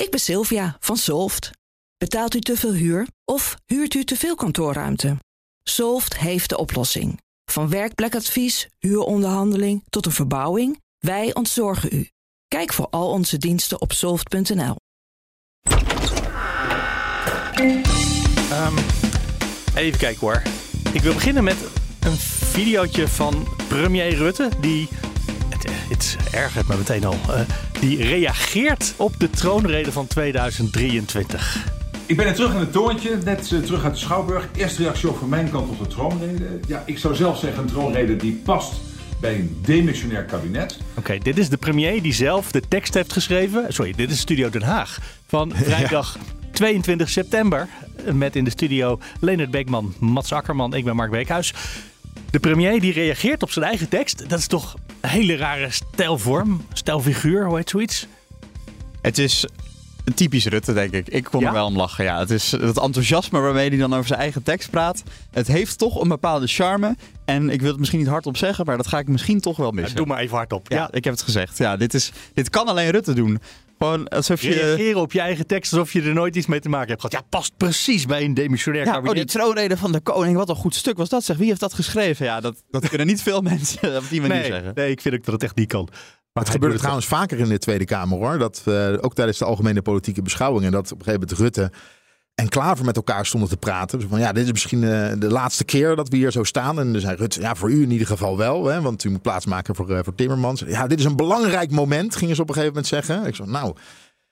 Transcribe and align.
Ik 0.00 0.10
ben 0.10 0.20
Sylvia 0.20 0.76
van 0.80 0.96
Solft. 0.96 1.50
Betaalt 1.98 2.34
u 2.34 2.40
te 2.40 2.56
veel 2.56 2.72
huur 2.72 3.06
of 3.24 3.56
huurt 3.66 3.94
u 3.94 4.04
te 4.04 4.16
veel 4.16 4.34
kantoorruimte? 4.34 5.16
Solft 5.62 6.18
heeft 6.18 6.48
de 6.48 6.58
oplossing. 6.58 7.20
Van 7.44 7.68
werkplekadvies, 7.68 8.68
huuronderhandeling 8.78 9.82
tot 9.90 10.06
een 10.06 10.12
verbouwing, 10.12 10.80
wij 10.98 11.34
ontzorgen 11.34 11.88
u. 11.92 12.08
Kijk 12.48 12.72
voor 12.72 12.86
al 12.90 13.10
onze 13.10 13.38
diensten 13.38 13.80
op 13.80 13.92
soft.nl. 13.92 14.76
Ehm, 18.50 18.78
even 19.74 19.98
kijken 19.98 20.20
hoor. 20.20 20.42
Ik 20.92 21.00
wil 21.00 21.14
beginnen 21.14 21.44
met 21.44 21.56
een 22.00 22.16
videootje 22.16 23.08
van 23.08 23.48
premier 23.68 24.14
Rutte. 24.14 24.48
Die, 24.60 24.88
het, 25.90 26.16
het 26.18 26.34
ergert 26.34 26.68
me 26.68 26.76
meteen 26.76 27.04
al, 27.04 27.16
eh, 27.28 27.40
die 27.80 28.02
reageert 28.02 28.94
op 28.96 29.20
de 29.20 29.30
troonrede 29.30 29.92
van 29.92 30.06
2023. 30.06 31.66
Ik 32.06 32.16
ben 32.16 32.26
er 32.26 32.34
terug 32.34 32.52
in 32.52 32.58
het 32.60 32.72
torentje, 32.72 33.18
net 33.24 33.52
eh, 33.52 33.58
terug 33.58 33.84
uit 33.84 33.92
de 33.92 34.00
Schouwburg. 34.00 34.48
Eerste 34.56 34.82
reactie 34.82 35.08
van 35.08 35.28
mijn 35.28 35.50
kant 35.50 35.68
op 35.70 35.78
de 35.78 35.86
troonrede. 35.86 36.60
Ja, 36.66 36.82
ik 36.86 36.98
zou 36.98 37.14
zelf 37.14 37.38
zeggen 37.38 37.62
een 37.62 37.68
troonrede 37.68 38.16
die 38.16 38.40
past 38.44 38.72
bij 39.20 39.34
een 39.34 39.58
demissionair 39.62 40.24
kabinet. 40.24 40.78
Oké, 40.94 41.18
dit 41.18 41.38
is 41.38 41.48
de 41.48 41.56
premier 41.56 42.02
die 42.02 42.12
zelf 42.12 42.52
de 42.52 42.62
tekst 42.68 42.94
heeft 42.94 43.12
geschreven. 43.12 43.72
Sorry, 43.72 43.92
dit 43.96 44.10
is 44.10 44.18
Studio 44.18 44.50
Den 44.50 44.62
Haag. 44.62 44.98
Van 45.26 45.52
vrijdag 45.64 46.18
22 46.52 47.08
september. 47.08 47.68
Met 48.12 48.36
in 48.36 48.44
de 48.44 48.50
studio 48.50 48.98
Leonard 49.20 49.50
Beekman, 49.50 49.94
Mats 49.98 50.32
Akkerman, 50.32 50.74
ik 50.74 50.84
ben 50.84 50.96
Mark 50.96 51.10
Beekhuis. 51.10 51.54
De 52.30 52.40
premier 52.40 52.80
die 52.80 52.92
reageert 52.92 53.42
op 53.42 53.50
zijn 53.50 53.64
eigen 53.64 53.88
tekst. 53.88 54.28
Dat 54.28 54.38
is 54.38 54.46
toch 54.46 54.74
een 55.00 55.08
hele 55.08 55.36
rare 55.36 55.70
stijlvorm, 55.70 56.64
stijlfiguur, 56.72 57.46
hoe 57.46 57.56
heet 57.56 57.70
zoiets? 57.70 58.06
Het 59.02 59.18
is 59.18 59.44
een 60.04 60.14
typisch 60.14 60.46
Rutte, 60.46 60.72
denk 60.72 60.92
ik. 60.92 61.08
Ik 61.08 61.24
kon 61.24 61.40
Ja? 61.40 61.46
er 61.46 61.52
wel 61.52 61.66
om 61.66 61.76
lachen. 61.76 62.04
Ja, 62.04 62.18
het 62.18 62.30
is 62.30 62.50
het 62.50 62.78
enthousiasme 62.78 63.40
waarmee 63.40 63.68
hij 63.68 63.78
dan 63.78 63.92
over 63.94 64.06
zijn 64.06 64.20
eigen 64.20 64.42
tekst 64.42 64.70
praat. 64.70 65.02
Het 65.30 65.46
heeft 65.46 65.78
toch 65.78 66.00
een 66.00 66.08
bepaalde 66.08 66.46
charme. 66.46 66.96
En 67.24 67.50
ik 67.50 67.60
wil 67.60 67.70
het 67.70 67.78
misschien 67.78 68.00
niet 68.00 68.08
hardop 68.08 68.36
zeggen, 68.36 68.66
maar 68.66 68.76
dat 68.76 68.86
ga 68.86 68.98
ik 68.98 69.08
misschien 69.08 69.40
toch 69.40 69.56
wel 69.56 69.70
missen. 69.70 69.96
Doe 69.96 70.06
maar 70.06 70.18
even 70.18 70.36
hardop. 70.36 70.70
ja, 70.70 70.76
Ja, 70.76 70.88
ik 70.92 71.04
heb 71.04 71.12
het 71.12 71.22
gezegd. 71.22 71.58
Ja, 71.58 71.76
dit, 71.76 71.94
is, 71.94 72.12
dit 72.34 72.50
kan 72.50 72.66
alleen 72.66 72.90
Rutte 72.90 73.12
doen. 73.12 73.40
Gewoon 73.82 74.08
alsof 74.08 74.42
je... 74.42 74.50
reageren 74.50 75.00
op 75.00 75.12
je 75.12 75.20
eigen 75.20 75.46
tekst 75.46 75.72
alsof 75.72 75.92
je 75.92 76.02
er 76.02 76.14
nooit 76.14 76.36
iets 76.36 76.46
mee 76.46 76.60
te 76.60 76.68
maken 76.68 76.88
hebt 76.88 77.00
gehad. 77.00 77.16
Ja, 77.16 77.26
past 77.28 77.56
precies 77.56 78.06
bij 78.06 78.24
een 78.24 78.34
demissionair 78.34 78.84
Ja, 78.84 78.90
oh, 78.90 78.96
die 78.96 79.06
kabinet. 79.06 79.28
troonrede 79.28 79.76
van 79.76 79.92
de 79.92 80.00
koning, 80.00 80.36
wat 80.36 80.48
een 80.48 80.54
goed 80.54 80.74
stuk 80.74 80.96
was 80.96 81.08
dat 81.08 81.24
zeg. 81.24 81.36
Wie 81.36 81.48
heeft 81.48 81.60
dat 81.60 81.74
geschreven? 81.74 82.26
Ja, 82.26 82.40
dat, 82.40 82.62
dat 82.70 82.88
kunnen 82.88 83.06
niet 83.06 83.22
veel 83.22 83.40
mensen 83.52 83.96
op 83.96 84.08
die 84.08 84.20
manier 84.20 84.36
nee, 84.36 84.50
zeggen. 84.50 84.72
nee, 84.74 84.90
ik 84.90 85.00
vind 85.00 85.14
ook 85.14 85.24
dat 85.24 85.34
het 85.34 85.42
echt 85.42 85.56
niet 85.56 85.68
kan. 85.68 85.88
Maar 86.32 86.42
Het 86.44 86.52
gebeurt 86.52 86.78
trouwens 86.78 87.06
vaker 87.06 87.38
in 87.38 87.48
de 87.48 87.58
Tweede 87.58 87.84
Kamer 87.84 88.18
hoor. 88.18 88.38
Dat 88.38 88.62
eh, 88.64 88.92
ook 89.00 89.14
tijdens 89.14 89.38
de 89.38 89.44
algemene 89.44 89.82
politieke 89.82 90.22
beschouwingen. 90.22 90.72
Dat 90.72 90.92
op 90.92 90.98
een 90.98 91.04
gegeven 91.04 91.28
moment 91.28 91.38
Rutte 91.38 91.72
en 92.40 92.48
Klaver 92.48 92.84
met 92.84 92.96
elkaar 92.96 93.26
stonden 93.26 93.48
te 93.48 93.56
praten. 93.56 93.98
Dus 93.98 94.08
van 94.08 94.18
ja, 94.18 94.32
dit 94.32 94.44
is 94.44 94.52
misschien 94.52 94.84
eh, 94.84 95.12
de 95.18 95.30
laatste 95.30 95.64
keer 95.64 95.96
dat 95.96 96.08
we 96.08 96.16
hier 96.16 96.32
zo 96.32 96.44
staan. 96.44 96.78
En 96.78 96.92
dan 96.92 97.00
zei 97.00 97.16
Rutte, 97.16 97.40
ja, 97.40 97.54
voor 97.54 97.70
u 97.70 97.82
in 97.82 97.90
ieder 97.90 98.06
geval 98.06 98.36
wel. 98.36 98.66
Hè, 98.66 98.80
want 98.80 99.04
u 99.04 99.10
moet 99.10 99.22
plaatsmaken 99.22 99.74
voor, 99.74 99.90
eh, 99.90 99.98
voor 100.02 100.14
Timmermans. 100.14 100.62
Ja, 100.66 100.86
dit 100.86 100.98
is 100.98 101.04
een 101.04 101.16
belangrijk 101.16 101.70
moment, 101.70 102.16
gingen 102.16 102.34
ze 102.34 102.42
op 102.42 102.48
een 102.48 102.54
gegeven 102.54 102.74
moment 102.74 102.92
zeggen. 102.92 103.26
Ik 103.26 103.34
zei, 103.34 103.50
nou, 103.50 103.74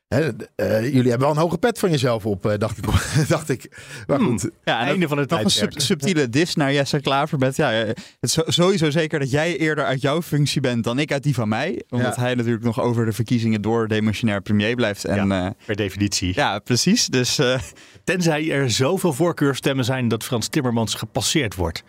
hè, 0.09 0.28
eh, 0.55 0.83
jullie 0.83 1.09
hebben 1.11 1.19
wel 1.28 1.31
een 1.31 1.37
hoge 1.42 1.59
pet 1.59 1.78
van 1.78 1.91
jezelf 1.91 2.27
op, 2.27 2.47
eh, 2.47 2.59
dacht 2.59 2.78
ik. 2.78 2.84
dacht 3.28 3.48
ik. 3.48 3.77
Maar 4.06 4.20
goed, 4.20 4.48
Ja, 4.65 4.81
Einde 4.81 5.09
van 5.09 5.19
het 5.19 5.31
nog 5.31 5.41
een 5.41 5.50
sub- 5.50 5.81
subtiele 5.81 6.28
dis 6.28 6.55
naar 6.55 6.73
Jesse 6.73 7.00
Klaver. 7.00 7.39
Met, 7.39 7.56
ja, 7.56 7.73
eh, 7.73 7.87
het 8.20 8.23
is 8.23 8.39
sowieso 8.47 8.91
zeker 8.91 9.19
dat 9.19 9.31
jij 9.31 9.56
eerder 9.56 9.84
uit 9.84 10.00
jouw 10.00 10.23
functie 10.23 10.61
bent 10.61 10.84
dan 10.84 10.98
ik 10.98 11.12
uit 11.12 11.23
die 11.23 11.34
van 11.34 11.48
mij. 11.48 11.83
Omdat 11.89 12.15
Ja. 12.17 12.23
hij 12.23 12.34
natuurlijk 12.34 12.65
nog 12.65 12.81
over 12.81 13.05
de 13.05 13.12
verkiezingen 13.12 13.62
door 13.62 13.89
demissionair 13.89 14.41
premier 14.42 14.75
blijft. 14.75 15.05
En, 15.05 15.27
ja. 15.28 15.55
Per 15.67 15.77
definitie. 15.77 16.33
ja 16.34 16.59
precies. 16.59 17.06
Dus 17.06 17.39
eh, 17.39 17.59
Tenzij 18.05 18.50
er 18.50 18.70
zoveel 18.70 19.12
voorkeurstemmen 19.12 19.84
zijn 19.84 20.09
dat 20.09 20.25
Frans 20.25 20.48
Timmermans 20.48 20.95
gepasseerd 20.95 21.55
wordt. 21.55 21.83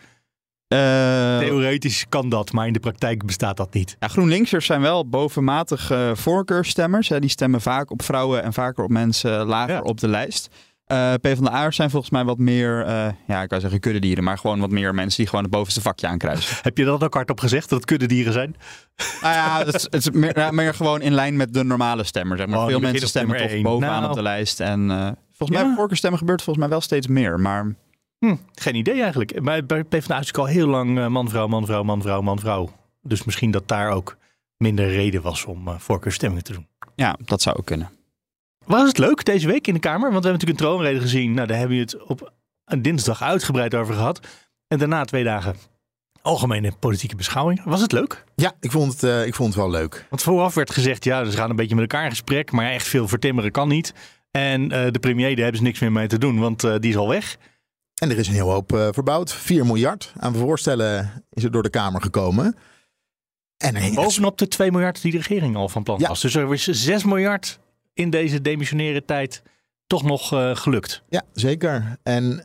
Eh, 0.77 1.37
Theoretisch 1.39 2.05
kan 2.09 2.29
dat, 2.29 2.51
maar 2.51 2.67
in 2.67 2.73
de 2.73 2.79
praktijk 2.79 3.25
bestaat 3.25 3.57
dat 3.57 3.73
niet. 3.73 3.95
ja, 3.99 4.07
GroenLinksers 4.07 4.65
zijn 4.65 4.81
wel 4.81 5.09
bovenmatig 5.09 5.91
eh 5.91 6.09
voorkeurstemmers. 6.13 7.09
Hè. 7.09 7.19
Die 7.19 7.29
stemmen 7.29 7.61
vaak 7.61 7.91
op 7.91 8.01
vrouwen 8.03 8.43
en 8.43 8.53
vaker 8.53 8.83
op 8.83 8.89
mensen 8.89 9.45
lager 9.45 9.73
Ja. 9.75 9.81
op 9.81 9.99
de 9.99 10.07
lijst. 10.07 10.49
Eh 10.85 11.13
PvdA'ers 11.21 11.75
zijn 11.75 11.89
volgens 11.89 12.11
mij 12.11 12.23
wat 12.23 12.37
meer, 12.37 12.85
eh, 12.85 13.07
ja, 13.27 13.41
ik 13.41 13.49
wou 13.49 13.61
zeggen 13.61 13.79
kuddedieren, 13.79 14.23
maar 14.23 14.37
gewoon 14.37 14.59
wat 14.59 14.69
meer 14.71 14.93
mensen 14.95 15.17
die 15.17 15.27
gewoon 15.27 15.43
het 15.43 15.53
bovenste 15.53 15.81
vakje 15.81 16.07
aankruisen. 16.07 16.55
Heb 16.61 16.77
je 16.77 16.85
dat 16.85 17.03
ook 17.03 17.13
hardop 17.13 17.39
gezegd, 17.39 17.69
dat 17.69 17.79
het 17.79 17.87
kuddedieren 17.87 18.33
zijn? 18.33 18.55
Nou 19.21 19.33
ja, 19.33 19.65
het 19.65 19.75
is, 19.75 19.83
het 19.83 19.95
is 19.95 20.09
meer, 20.51 20.73
gewoon 20.73 21.01
in 21.01 21.13
lijn 21.13 21.35
met 21.37 21.53
de 21.53 21.63
normale 21.63 22.03
stemmer. 22.03 22.37
Zeg 22.37 22.47
maar. 22.47 22.59
Oh, 22.59 22.65
Veel 22.67 22.79
mensen 22.79 23.07
stemmen 23.07 23.37
toch 23.37 23.61
bovenaan 23.61 23.97
Nou. 23.99 24.09
op 24.09 24.15
de 24.15 24.21
lijst. 24.21 24.59
En 24.59 24.91
eh, 24.91 25.07
volgens 25.33 25.59
Ja. 25.59 25.65
mij, 25.65 25.75
voorkeurstemmen 25.75 26.19
gebeurt 26.19 26.41
volgens 26.41 26.65
mij 26.65 26.73
wel 26.73 26.81
steeds 26.83 27.07
meer. 27.07 27.39
Maar 27.39 27.75
Hm, 28.19 28.35
geen 28.53 28.75
idee 28.75 29.01
eigenlijk. 29.01 29.41
Maar 29.41 29.65
bij 29.65 29.83
PvdA 29.83 30.19
is 30.19 30.33
al 30.33 30.45
heel 30.45 30.67
lang 30.67 30.97
eh, 30.99 31.07
man, 31.07 31.29
vrouw, 31.29 31.47
man, 31.47 31.65
vrouw, 31.65 31.83
man, 31.83 32.01
vrouw, 32.01 32.21
man, 32.21 32.39
vrouw. 32.39 32.69
Dus 33.01 33.23
misschien 33.23 33.51
dat 33.51 33.67
daar 33.67 33.91
ook 33.91 34.17
minder 34.57 34.89
reden 34.89 35.21
was 35.21 35.45
om 35.45 35.79
voorkeursstemming 35.79 36.43
te 36.43 36.53
doen. 36.53 36.67
ja, 36.95 37.17
dat 37.25 37.41
zou 37.41 37.57
ook 37.57 37.65
kunnen. 37.65 37.89
Was 38.65 38.87
het 38.87 38.97
leuk 38.97 39.25
deze 39.25 39.47
week 39.47 39.67
in 39.67 39.73
de 39.73 39.79
Kamer? 39.79 40.11
Want 40.11 40.23
we 40.23 40.29
hebben 40.29 40.31
natuurlijk 40.31 40.59
een 40.59 40.65
troonrede 40.65 40.99
gezien. 40.99 41.33
Nou, 41.33 41.47
daar 41.47 41.57
hebben 41.57 41.77
we 41.77 41.83
het 41.83 42.03
op 42.03 42.33
een 42.65 42.81
dinsdag 42.81 43.21
uitgebreid 43.21 43.75
over 43.75 43.93
gehad. 43.93 44.27
En 44.67 44.77
daarna 44.77 45.05
twee 45.05 45.23
dagen 45.23 45.55
algemene 46.21 46.71
politieke 46.79 47.15
beschouwing. 47.15 47.63
Was 47.63 47.81
het 47.81 47.91
leuk? 47.91 48.23
ja, 48.35 48.53
ik 48.59 48.71
vond, 48.71 48.93
het, 48.93 49.03
eh, 49.03 49.25
ik 49.25 49.35
vond 49.35 49.53
het 49.53 49.63
wel 49.63 49.69
leuk. 49.71 50.05
Want 50.09 50.21
vooraf 50.21 50.53
werd 50.53 50.71
gezegd, 50.71 51.03
ja, 51.03 51.25
ze 51.25 51.37
gaan 51.37 51.49
een 51.49 51.55
beetje 51.55 51.75
met 51.75 51.91
elkaar 51.91 52.03
in 52.03 52.09
gesprek. 52.09 52.51
Maar 52.51 52.71
echt 52.71 52.87
veel 52.87 53.07
vertimmeren 53.07 53.51
kan 53.51 53.67
niet. 53.67 53.93
En 54.31 54.71
eh, 54.71 54.91
de 54.91 54.99
premier, 54.99 55.29
daar 55.29 55.43
hebben 55.43 55.57
ze 55.57 55.63
niks 55.63 55.79
meer 55.79 55.91
mee 55.91 56.07
te 56.07 56.17
doen, 56.17 56.39
want 56.39 56.63
eh, 56.63 56.75
die 56.79 56.89
is 56.89 56.97
al 56.97 57.07
weg. 57.07 57.37
En 57.99 58.09
er 58.09 58.17
is 58.17 58.27
een 58.27 58.33
heel 58.33 58.49
hoop 58.49 58.73
eh, 58.73 58.87
verbouwd. 58.91 59.33
4 59.33 59.65
miljard 59.65 60.13
aan 60.17 60.35
voorstellen 60.35 61.23
is 61.29 61.43
er 61.43 61.51
door 61.51 61.63
de 61.63 61.69
Kamer 61.69 62.01
gekomen. 62.01 62.55
En 63.57 63.75
echt 63.75 63.93
Bovenop 63.93 64.37
de 64.37 64.47
2 64.47 64.71
miljard 64.71 65.01
die 65.01 65.11
de 65.11 65.17
regering 65.17 65.55
al 65.55 65.69
van 65.69 65.83
plan 65.83 65.99
Ja. 65.99 66.07
was. 66.07 66.21
Dus 66.21 66.35
er 66.35 66.53
is 66.53 66.63
6 66.63 67.03
miljard 67.03 67.59
in 67.93 68.09
deze 68.09 68.41
demissionaire 68.41 69.05
tijd 69.05 69.41
toch 69.87 70.03
nog 70.03 70.33
eh, 70.33 70.55
gelukt. 70.55 71.03
Ja, 71.09 71.23
zeker. 71.33 71.97
En 72.03 72.43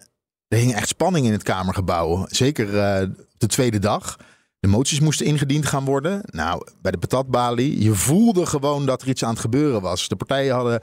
er 0.48 0.58
hing 0.58 0.74
echt 0.74 0.88
spanning 0.88 1.26
in 1.26 1.32
het 1.32 1.42
Kamergebouw. 1.42 2.26
Zeker 2.28 2.78
eh, 2.78 3.08
de 3.36 3.46
tweede 3.46 3.78
dag. 3.78 4.16
De 4.60 4.68
moties 4.70 5.00
moesten 5.00 5.26
ingediend 5.26 5.66
gaan 5.66 5.84
worden. 5.84 6.20
Nou, 6.24 6.66
bij 6.82 6.90
de 6.90 6.98
patatbalie, 6.98 7.82
je 7.82 7.94
voelde 7.94 8.46
gewoon 8.46 8.86
dat 8.86 9.02
er 9.02 9.08
iets 9.08 9.24
aan 9.24 9.30
het 9.30 9.38
gebeuren 9.38 9.80
was. 9.80 10.08
De 10.08 10.16
partijen 10.16 10.54
hadden, 10.54 10.80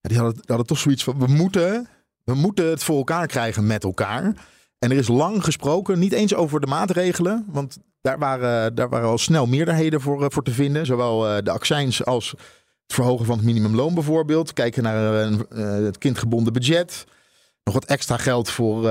die 0.00 0.16
hadden, 0.16 0.34
die 0.34 0.44
hadden 0.46 0.66
toch 0.66 0.78
zoiets 0.78 1.04
van, 1.04 1.18
we 1.18 1.26
moeten, 1.26 1.88
we 2.24 2.34
moeten 2.34 2.66
het 2.66 2.84
voor 2.84 2.96
elkaar 2.96 3.26
krijgen 3.26 3.66
met 3.66 3.84
elkaar. 3.84 4.34
En 4.78 4.90
er 4.90 4.96
is 4.96 5.08
lang 5.08 5.44
gesproken, 5.44 5.98
niet 5.98 6.12
eens 6.12 6.34
over 6.34 6.60
de 6.60 6.66
maatregelen. 6.66 7.46
Want 7.48 7.78
daar 8.00 8.18
waren, 8.18 8.74
daar 8.74 8.88
waren 8.88 9.08
al 9.08 9.18
snel 9.18 9.46
meerderheden 9.46 10.00
voor, 10.00 10.24
eh, 10.24 10.30
voor 10.30 10.42
te 10.42 10.50
vinden. 10.50 10.86
Zowel 10.86 11.28
eh, 11.28 11.42
de 11.44 11.50
accijns 11.50 12.04
als 12.04 12.30
het 12.30 12.94
verhogen 12.94 13.26
van 13.26 13.36
het 13.36 13.46
minimumloon 13.46 13.94
bijvoorbeeld. 13.94 14.52
Kijken 14.52 14.82
naar 14.82 15.22
eh, 15.22 15.64
het 15.84 15.98
kindgebonden 15.98 16.52
budget. 16.52 17.04
Nog 17.64 17.74
wat 17.74 17.84
extra 17.84 18.16
geld 18.16 18.50
voor, 18.50 18.82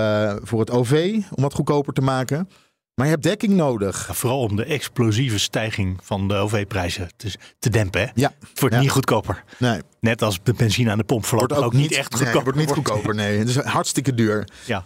voor 0.43 0.59
het 0.59 0.71
OV 0.71 1.21
om 1.35 1.43
wat 1.43 1.53
goedkoper 1.53 1.93
te 1.93 2.01
maken. 2.01 2.49
Maar 2.99 3.07
je 3.07 3.13
hebt 3.13 3.25
dekking 3.27 3.53
nodig. 3.53 4.07
Ja, 4.07 4.13
vooral 4.13 4.39
om 4.39 4.55
de 4.55 4.63
explosieve 4.63 5.39
stijging 5.39 5.97
van 6.03 6.27
de 6.27 6.33
OV-prijzen 6.33 7.09
te, 7.17 7.33
te 7.59 7.69
dempen. 7.69 8.01
Hè? 8.01 8.07
Ja, 8.15 8.33
Het 8.49 8.59
wordt 8.59 8.75
Ja. 8.75 8.81
niet 8.81 8.89
goedkoper. 8.91 9.43
nee. 9.57 9.81
Net 9.99 10.21
als 10.21 10.39
de 10.43 10.53
benzine 10.53 10.91
aan 10.91 10.97
de 10.97 11.03
pomp 11.03 11.25
Wordt 11.25 11.43
voorlopig 11.53 11.65
ook, 11.67 11.73
niet 11.73 11.91
echt 11.91 12.09
nee, 12.11 12.19
goedkoper. 12.19 12.43
wordt 12.43 12.57
niet 12.59 12.71
goedkoper, 12.71 13.15
nee. 13.15 13.37
Het 13.37 13.47
is 13.49 13.55
hartstikke 13.55 14.13
duur. 14.13 14.47
Ja. 14.65 14.85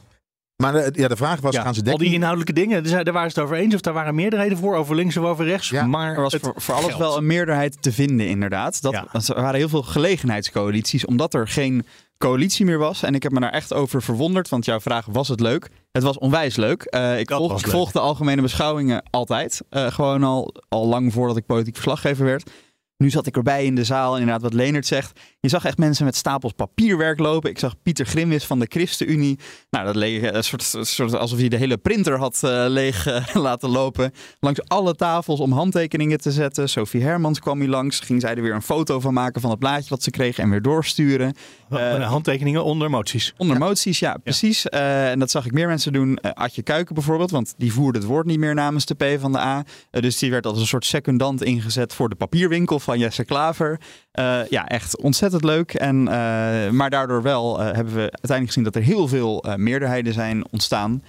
Maar 0.55 0.73
de, 0.73 0.89
ja, 0.93 1.07
de 1.07 1.15
vraag 1.15 1.39
was, 1.39 1.53
Ja, 1.55 1.61
gaan 1.61 1.73
ze 1.73 1.79
al 1.79 1.85
dekking... 1.85 2.03
die 2.05 2.13
inhoudelijke 2.17 2.53
dingen, 2.53 2.83
daar 2.83 3.03
daar 3.03 3.13
waren 3.13 3.31
ze 3.31 3.39
het 3.39 3.49
over 3.49 3.61
eens. 3.61 3.73
Of 3.75 3.81
daar 3.81 3.93
waren 3.93 4.15
meerderheden 4.15 4.57
voor, 4.57 4.75
over 4.75 4.95
links 4.95 5.17
of 5.17 5.25
over 5.25 5.45
rechts. 5.45 5.69
Ja, 5.69 5.85
maar 5.85 6.15
Er 6.15 6.21
was 6.21 6.35
voor, 6.41 6.53
voor 6.55 6.73
alles 6.75 6.85
geld. 6.87 6.99
wel 6.99 7.17
een 7.17 7.25
meerderheid 7.25 7.81
te 7.81 7.91
vinden, 7.91 8.27
inderdaad. 8.27 8.81
Dat, 8.81 8.93
Er 9.27 9.35
waren 9.41 9.55
heel 9.55 9.69
veel 9.69 9.81
gelegenheidscoalities, 9.83 11.05
omdat 11.05 11.33
er 11.33 11.47
geen 11.47 11.85
coalitie 12.17 12.65
meer 12.65 12.77
was. 12.77 13.03
En 13.03 13.15
ik 13.15 13.23
heb 13.23 13.31
me 13.31 13.39
daar 13.39 13.51
echt 13.51 13.73
over 13.73 14.01
verwonderd, 14.01 14.49
want 14.49 14.65
jouw 14.65 14.79
vraag 14.79 15.05
was 15.05 15.27
het 15.27 15.39
leuk. 15.39 15.69
Het 15.91 16.03
was 16.03 16.17
onwijs 16.17 16.55
leuk. 16.55 16.83
Eh, 16.83 17.19
ik, 17.19 17.27
Dat 17.27 17.37
volg, 17.37 17.51
was 17.51 17.59
ik 17.59 17.65
leuk. 17.65 17.75
volg 17.75 17.91
de 17.91 17.99
algemene 17.99 18.41
beschouwingen 18.41 19.03
altijd. 19.09 19.61
Eh, 19.69 19.87
gewoon 19.91 20.23
al, 20.23 20.53
al 20.69 20.87
lang 20.87 21.13
voordat 21.13 21.37
ik 21.37 21.45
politiek 21.45 21.73
verslaggever 21.73 22.25
werd. 22.25 22.49
Nu 22.97 23.09
zat 23.09 23.27
ik 23.27 23.35
erbij 23.35 23.65
in 23.65 23.75
de 23.75 23.83
zaal 23.83 24.13
en 24.13 24.19
inderdaad 24.19 24.43
wat 24.43 24.53
Leonard 24.53 24.85
zegt. 24.85 25.19
Je 25.39 25.49
zag 25.49 25.65
echt 25.65 25.77
mensen 25.77 26.05
met 26.05 26.15
stapels 26.15 26.51
papierwerk 26.51 27.19
lopen. 27.19 27.49
Ik 27.49 27.59
zag 27.59 27.81
Pieter 27.81 28.05
Grimwis 28.05 28.45
van 28.45 28.59
de 28.59 28.65
ChristenUnie. 28.69 29.39
Nou, 29.69 29.85
dat 29.85 29.95
leek 29.95 30.23
een 30.23 30.43
soort, 30.43 30.73
een 30.73 30.85
soort 30.85 31.15
alsof 31.15 31.39
hij 31.39 31.47
de 31.47 31.57
hele 31.57 31.77
printer 31.77 32.17
had 32.17 32.43
eh, 32.43 32.65
leeg 32.67 33.07
eh, 33.07 33.35
laten 33.47 33.69
lopen. 33.69 34.11
Langs 34.39 34.67
alle 34.67 34.95
tafels 34.95 35.39
om 35.39 35.51
handtekeningen 35.51 36.21
te 36.21 36.31
zetten. 36.31 36.69
Sophie 36.69 37.01
Hermans 37.01 37.39
kwam 37.39 37.59
hier 37.59 37.69
langs. 37.69 37.99
Ging 37.99 38.21
zij 38.21 38.35
er 38.35 38.41
weer 38.41 38.53
een 38.53 38.61
foto 38.61 38.99
van 38.99 39.13
maken 39.13 39.41
van 39.41 39.49
het 39.49 39.59
blaadje 39.59 39.89
wat 39.89 40.03
ze 40.03 40.09
kregen 40.09 40.43
en 40.43 40.49
weer 40.49 40.61
doorsturen. 40.61 41.33
Eh, 41.69 42.09
handtekeningen 42.09 42.63
onder 42.63 42.89
moties. 42.89 43.33
Onder 43.37 43.57
moties, 43.57 43.99
ja, 43.99 44.17
precies. 44.23 44.69
Eh, 44.69 45.09
en 45.09 45.19
dat 45.19 45.31
zag 45.31 45.45
ik 45.45 45.51
meer 45.51 45.67
mensen 45.67 45.93
doen. 45.93 46.17
Eh 46.17 46.31
Adje 46.31 46.61
Kuiken 46.61 46.95
bijvoorbeeld, 46.95 47.31
want 47.31 47.53
die 47.57 47.73
voerde 47.73 47.99
het 47.99 48.07
woord 48.07 48.25
niet 48.25 48.39
meer 48.39 48.53
namens 48.53 48.85
de 48.85 48.95
P 48.95 49.19
van 49.19 49.31
de 49.31 49.39
A. 49.39 49.63
dus 49.91 50.17
die 50.17 50.31
werd 50.31 50.45
als 50.45 50.59
een 50.59 50.67
soort 50.67 50.85
secundant 50.85 51.43
ingezet 51.43 51.93
voor 51.93 52.09
de 52.09 52.15
papierwinkel 52.15 52.79
van 52.83 52.99
Jesse 52.99 53.25
Klaver. 53.25 53.79
Uh, 54.19 54.47
ja, 54.49 54.67
echt 54.67 54.97
ontzettend 54.97 55.43
leuk. 55.43 55.73
En, 55.73 55.99
uh, 55.99 56.69
maar 56.69 56.89
daardoor 56.89 57.21
wel 57.21 57.59
uh, 57.59 57.65
hebben 57.65 57.93
we 57.93 58.01
uiteindelijk 58.01 58.47
gezien 58.47 58.63
dat 58.63 58.75
er 58.75 58.81
heel 58.81 59.07
veel 59.07 59.45
meerderheden 59.57 60.13
zijn 60.13 60.45
ontstaan. 60.51 61.03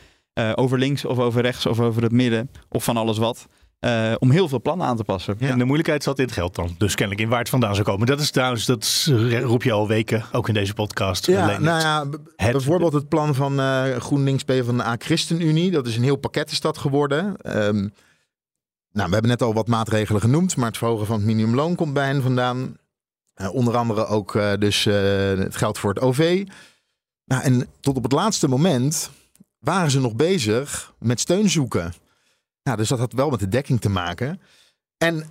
over 0.54 0.78
links 0.78 1.04
of 1.04 1.18
over 1.18 1.42
rechts 1.42 1.66
of 1.66 1.80
over 1.80 2.02
het 2.02 2.12
midden 2.12 2.50
of 2.68 2.84
van 2.84 2.96
alles 2.96 3.18
wat. 3.18 3.46
Uh, 3.80 4.12
om 4.18 4.30
heel 4.30 4.48
veel 4.48 4.60
plannen 4.60 4.86
aan 4.86 4.96
te 4.96 5.04
passen. 5.04 5.34
Ja. 5.38 5.48
En 5.48 5.58
de 5.58 5.64
moeilijkheid 5.64 6.02
zat 6.02 6.18
in 6.18 6.24
het 6.24 6.34
geld 6.34 6.54
dan. 6.54 6.74
Dus 6.78 6.94
kennelijk 6.94 7.24
in 7.24 7.28
waar 7.28 7.38
het 7.38 7.48
vandaan 7.48 7.74
zou 7.74 7.86
komen. 7.86 8.06
Dat 8.06 8.20
is 8.20 8.30
trouwens, 8.30 8.66
dat 8.66 9.10
roep 9.42 9.62
je 9.62 9.72
al 9.72 9.88
weken, 9.88 10.24
ook 10.32 10.48
in 10.48 10.54
deze 10.54 10.74
podcast. 10.74 11.26
Ja, 11.26 11.58
nou 11.58 11.80
ja, 11.80 12.06
het... 12.36 12.52
bijvoorbeeld 12.52 12.92
het 12.92 13.08
plan 13.08 13.34
van 13.34 13.60
uh, 13.60 13.82
GroenLinks 13.96 14.42
P 14.42 14.52
van 14.64 14.76
de 14.76 14.84
A 14.84 14.96
ChristenUnie. 14.98 15.70
Dat 15.70 15.86
is 15.86 15.96
een 15.96 16.02
heel 16.02 16.16
pakket 16.16 16.50
is 16.50 16.60
dat 16.60 16.78
geworden. 16.78 17.36
Um, 17.42 17.92
nou, 18.94 19.06
we 19.06 19.12
hebben 19.12 19.30
net 19.30 19.42
al 19.42 19.54
wat 19.54 19.68
maatregelen 19.68 20.20
genoemd, 20.20 20.56
maar 20.56 20.66
het 20.66 20.78
verhogen 20.78 21.06
van 21.06 21.16
het 21.16 21.24
minimumloon 21.24 21.74
komt 21.74 21.92
bij 21.92 22.06
hen 22.06 22.22
vandaan. 22.22 22.76
Uh, 23.36 23.54
onder 23.54 23.76
andere 23.76 24.06
ook 24.06 24.32
dus 24.58 24.84
het 24.84 25.56
geld 25.56 25.78
voor 25.78 25.90
het 25.90 26.02
OV. 26.02 26.46
Nou, 27.24 27.42
en 27.42 27.68
tot 27.80 27.96
op 27.96 28.02
het 28.02 28.12
laatste 28.12 28.48
moment 28.48 29.10
waren 29.58 29.90
ze 29.90 30.00
nog 30.00 30.14
bezig 30.14 30.94
met 30.98 31.20
steun 31.20 31.50
zoeken. 31.50 31.92
Ja, 32.62 32.76
dus 32.76 32.88
dat 32.88 32.98
had 32.98 33.12
wel 33.12 33.30
met 33.30 33.40
de 33.40 33.48
dekking 33.48 33.80
te 33.80 33.88
maken. 33.88 34.40
En 34.96 35.24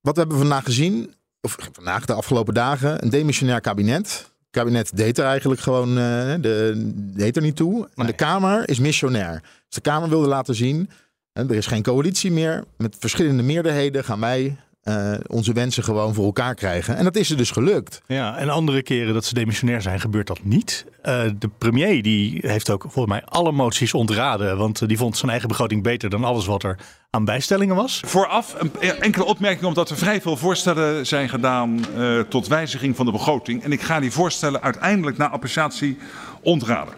wat 0.00 0.16
hebben 0.16 0.36
we 0.36 0.42
vandaag 0.42 0.64
gezien? 0.64 1.14
Of 1.40 1.56
vandaag, 1.72 2.04
de 2.04 2.12
afgelopen 2.12 2.54
dagen, 2.54 3.02
een 3.02 3.10
demissionair 3.10 3.60
kabinet. 3.60 4.10
Het 4.38 4.50
kabinet 4.50 4.96
deed 4.96 5.18
er 5.18 5.24
eigenlijk 5.24 5.60
gewoon 5.60 5.94
de, 5.94 6.92
deed 6.94 7.36
er 7.36 7.42
niet 7.42 7.56
toe. 7.56 7.88
En 7.94 8.06
de 8.06 8.12
Kamer 8.12 8.68
is 8.68 8.78
missionair. 8.78 9.40
Dus 9.40 9.74
de 9.74 9.80
Kamer 9.80 10.08
wilde 10.08 10.28
laten 10.28 10.54
zien, 10.54 10.90
er 11.32 11.54
is 11.54 11.66
geen 11.66 11.82
coalitie 11.82 12.32
meer. 12.32 12.64
Met 12.76 12.96
verschillende 12.98 13.42
meerderheden 13.42 14.04
gaan 14.04 14.20
wij 14.20 14.56
uh, 14.84 15.14
onze 15.26 15.52
wensen 15.52 15.84
gewoon 15.84 16.14
voor 16.14 16.24
elkaar 16.24 16.54
krijgen. 16.54 16.96
En 16.96 17.04
dat 17.04 17.16
is 17.16 17.30
er 17.30 17.36
dus 17.36 17.50
gelukt. 17.50 18.02
Ja, 18.06 18.36
en 18.36 18.48
andere 18.48 18.82
keren 18.82 19.14
dat 19.14 19.24
ze 19.24 19.34
demissionair 19.34 19.82
zijn, 19.82 20.00
gebeurt 20.00 20.26
dat 20.26 20.44
niet. 20.44 20.84
Uh, 21.04 21.22
de 21.38 21.50
premier 21.58 22.02
die 22.02 22.38
heeft 22.40 22.70
ook 22.70 22.82
volgens 22.82 23.06
mij 23.06 23.24
alle 23.24 23.52
moties 23.52 23.94
ontraden. 23.94 24.56
Want 24.56 24.88
die 24.88 24.96
vond 24.96 25.16
zijn 25.16 25.30
eigen 25.30 25.48
begroting 25.48 25.82
beter 25.82 26.10
dan 26.10 26.24
alles 26.24 26.46
wat 26.46 26.62
er 26.62 26.78
aan 27.10 27.24
bijstellingen 27.24 27.76
was. 27.76 28.02
Vooraf 28.04 28.56
een 28.60 29.00
enkele 29.00 29.24
opmerking 29.24 29.64
omdat 29.64 29.90
er 29.90 29.96
vrij 29.96 30.20
veel 30.20 30.36
voorstellen 30.36 31.06
zijn 31.06 31.28
gedaan 31.28 31.84
uh, 31.96 32.20
tot 32.20 32.46
wijziging 32.46 32.96
van 32.96 33.06
de 33.06 33.12
begroting. 33.12 33.62
En 33.62 33.72
ik 33.72 33.82
ga 33.82 34.00
die 34.00 34.12
voorstellen 34.12 34.62
uiteindelijk 34.62 35.16
na 35.16 35.30
appreciatie 35.30 35.98
ontraden. 36.42 36.94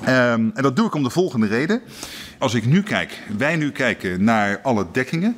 Um, 0.00 0.52
en 0.54 0.62
dat 0.62 0.76
doe 0.76 0.86
ik 0.86 0.94
om 0.94 1.02
de 1.02 1.10
volgende 1.10 1.46
reden. 1.46 1.82
Als 2.38 2.54
ik 2.54 2.66
nu 2.66 2.82
kijk, 2.82 3.22
wij 3.36 3.56
nu 3.56 3.70
kijken 3.70 4.24
naar 4.24 4.60
alle 4.62 4.86
dekkingen. 4.92 5.36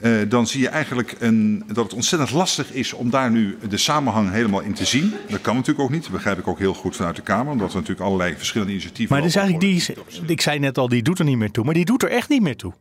Uh, 0.00 0.12
dan 0.28 0.46
zie 0.46 0.60
je 0.60 0.68
eigenlijk 0.68 1.16
een, 1.18 1.64
dat 1.66 1.84
het 1.84 1.94
ontzettend 1.94 2.30
lastig 2.30 2.72
is 2.72 2.92
om 2.92 3.10
daar 3.10 3.30
nu 3.30 3.58
de 3.68 3.76
samenhang 3.76 4.30
helemaal 4.30 4.60
in 4.60 4.72
te 4.72 4.84
zien. 4.84 5.12
Dat 5.28 5.40
kan 5.40 5.54
natuurlijk 5.54 5.84
ook 5.84 5.90
niet. 5.90 6.02
Dat 6.02 6.12
begrijp 6.12 6.38
ik 6.38 6.48
ook 6.48 6.58
heel 6.58 6.74
goed 6.74 6.96
vanuit 6.96 7.16
de 7.16 7.22
Kamer. 7.22 7.52
Omdat 7.52 7.68
er 7.68 7.74
natuurlijk 7.74 8.06
allerlei 8.06 8.34
verschillende 8.36 8.72
initiatieven... 8.72 9.14
Maar 9.14 9.24
dus 9.24 9.36
eigenlijk 9.36 9.66
die, 9.66 9.96
ik 10.26 10.40
zei 10.40 10.58
net 10.58 10.78
al, 10.78 10.88
die 10.88 11.02
doet 11.02 11.18
er 11.18 11.24
niet 11.24 11.38
meer 11.38 11.50
toe. 11.50 11.64
Maar 11.64 11.74
die 11.74 11.84
doet 11.84 12.02
er 12.02 12.10
echt 12.10 12.28
niet 12.28 12.42
meer 12.42 12.56
toe. 12.56 12.72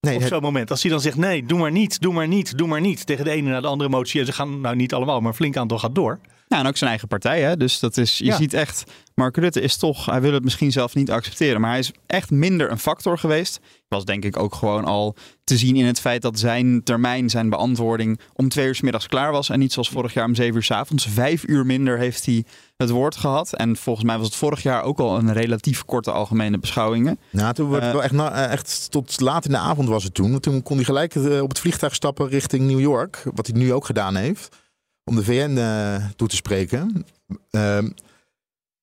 Nee, 0.00 0.16
op 0.16 0.22
zo'n 0.22 0.42
moment. 0.42 0.70
Als 0.70 0.82
hij 0.82 0.90
dan 0.90 1.00
zegt, 1.00 1.16
nee, 1.16 1.44
doe 1.44 1.58
maar 1.58 1.70
niet, 1.70 2.00
doe 2.00 2.12
maar 2.12 2.28
niet, 2.28 2.58
doe 2.58 2.68
maar 2.68 2.80
niet. 2.80 3.06
Tegen 3.06 3.24
de 3.24 3.30
ene 3.30 3.50
naar 3.50 3.62
de 3.62 3.66
andere 3.66 3.90
motie. 3.90 4.20
En 4.20 4.26
ze 4.26 4.32
gaan, 4.32 4.60
nou 4.60 4.76
niet 4.76 4.94
allemaal, 4.94 5.20
maar 5.20 5.28
een 5.28 5.36
flink 5.36 5.56
aantal 5.56 5.78
gaat 5.78 5.94
door. 5.94 6.18
Nou, 6.52 6.64
en 6.64 6.70
ook 6.70 6.76
zijn 6.76 6.90
eigen 6.90 7.08
partij. 7.08 7.40
Hè? 7.40 7.56
Dus 7.56 7.78
dat 7.78 7.96
is, 7.96 8.18
je 8.18 8.32
ziet 8.32 8.54
echt, 8.54 8.84
Mark 9.14 9.36
Rutte 9.36 9.60
is 9.60 9.76
toch, 9.76 10.06
hij 10.06 10.20
wil 10.20 10.32
het 10.32 10.44
misschien 10.44 10.72
zelf 10.72 10.94
niet 10.94 11.10
accepteren. 11.10 11.60
Maar 11.60 11.70
hij 11.70 11.78
is 11.78 11.92
echt 12.06 12.30
minder 12.30 12.70
een 12.70 12.78
factor 12.78 13.18
geweest. 13.18 13.60
Was 13.88 14.04
denk 14.04 14.24
ik 14.24 14.38
ook 14.38 14.54
gewoon 14.54 14.84
al 14.84 15.14
te 15.44 15.56
zien 15.56 15.76
in 15.76 15.86
het 15.86 16.00
feit 16.00 16.22
dat 16.22 16.38
zijn 16.38 16.82
termijn, 16.82 17.30
zijn 17.30 17.48
beantwoording 17.48 18.20
om 18.34 18.48
twee 18.48 18.66
uur 18.66 18.74
s 18.74 18.80
middags 18.80 19.06
klaar 19.06 19.32
was. 19.32 19.50
En 19.50 19.58
niet 19.58 19.72
zoals 19.72 19.88
vorig 19.88 20.12
jaar 20.12 20.24
om 20.24 20.34
zeven 20.34 20.54
uur 20.54 20.62
s 20.62 20.70
avonds. 20.70 21.06
Vijf 21.06 21.44
uur 21.46 21.66
minder 21.66 21.98
heeft 21.98 22.26
hij 22.26 22.44
het 22.76 22.90
woord 22.90 23.16
gehad. 23.16 23.52
En 23.52 23.76
volgens 23.76 24.06
mij 24.06 24.16
was 24.16 24.26
het 24.26 24.36
vorig 24.36 24.62
jaar 24.62 24.82
ook 24.82 24.98
al 24.98 25.18
een 25.18 25.32
relatief 25.32 25.84
korte 25.84 26.10
algemene 26.10 26.58
beschouwingen. 26.58 27.18
Nou, 27.30 27.54
toen 27.54 27.70
werd 27.70 27.84
uh, 27.84 27.92
wel 27.92 28.02
echt, 28.02 28.12
uh, 28.12 28.52
echt 28.52 28.90
tot 28.90 29.20
laat 29.20 29.44
in 29.44 29.50
de 29.50 29.58
avond 29.58 29.88
was 29.88 30.04
het 30.04 30.14
toen. 30.14 30.40
Toen 30.40 30.62
kon 30.62 30.76
hij 30.76 30.84
gelijk 30.84 31.14
uh, 31.14 31.42
op 31.42 31.48
het 31.48 31.58
vliegtuig 31.58 31.94
stappen 31.94 32.28
richting 32.28 32.66
New 32.66 32.80
York. 32.80 33.22
Wat 33.34 33.46
hij 33.46 33.58
nu 33.58 33.72
ook 33.72 33.84
gedaan 33.84 34.16
heeft 34.16 34.60
om 35.12 35.18
de 35.18 35.24
VN 35.24 35.56
uh, 35.56 35.94
eh, 35.94 36.02
toe 36.16 36.28
te 36.28 36.36
spreken. 36.36 37.06
Ehm, 37.50 37.84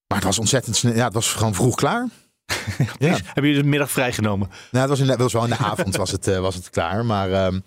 maar 0.08 0.18
het 0.18 0.24
was 0.24 0.40
ontzettend 0.40 0.76
snel. 0.76 0.94
Ja, 0.94 1.06
het 1.06 1.14
was 1.14 1.34
gewoon 1.34 1.54
vroeg 1.56 1.76
klaar. 1.76 2.08
ja. 3.00 3.18
Heb 3.24 3.44
je 3.44 3.54
de 3.54 3.64
middag 3.64 3.92
vrijgenomen? 3.92 4.48
Nou, 4.48 4.90
het 4.90 4.90
was, 4.90 5.00
in, 5.00 5.08
het 5.08 5.20
was 5.20 5.34
wel 5.34 5.44
in 5.44 5.50
de 5.50 5.58
avond 5.72 5.96
was 5.96 6.12
het, 6.12 6.28
uh, 6.28 6.40
was 6.40 6.56
het 6.56 6.70
klaar. 6.70 7.06
Maar 7.06 7.30
uh, 7.30 7.60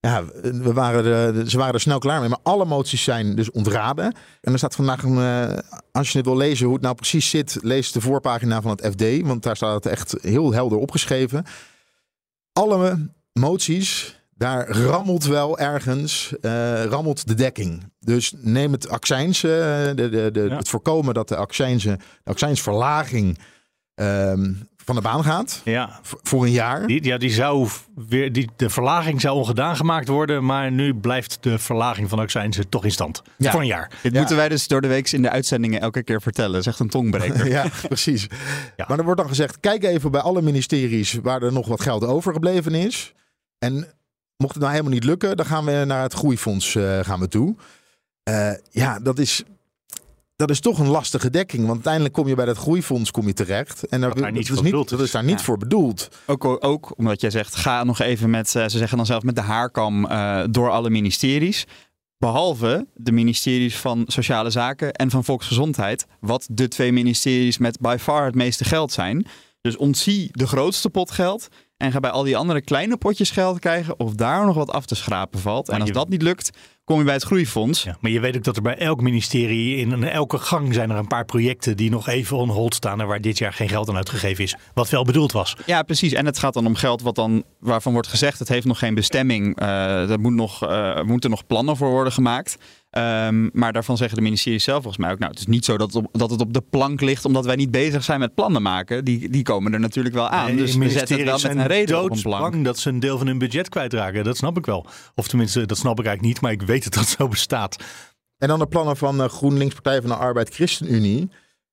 ja, 0.00 0.24
we 0.42 0.72
waren 0.72 1.04
er, 1.04 1.50
ze 1.50 1.58
waren 1.58 1.74
er 1.74 1.80
snel 1.80 1.98
klaar 1.98 2.20
mee. 2.20 2.28
Maar 2.28 2.38
alle 2.42 2.64
moties 2.64 3.02
zijn 3.02 3.34
dus 3.34 3.50
ontraden. 3.50 4.14
En 4.40 4.52
er 4.52 4.58
staat 4.58 4.74
vandaag, 4.74 5.02
een, 5.02 5.16
uh, 5.16 5.58
als 5.92 6.10
je 6.10 6.18
het 6.18 6.26
wil 6.26 6.36
lezen 6.36 6.64
hoe 6.64 6.74
het 6.74 6.84
nou 6.84 6.94
precies 6.94 7.30
zit, 7.30 7.58
lees 7.62 7.92
de 7.92 8.00
voorpagina 8.00 8.62
van 8.62 8.70
het 8.70 8.86
FD. 8.86 9.26
Want 9.26 9.42
daar 9.42 9.56
staat 9.56 9.84
het 9.84 9.92
echt 9.92 10.14
heel 10.20 10.52
helder 10.52 10.78
opgeschreven. 10.78 11.44
Alle 12.52 13.10
moties 13.32 14.17
daar 14.38 14.68
rammelt 14.70 15.24
wel 15.24 15.58
ergens, 15.58 16.32
uh, 16.40 16.84
rammelt 16.84 17.26
de 17.26 17.34
dekking. 17.34 17.92
Dus 18.00 18.32
neem 18.36 18.72
het 18.72 18.88
accijns, 18.88 19.42
uh, 19.42 19.50
de, 19.50 19.94
de, 19.94 20.30
de, 20.32 20.48
het 20.50 20.68
voorkomen 20.68 21.14
dat 21.14 21.28
de 21.28 21.36
accijnsen, 21.36 21.98
de 21.98 22.30
accijnsverlaging 22.30 23.38
um, 23.94 24.68
van 24.88 24.94
de 24.94 25.02
baan 25.02 25.24
gaat. 25.24 25.60
Ja. 25.64 26.00
Voor 26.02 26.44
een 26.44 26.50
jaar. 26.50 26.86
Die, 26.86 27.04
ja, 27.04 27.18
die 27.18 27.30
zou 27.30 27.68
weer, 27.94 28.32
die, 28.32 28.48
de 28.56 28.70
verlaging 28.70 29.20
zou 29.20 29.36
ongedaan 29.36 29.76
gemaakt 29.76 30.08
worden. 30.08 30.44
Maar 30.44 30.72
nu 30.72 30.94
blijft 30.94 31.38
de 31.40 31.58
verlaging 31.58 32.08
van 32.08 32.18
accijnsen 32.18 32.68
toch 32.68 32.84
in 32.84 32.90
stand. 32.90 33.22
Ja. 33.36 33.50
Voor 33.50 33.60
een 33.60 33.66
jaar. 33.66 33.90
Dit 34.02 34.12
moeten 34.12 34.36
wij 34.36 34.48
dus 34.48 34.68
door 34.68 34.80
de 34.80 34.88
week 34.88 35.10
in 35.10 35.22
de 35.22 35.30
uitzendingen 35.30 35.80
elke 35.80 36.02
keer 36.02 36.22
vertellen. 36.22 36.62
Zegt 36.62 36.78
een 36.78 36.88
tongbreker. 36.88 37.48
ja, 37.58 37.66
precies. 37.88 38.26
Maar 38.76 38.98
er 38.98 39.04
wordt 39.04 39.20
dan 39.20 39.28
gezegd, 39.28 39.60
kijk 39.60 39.84
even 39.84 40.10
bij 40.10 40.20
alle 40.20 40.42
ministeries 40.42 41.12
waar 41.22 41.42
er 41.42 41.52
nog 41.52 41.66
wat 41.66 41.80
geld 41.80 42.04
overgebleven 42.04 42.74
is. 42.74 43.12
En 43.58 43.86
Mocht 44.42 44.52
het 44.52 44.62
nou 44.62 44.74
helemaal 44.74 44.94
niet 44.94 45.04
lukken, 45.04 45.36
dan 45.36 45.46
gaan 45.46 45.64
we 45.64 45.84
naar 45.86 46.02
het 46.02 46.12
groeifonds 46.12 46.74
uh, 46.74 47.00
gaan 47.00 47.20
we 47.20 47.28
toe. 47.28 47.56
Uh, 48.28 48.50
ja, 48.70 48.98
dat 48.98 49.18
is, 49.18 49.42
dat 50.36 50.50
is 50.50 50.60
toch 50.60 50.78
een 50.78 50.88
lastige 50.88 51.30
dekking. 51.30 51.60
Want 51.60 51.74
uiteindelijk 51.74 52.14
kom 52.14 52.28
je 52.28 52.34
bij 52.34 52.44
dat 52.44 52.56
groeifonds 52.56 53.10
kom 53.10 53.26
je 53.26 53.32
terecht. 53.32 53.86
En 53.86 54.00
daar, 54.00 54.14
daar 54.14 54.32
niet 54.32 54.48
dat, 54.48 54.56
is 54.56 54.62
niet, 54.62 54.88
dat 54.88 55.00
is 55.00 55.10
daar 55.10 55.24
niet 55.24 55.42
voor 55.42 55.58
bedoeld. 55.58 56.08
Ook, 56.26 56.64
ook 56.64 56.98
omdat 56.98 57.20
jij 57.20 57.30
zegt, 57.30 57.56
ga 57.56 57.84
nog 57.84 58.00
even 58.00 58.30
met, 58.30 58.54
uh, 58.54 58.62
ze 58.62 58.78
zeggen 58.78 58.96
dan 58.96 59.06
zelf 59.06 59.22
met 59.22 59.34
de 59.34 59.40
haarkam 59.40 60.02
door 60.50 60.70
alle 60.70 60.90
ministeries. 60.90 61.66
Behalve 62.18 62.86
de 62.94 63.12
ministeries 63.12 63.76
van 63.76 64.04
Sociale 64.06 64.50
Zaken 64.50 64.92
en 64.92 65.10
van 65.10 65.24
Volksgezondheid. 65.24 66.06
Wat 66.20 66.48
de 66.50 66.68
twee 66.68 66.92
ministeries 66.92 67.58
met 67.58 67.80
by 67.80 67.96
far 68.00 68.24
het 68.24 68.34
meeste 68.34 68.64
geld 68.64 68.92
zijn. 68.92 69.26
Dus 69.60 69.76
ontzie 69.76 70.28
de 70.32 70.46
grootste 70.46 70.90
pot 70.90 71.10
geld 71.10 71.48
en 71.78 71.92
ga 71.92 72.00
bij 72.00 72.10
al 72.10 72.22
die 72.22 72.36
andere 72.36 72.60
kleine 72.60 72.96
potjes 72.96 73.30
geld 73.30 73.58
krijgen 73.58 73.98
of 73.98 74.14
daar 74.14 74.46
nog 74.46 74.54
wat 74.54 74.70
af 74.70 74.86
te 74.86 74.94
schrapen 74.94 75.40
valt. 75.40 75.68
en 75.68 75.80
als 75.80 75.90
dat 75.90 76.08
niet 76.08 76.22
lukt, 76.22 76.50
kom 76.84 76.98
je 76.98 77.04
bij 77.04 77.14
het 77.14 77.22
groeifonds. 77.22 77.82
Ja, 77.82 77.96
maar 78.00 78.10
je 78.10 78.20
weet 78.20 78.36
ook 78.36 78.44
dat 78.44 78.56
er 78.56 78.62
bij 78.62 78.78
elk 78.78 79.00
ministerie 79.00 79.76
in 79.76 80.04
elke 80.04 80.38
gang 80.38 80.74
zijn 80.74 80.90
er 80.90 80.96
een 80.96 81.06
paar 81.06 81.24
projecten 81.24 81.76
die 81.76 81.90
nog 81.90 82.08
even 82.08 82.36
on 82.36 82.48
hold 82.48 82.74
staan 82.74 83.00
en 83.00 83.06
waar 83.06 83.20
dit 83.20 83.38
jaar 83.38 83.52
geen 83.52 83.68
geld 83.68 83.88
aan 83.88 83.96
uitgegeven 83.96 84.44
is. 84.44 84.56
Wat 84.74 84.90
wel 84.90 85.04
bedoeld 85.04 85.32
was. 85.32 85.56
Ja, 85.66 85.82
precies. 85.82 86.12
En 86.12 86.26
het 86.26 86.38
gaat 86.38 86.54
dan 86.54 86.66
om 86.66 86.74
geld 86.74 87.02
wat 87.02 87.14
dan, 87.14 87.44
waarvan 87.60 87.92
wordt 87.92 88.08
gezegd, 88.08 88.38
het 88.38 88.48
heeft 88.48 88.66
nog 88.66 88.78
geen 88.78 88.94
bestemming. 88.94 89.62
Uh, 89.62 90.10
er 90.10 90.20
moet 90.20 90.32
nog, 90.32 90.62
uh, 90.62 91.02
moeten 91.02 91.30
nog 91.30 91.46
plannen 91.46 91.76
voor 91.76 91.90
worden 91.90 92.12
gemaakt. 92.12 92.56
Um, 92.98 93.50
maar 93.52 93.72
daarvan 93.72 93.96
zeggen 93.96 94.16
de 94.16 94.22
ministeries 94.22 94.64
zelf 94.64 94.82
volgens 94.82 95.02
mij 95.02 95.12
ook, 95.12 95.18
nou, 95.18 95.30
het 95.30 95.40
is 95.40 95.46
niet 95.46 95.64
zo 95.64 95.76
dat 95.76 95.92
het, 95.92 96.04
op, 96.04 96.18
dat 96.18 96.30
het 96.30 96.40
op 96.40 96.52
de 96.52 96.62
plank 96.70 97.00
ligt 97.00 97.24
omdat 97.24 97.44
wij 97.44 97.56
niet 97.56 97.70
bezig 97.70 98.04
zijn 98.04 98.20
met 98.20 98.34
plannen 98.34 98.62
maken. 98.62 99.04
Die, 99.04 99.28
die 99.28 99.42
komen 99.42 99.72
er 99.72 99.80
natuurlijk 99.80 100.14
wel 100.14 100.28
aan. 100.28 100.46
Nee, 100.46 100.56
dus 100.56 100.76
we 100.76 100.90
zetten 100.90 101.16
het 101.16 101.24
wel 101.24 101.38
met 101.42 101.44
een 101.44 101.66
reden 101.66 102.02
op 102.02 102.10
een 102.10 102.22
plank. 102.22 102.64
dat 102.64 102.78
ze 102.78 102.88
een 102.88 103.00
deel 103.00 103.18
van 103.18 103.26
hun 103.26 103.38
budget 103.38 103.68
kwijtraken. 103.68 104.24
Dat 104.24 104.36
snap 104.36 104.56
ik 104.56 104.66
wel. 104.66 104.86
Of 105.14 105.28
tenminste, 105.28 105.66
dat 105.66 105.78
snap 105.78 105.98
ik 105.98 106.06
eigenlijk 106.06 106.34
niet, 106.34 106.40
maar 106.42 106.52
ik 106.52 106.62
weet 106.62 106.84
dat 106.84 106.94
dat 106.94 107.08
zo 107.08 107.28
bestaat. 107.28 107.84
En 108.38 108.48
dan 108.48 108.58
de 108.58 108.66
plannen 108.66 108.96
van 108.96 109.20
uh, 109.20 109.28
GroenLinks 109.28 109.74
Partij 109.74 110.00
van 110.00 110.10
de 110.10 110.16
Arbeid 110.16 110.54
ChristenUnie. 110.54 111.30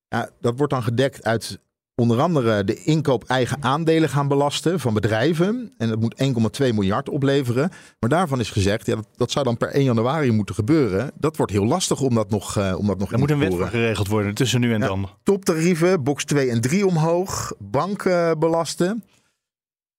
Ja, 0.08 0.30
dat 0.42 0.58
wordt 0.58 0.74
dan 0.74 0.84
gedekt 0.84 1.24
uit 1.24 1.60
onder 1.96 2.22
andere 2.22 2.64
de 2.64 2.84
inkoop 2.84 3.24
eigen 3.24 3.64
aandelen 3.64 4.10
gaan 4.10 4.28
belasten 4.28 4.80
van 4.80 4.94
bedrijven. 4.94 5.74
En 5.78 5.90
dat 5.90 6.00
moet 6.00 6.16
1,2 6.62 6.74
miljard 6.74 7.10
opleveren. 7.10 7.70
Maar 8.00 8.10
daarvan 8.10 8.40
is 8.40 8.50
gezegd, 8.50 8.86
ja, 8.86 8.96
dat, 8.96 9.08
dat, 9.16 9.32
zou 9.32 9.46
dan 9.46 9.58
per 9.58 9.68
1 9.68 9.84
januari 9.84 10.32
moeten 10.32 10.56
gebeuren. 10.56 11.12
Dat 11.16 11.38
wordt 11.38 11.52
heel 11.52 11.66
lastig 11.66 12.02
om 12.02 12.16
dat 12.16 12.30
nog, 12.30 12.58
uh, 12.58 12.76
om 12.78 12.88
dat 12.88 13.00
nog 13.00 13.12
Er 13.12 13.20
moet 13.20 13.32
een 13.32 13.40
wet 13.40 13.70
geregeld 13.70 14.08
worden 14.08 14.34
tussen 14.34 14.60
nu 14.60 14.74
en 14.74 14.80
ja, 14.80 14.88
dan. 14.88 15.10
Toptarieven, 15.24 16.04
box 16.04 16.26
2 16.26 16.50
en 16.50 16.62
3 16.62 16.88
omhoog, 16.88 17.54
banken 17.60 18.30
uh, 18.30 18.32
belasten. 18.40 19.04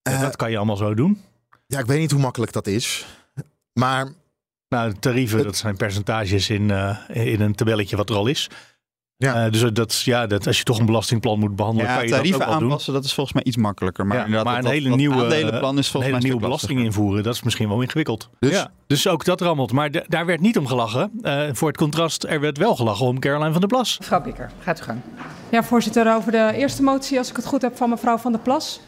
Uh, 0.09 0.21
dat 0.21 0.37
kan 0.37 0.51
je 0.51 0.57
allemaal 0.57 0.77
zo 0.77 0.95
doen. 0.95 1.21
Ja, 1.67 1.79
ik 1.79 1.87
weet 1.87 1.99
niet 1.99 2.11
hoe 2.11 2.21
makkelijk 2.21 2.53
dat 2.53 2.67
is. 2.67 3.07
Maar... 3.73 4.09
Nou, 4.69 4.93
tarieven, 5.01 5.43
dat 5.43 5.57
zijn 5.57 5.77
percentages 5.77 6.51
in, 6.51 6.69
uh, 6.69 6.99
in 7.09 7.41
een 7.41 7.55
tabelletje 7.55 7.97
wat 7.97 8.11
er 8.11 8.17
al 8.17 8.27
is. 8.27 8.51
Ja. 9.19 9.45
Eh, 9.47 9.53
dus 9.53 9.73
dat, 9.73 9.91
is- 9.91 10.05
ja, 10.05 10.27
dat, 10.27 10.47
als 10.47 10.59
je 10.59 10.65
toch 10.65 10.79
een 10.79 10.87
belastingplan 10.87 11.39
moet 11.39 11.57
behandelen, 11.57 11.89
Ja, 11.91 11.95
kan 11.97 12.05
je 12.05 12.11
dat 12.11 12.19
tarieven 12.19 12.41
ook 12.43 12.49
wel 12.49 12.59
doen. 12.59 12.69
aanpassen, 12.69 12.93
dat 12.93 13.05
is 13.05 13.15
volgens 13.15 13.35
mij 13.35 13.45
iets 13.45 13.57
makkelijker. 13.57 14.07
Maar, 14.07 14.17
Ja, 14.17 14.25
inderdaad, 14.25 14.47
maar 14.47 14.57
een 14.57 14.63
dat- 14.63 14.73
hele 14.73 14.89
dat 14.89 14.99
nieuwe, 14.99 15.23
aandelenplan 15.23 15.79
is 15.79 15.93
een 15.93 16.01
hele 16.01 16.13
mij 16.13 16.21
nieuwe 16.23 16.41
belasting 16.41 16.81
invoeren, 16.81 17.23
dat 17.23 17.35
is 17.35 17.43
misschien 17.43 17.69
wel 17.69 17.81
ingewikkeld. 17.81 18.29
Dus 18.39 18.51
ja, 18.51 18.71
dus 18.87 19.09
ook 19.09 19.25
dat 19.25 19.41
rammelt. 19.41 19.73
Maar 19.73 19.91
de- 19.91 20.05
daar 20.09 20.27
werd 20.27 20.41
niet 20.41 20.59
om 20.59 20.67
gelachen. 20.67 21.11
Eh, 21.23 21.43
voor 21.53 21.69
het 21.69 21.77
contrast, 21.77 22.25
er 22.25 22.41
werd 22.41 22.59
wel 22.59 22.77
gelachen 22.77 23.07
om 23.07 23.19
Caroline 23.19 23.51
van 23.51 23.61
der 23.61 23.69
Plas. 23.69 23.99
Mevrouw 23.99 24.21
Bikker, 24.23 24.51
gaat 24.63 24.81
u 24.81 24.83
gang. 24.83 25.01
Ja, 25.51 25.63
voorzitter, 25.63 26.15
over 26.17 26.33
de 26.33 26.51
eerste 26.55 26.83
motie, 26.83 27.19
als 27.19 27.31
ik 27.31 27.37
het 27.37 27.47
goed 27.47 27.63
heb 27.63 27.77
van 27.77 27.91
mevrouw 27.91 28.17
Van 28.19 28.33
der 28.33 28.41
Plas. 28.41 28.81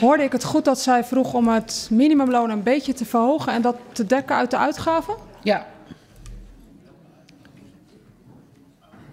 Hoorde 0.00 0.22
ik 0.22 0.32
het 0.32 0.44
goed 0.44 0.64
dat 0.64 0.78
zij 0.78 1.04
vroeg 1.04 1.32
om 1.34 1.48
het 1.48 1.88
minimumloon 1.90 2.50
een 2.50 2.62
beetje 2.62 2.92
te 2.92 3.04
verhogen 3.04 3.52
en 3.52 3.62
dat 3.62 3.76
te 3.92 4.06
dekken 4.06 4.36
uit 4.36 4.50
de 4.50 4.56
uitgaven? 4.58 5.14
Ja, 5.42 5.66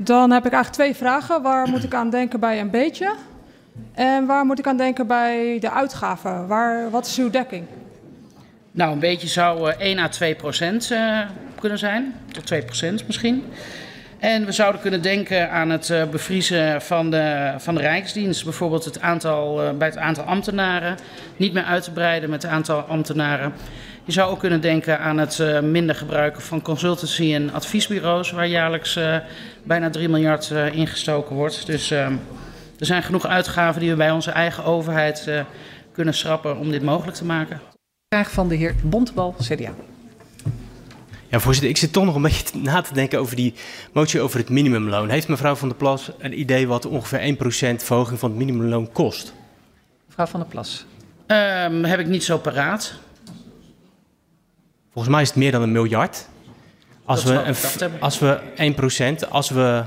Dan 0.02 0.32
heb 0.32 0.46
ik 0.46 0.52
eigenlijk 0.52 0.84
twee 0.84 0.96
vragen. 0.96 1.42
Waar 1.42 1.68
moet 1.68 1.84
ik 1.84 1.94
aan 1.94 2.10
denken 2.10 2.40
bij 2.40 2.60
een 2.60 2.70
beetje? 2.70 3.16
En 3.94 4.26
waar 4.26 4.46
moet 4.46 4.60
ik 4.60 4.68
aan 4.68 4.78
denken 4.78 5.08
bij 5.08 5.58
de 5.60 5.72
uitgaven? 5.72 6.48
Waar, 6.48 6.90
wat 6.90 7.06
is 7.06 7.18
uw 7.18 7.30
dekking? 7.30 7.66
nou 8.72 8.92
een 8.92 9.00
beetje 9.00 9.28
zou 9.28 9.72
eh, 9.72 9.80
1 9.80 10.00
à 10.00 10.08
2 10.08 10.36
procent 10.36 10.92
eh, 10.92 11.20
kunnen 11.60 11.78
zijn. 11.78 12.14
Tot 12.32 12.46
2 12.46 12.62
procent 12.62 13.08
misschien. 13.08 13.44
En 14.20 14.46
we 14.46 14.52
zouden 14.52 14.82
kunnen 14.82 15.02
denken 15.02 15.52
aan 15.52 15.70
het 15.70 15.90
eh, 15.90 16.04
bevriezen 16.06 16.82
van 16.82 17.12
de, 17.12 17.54
van 17.58 17.76
de 17.76 17.82
Rijksdienst. 17.82 18.44
Bijvoorbeeld 18.44 18.86
het 18.86 19.02
aantal, 19.02 19.64
eh, 19.64 19.72
bij 19.78 19.88
het 19.88 19.98
aantal 19.98 20.24
ambtenaren. 20.24 20.98
Niet 21.38 21.54
meer 21.54 21.64
uit 21.64 21.84
te 21.84 21.92
breiden 21.92 22.30
met 22.30 22.42
het 22.42 22.52
aantal 22.52 22.80
ambtenaren. 22.80 23.54
Je 24.10 24.16
zou 24.16 24.32
ook 24.32 24.40
kunnen 24.40 24.62
denken 24.62 25.00
aan 25.00 25.18
het 25.18 25.40
eh, 25.40 25.60
minder 25.60 25.96
gebruiken 25.96 26.42
van 26.42 26.62
consultancy 26.62 27.34
en 27.34 27.54
adviesbureaus. 27.54 28.32
Waar 28.32 28.48
jaarlijks 28.48 28.96
eh, 28.96 29.18
bijna 29.64 29.90
3 29.90 30.10
miljard 30.10 30.52
eh, 30.52 30.76
ingestoken 30.76 31.36
wordt. 31.36 31.66
Dus 31.66 31.92
eh, 31.92 32.06
er 32.80 32.86
zijn 32.86 33.04
genoeg 33.04 33.26
uitgaven 33.26 33.82
die 33.82 33.90
we 33.90 33.96
bij 33.96 34.12
onze 34.12 34.32
eigen 34.32 34.64
overheid 34.64 35.28
eh, 35.28 35.42
kunnen 35.92 36.14
schrappen 36.14 36.58
om 36.58 36.72
dit 36.72 36.84
mogelijk 36.84 37.18
te 37.18 37.26
maken. 37.26 37.62
Vraag 38.08 38.32
van 38.32 38.48
de 38.48 38.56
heer 38.56 38.76
Bontebal, 38.84 39.36
CDA. 39.42 39.74
Ja, 41.28 41.40
voorzitter, 41.40 41.70
ik 41.70 41.78
zit 41.78 41.94
toch 41.94 42.06
nog 42.06 42.16
een 42.16 42.22
beetje 42.22 42.60
na 42.60 42.82
te 42.82 42.94
denken 42.94 43.20
over 43.20 43.36
die 43.36 43.54
motie 43.94 44.22
over 44.22 44.40
het 44.40 44.50
minimumloon. 44.50 45.10
Heeft 45.10 45.28
mevrouw 45.28 45.56
Van 45.56 45.68
der 45.68 45.78
Plas 45.78 46.12
een 46.18 46.40
idee 46.40 46.68
wat 46.68 46.86
ongeveer 46.86 47.36
1% 47.76 47.84
verhoging 47.84 48.20
van 48.20 48.30
het 48.30 48.40
minimumloon 48.40 48.92
kost? 48.92 49.34
Mevrouw 50.08 50.26
van 50.26 50.40
der 50.40 50.50
Plas. 50.50 50.86
Ehm, 51.26 51.84
heb 51.84 52.00
ik 52.00 52.08
niet 52.08 52.24
zo 52.24 52.38
paraat. 52.38 52.94
Volgens 54.94 55.14
mij 55.14 55.22
is 55.22 55.28
het 55.28 55.38
meer 55.38 55.52
dan 55.52 55.62
een 55.62 55.72
miljard. 55.72 56.28
Als 57.06 57.24
we, 57.24 57.34
een, 57.34 57.56
als 58.00 58.20
we 58.20 58.40
1%, 59.26 59.30
als 59.30 59.50
we 59.50 59.84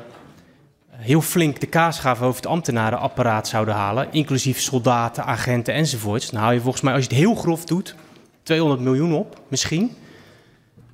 heel 0.90 1.20
flink 1.20 1.60
de 1.60 1.66
kaasgaven 1.66 2.26
over 2.26 2.40
het 2.40 2.50
ambtenarenapparaat 2.50 3.48
zouden 3.48 3.74
halen, 3.74 4.08
inclusief 4.10 4.60
soldaten, 4.60 5.24
agenten 5.24 5.74
enzovoorts, 5.74 6.30
dan 6.30 6.40
haal 6.40 6.52
je 6.52 6.60
volgens 6.60 6.82
mij, 6.82 6.92
als 6.92 7.02
je 7.02 7.08
het 7.08 7.18
heel 7.18 7.34
grof 7.34 7.64
doet, 7.64 7.94
200 8.42 8.80
miljoen 8.80 9.14
op, 9.14 9.40
misschien. 9.48 9.96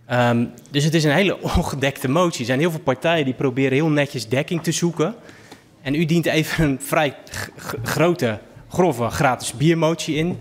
Ehm, 0.06 0.44
dus 0.70 0.84
het 0.84 0.94
is 0.94 1.04
een 1.04 1.12
hele 1.12 1.42
ongedekte 1.56 2.08
motie. 2.08 2.40
Er 2.40 2.46
zijn 2.46 2.58
heel 2.58 2.70
veel 2.70 2.80
partijen 2.80 3.24
die 3.24 3.34
proberen 3.34 3.72
heel 3.72 3.88
netjes 3.88 4.28
dekking 4.28 4.62
te 4.62 4.72
zoeken. 4.72 5.14
En 5.82 5.94
u 5.94 6.04
dient 6.04 6.26
even 6.26 6.64
een 6.64 6.80
vrij 6.80 7.16
grote, 7.82 8.38
grove 8.68 9.10
gratis 9.10 9.52
biermotie 9.52 10.16
in, 10.16 10.38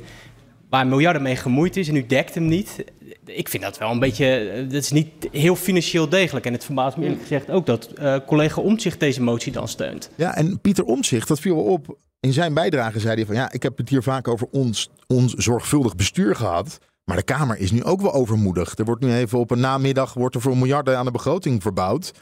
waar 0.70 0.88
miljarden 0.88 1.22
mee 1.22 1.36
gemoeid 1.36 1.78
is 1.78 1.88
en 1.88 1.96
u 1.96 2.06
dekt 2.06 2.36
hem 2.36 2.48
niet. 2.48 2.84
Ik 3.26 3.50
vind 3.50 3.64
dat 3.64 3.78
wel 3.78 3.92
een 3.92 4.00
beetje, 4.00 4.26
eh, 4.26 4.64
dat 4.64 4.84
is 4.84 4.92
niet 4.92 5.08
heel 5.32 5.56
financieel 5.56 6.10
degelijk. 6.10 6.46
En 6.46 6.54
het 6.54 6.66
verbaast 6.66 6.98
me 6.98 7.04
eerlijk 7.04 7.22
gezegd 7.22 7.50
ook 7.50 7.66
dat 7.66 7.86
eh, 7.88 8.18
collega 8.26 8.62
Omtzigt 8.62 9.00
deze 9.00 9.22
motie 9.22 9.52
dan 9.52 9.68
steunt. 9.68 10.10
Ja, 10.16 10.36
en 10.36 10.60
Pieter 10.60 10.84
Omtzigt, 10.84 11.28
dat 11.28 11.40
viel 11.40 11.56
wel 11.56 11.64
op. 11.64 11.98
In 12.20 12.34
zijn 12.34 12.54
bijdrage 12.54 13.00
zei 13.00 13.16
hij 13.16 13.26
van 13.26 13.36
ja, 13.36 13.52
ik 13.52 13.64
heb 13.64 13.78
het 13.78 13.90
hier 13.90 14.04
vaak 14.04 14.28
over 14.28 14.48
ons, 14.52 14.90
ons 15.08 15.34
zorgvuldig 15.34 15.96
bestuur 15.96 16.36
gehad. 16.36 16.80
Maar 17.04 17.18
de 17.18 17.24
Kamer 17.24 17.58
is 17.58 17.72
nu 17.72 17.84
ook 17.84 18.02
wel 18.02 18.14
overmoedig. 18.14 18.78
Er 18.78 18.86
wordt 18.86 19.02
nu 19.02 19.14
even 19.14 19.40
op 19.40 19.52
een 19.52 19.60
namiddag 19.60 20.14
wordt 20.14 20.36
er 20.36 20.42
voor 20.42 20.58
miljarden 20.58 20.98
aan 20.98 21.06
de 21.06 21.12
begroting 21.12 21.62
verbouwd. 21.62 22.14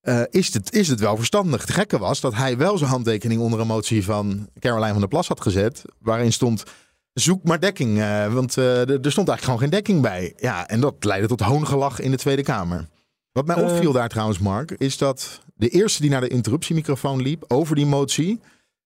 Eh, 0.00 0.22
is, 0.30 0.54
het, 0.54 0.74
is 0.74 0.88
het 0.88 1.00
wel 1.00 1.16
verstandig? 1.16 1.60
Het 1.60 1.70
gekke 1.70 1.98
was 1.98 2.20
dat 2.20 2.34
hij 2.34 2.56
wel 2.56 2.78
zijn 2.78 2.90
handtekening 2.90 3.40
onder 3.40 3.60
een 3.60 3.66
motie 3.66 4.04
van 4.04 4.48
Caroline 4.58 4.90
van 4.90 5.00
der 5.00 5.08
Plas 5.08 5.28
had 5.28 5.40
gezet. 5.40 5.82
Waarin 5.98 6.32
stond 6.32 6.64
zoek 7.12 7.44
maar 7.44 7.60
dekking. 7.60 7.98
eh, 8.00 8.32
want 8.34 8.56
eh, 8.56 8.78
er 8.80 8.86
stond 8.86 9.28
eigenlijk 9.28 9.42
gewoon 9.42 9.58
geen 9.58 9.70
dekking 9.70 10.00
bij. 10.02 10.32
Ja, 10.36 10.68
en 10.68 10.80
dat 10.80 10.94
leidde 11.04 11.28
tot 11.28 11.40
hoongelach 11.40 12.00
in 12.00 12.10
de 12.10 12.16
Tweede 12.16 12.42
Kamer. 12.42 12.88
Wat 13.32 13.46
mij 13.46 13.56
Eh. 13.56 13.62
opviel 13.70 13.92
daar 13.92 14.08
trouwens, 14.08 14.38
Mark, 14.38 14.70
is 14.70 14.98
dat 14.98 15.40
de 15.54 15.68
eerste 15.68 16.00
die 16.00 16.10
naar 16.10 16.20
de 16.20 16.28
interruptiemicrofoon 16.28 17.22
liep 17.22 17.44
over 17.48 17.76
die 17.76 17.86
motie, 17.86 18.40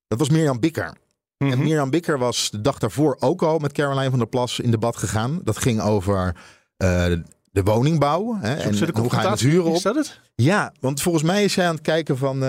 dat 0.09 0.18
was 0.18 0.28
Mirjam 0.28 0.61
Bikker. 0.61 0.92
Mhm. 1.38 1.52
En 1.52 1.59
Mirjam 1.59 1.90
Bikker 1.90 2.18
was 2.18 2.50
de 2.50 2.61
dag 2.61 2.78
daarvoor 2.78 3.16
ook 3.21 3.42
al 3.42 3.59
met 3.59 3.73
Caroline 3.73 4.11
van 4.11 4.18
der 4.18 4.28
Plas 4.28 4.61
in 4.61 4.71
debat 4.71 4.97
gegaan. 4.97 5.40
Dat 5.45 5.59
ging 5.59 5.80
over 5.80 6.35
de 6.76 7.62
woningbouw. 7.62 8.38
Hè, 8.40 8.56
de 8.56 8.62
en 8.62 8.99
hoe 9.00 9.11
ga 9.11 9.23
je 9.23 9.28
het 9.28 9.40
huren 9.40 9.64
op. 9.64 9.75
Is 9.76 9.83
dat 9.83 9.95
het? 9.95 10.21
Ja, 10.35 10.73
want 10.80 11.02
volgens 11.02 11.25
mij 11.25 11.45
is 11.45 11.52
zij 11.52 11.66
aan 11.66 11.75
het 11.75 11.83
kijken 11.83 12.18
van 12.18 12.40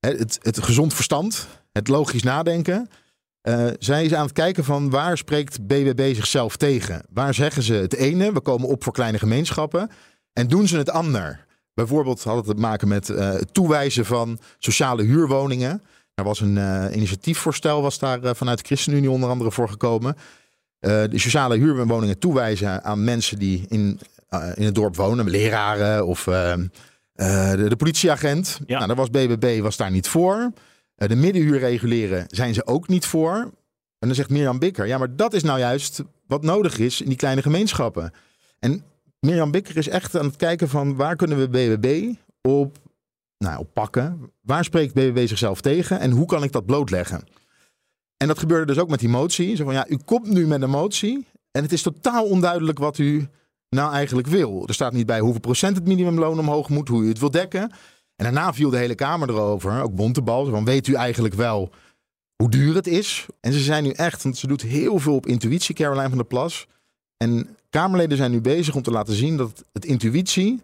het, 0.00 0.38
het 0.42 0.62
gezond 0.62 0.94
verstand, 0.94 1.46
het 1.72 1.88
logisch 1.88 2.22
nadenken. 2.22 2.88
Eh, 3.46 3.66
zij 3.78 4.04
is 4.04 4.14
aan 4.14 4.24
het 4.24 4.32
kijken 4.32 4.64
van 4.64 4.90
waar 4.90 5.18
spreekt 5.18 5.66
BBB 5.66 6.14
zichzelf 6.14 6.56
tegen? 6.56 7.02
Waar 7.10 7.34
zeggen 7.34 7.62
ze 7.62 7.74
het 7.74 7.94
ene, 7.94 8.32
we 8.32 8.40
komen 8.40 8.68
op 8.68 8.84
voor 8.84 8.92
kleine 8.92 9.18
gemeenschappen, 9.18 9.90
en 10.32 10.48
doen 10.48 10.68
ze 10.68 10.76
het 10.76 10.90
ander? 10.90 11.46
Bijvoorbeeld 11.74 12.22
had 12.22 12.36
het 12.36 12.56
te 12.56 12.62
maken 12.62 12.88
met 12.88 13.08
eh, 13.08 13.30
het 13.30 13.54
toewijzen 13.54 14.04
van 14.04 14.38
sociale 14.58 15.02
huurwoningen. 15.02 15.82
Er 16.14 16.24
was 16.24 16.40
een 16.40 16.58
eh, 16.58 16.96
initiatiefvoorstel 16.96 17.82
was 17.82 17.98
daar 17.98 18.36
vanuit 18.36 18.58
de 18.58 18.64
ChristenUnie 18.64 19.10
onder 19.10 19.28
andere 19.28 19.52
voor 19.52 19.68
gekomen. 19.68 20.16
De 20.80 21.08
sociale 21.12 21.56
huurwoningen 21.56 22.18
toewijzen 22.18 22.84
aan 22.84 23.04
mensen 23.04 23.38
die 23.38 23.64
in, 23.68 24.00
in 24.54 24.64
het 24.64 24.74
dorp 24.74 24.96
wonen, 24.96 25.30
leraren 25.30 26.06
of 26.06 26.26
eh, 26.26 26.52
eh, 27.16 27.50
de, 27.50 27.68
de 27.68 27.76
politieagent. 27.76 28.60
Ja. 28.66 28.74
Nou, 28.74 28.86
daar 28.86 28.96
was 28.96 29.10
BBB 29.10 29.60
was 29.60 29.76
daar 29.76 29.90
niet 29.90 30.08
voor. 30.08 30.52
Eh, 30.96 31.08
de 31.08 31.16
middenhuur 31.16 31.58
reguleren 31.58 32.24
zijn 32.26 32.54
ze 32.54 32.66
ook 32.66 32.88
niet 32.88 33.06
voor. 33.06 33.34
En 33.98 34.06
dan 34.08 34.14
zegt 34.14 34.30
Mirjam 34.30 34.58
Bikker, 34.58 34.86
ja, 34.86 34.98
maar 34.98 35.16
dat 35.16 35.34
is 35.34 35.42
nou 35.42 35.58
juist 35.58 36.02
wat 36.26 36.42
nodig 36.42 36.78
is 36.78 37.00
in 37.00 37.08
die 37.08 37.16
kleine 37.16 37.42
gemeenschappen. 37.42 38.12
En 38.58 38.84
Mirjam 39.20 39.50
Bikker 39.50 39.76
is 39.76 39.88
echt 39.88 40.16
aan 40.16 40.24
het 40.24 40.36
kijken 40.36 40.68
van 40.68 40.96
waar 40.96 41.16
kunnen 41.16 41.38
we 41.38 41.48
BBB 41.48 42.14
op, 42.40 42.78
nou, 43.38 43.58
op 43.58 43.68
pakken? 43.72 44.30
Waar 44.40 44.64
spreekt 44.64 44.94
BBB 44.94 45.26
zichzelf 45.28 45.60
tegen 45.60 46.00
en 46.00 46.10
hoe 46.10 46.26
kan 46.26 46.42
ik 46.42 46.52
dat 46.52 46.66
blootleggen? 46.66 47.24
En 48.16 48.26
dat 48.26 48.38
gebeurde 48.38 48.66
dus 48.66 48.78
ook 48.82 48.88
met 48.88 49.00
die 49.00 49.08
motie. 49.08 49.56
Zo 49.56 49.64
van, 49.64 49.74
ja, 49.74 49.88
u 49.88 49.98
komt 50.04 50.28
nu 50.28 50.46
met 50.46 50.62
een 50.62 50.70
motie 50.70 51.26
en 51.50 51.62
het 51.62 51.72
is 51.72 51.82
totaal 51.82 52.24
onduidelijk 52.24 52.78
wat 52.78 52.98
u 52.98 53.28
nou 53.68 53.92
eigenlijk 53.92 54.26
wil. 54.26 54.64
Er 54.66 54.74
staat 54.74 54.92
niet 54.92 55.06
bij 55.06 55.20
hoeveel 55.20 55.40
procent 55.40 55.76
het 55.76 55.86
minimumloon 55.86 56.38
omhoog 56.38 56.68
moet, 56.68 56.88
hoe 56.88 57.02
u 57.04 57.08
het 57.08 57.18
wil 57.18 57.30
dekken. 57.30 57.72
En 58.16 58.24
daarna 58.24 58.54
viel 58.54 58.70
de 58.70 58.76
hele 58.76 58.94
Kamer 58.94 59.28
erover, 59.28 59.82
ook 59.82 59.94
Bontebal, 59.94 60.44
van 60.46 60.64
weet 60.64 60.86
u 60.86 60.94
eigenlijk 60.94 61.34
wel 61.34 61.70
hoe 62.36 62.50
duur 62.50 62.74
het 62.74 62.86
is? 62.86 63.26
En 63.40 63.52
ze 63.52 63.58
zijn 63.58 63.82
nu 63.82 63.90
echt, 63.90 64.22
want 64.22 64.36
ze 64.36 64.46
doet 64.46 64.62
heel 64.62 64.98
veel 64.98 65.14
op 65.14 65.26
intuïtie, 65.26 65.74
Caroline 65.74 66.08
van 66.08 66.18
der 66.18 66.26
Plas. 66.26 66.66
En 67.16 67.56
Kamerleden 67.70 68.16
zijn 68.16 68.30
nu 68.30 68.40
bezig 68.40 68.74
om 68.74 68.82
te 68.82 68.90
laten 68.90 69.14
zien 69.14 69.36
dat 69.36 69.64
het 69.72 69.84
intuïtie 69.84 70.60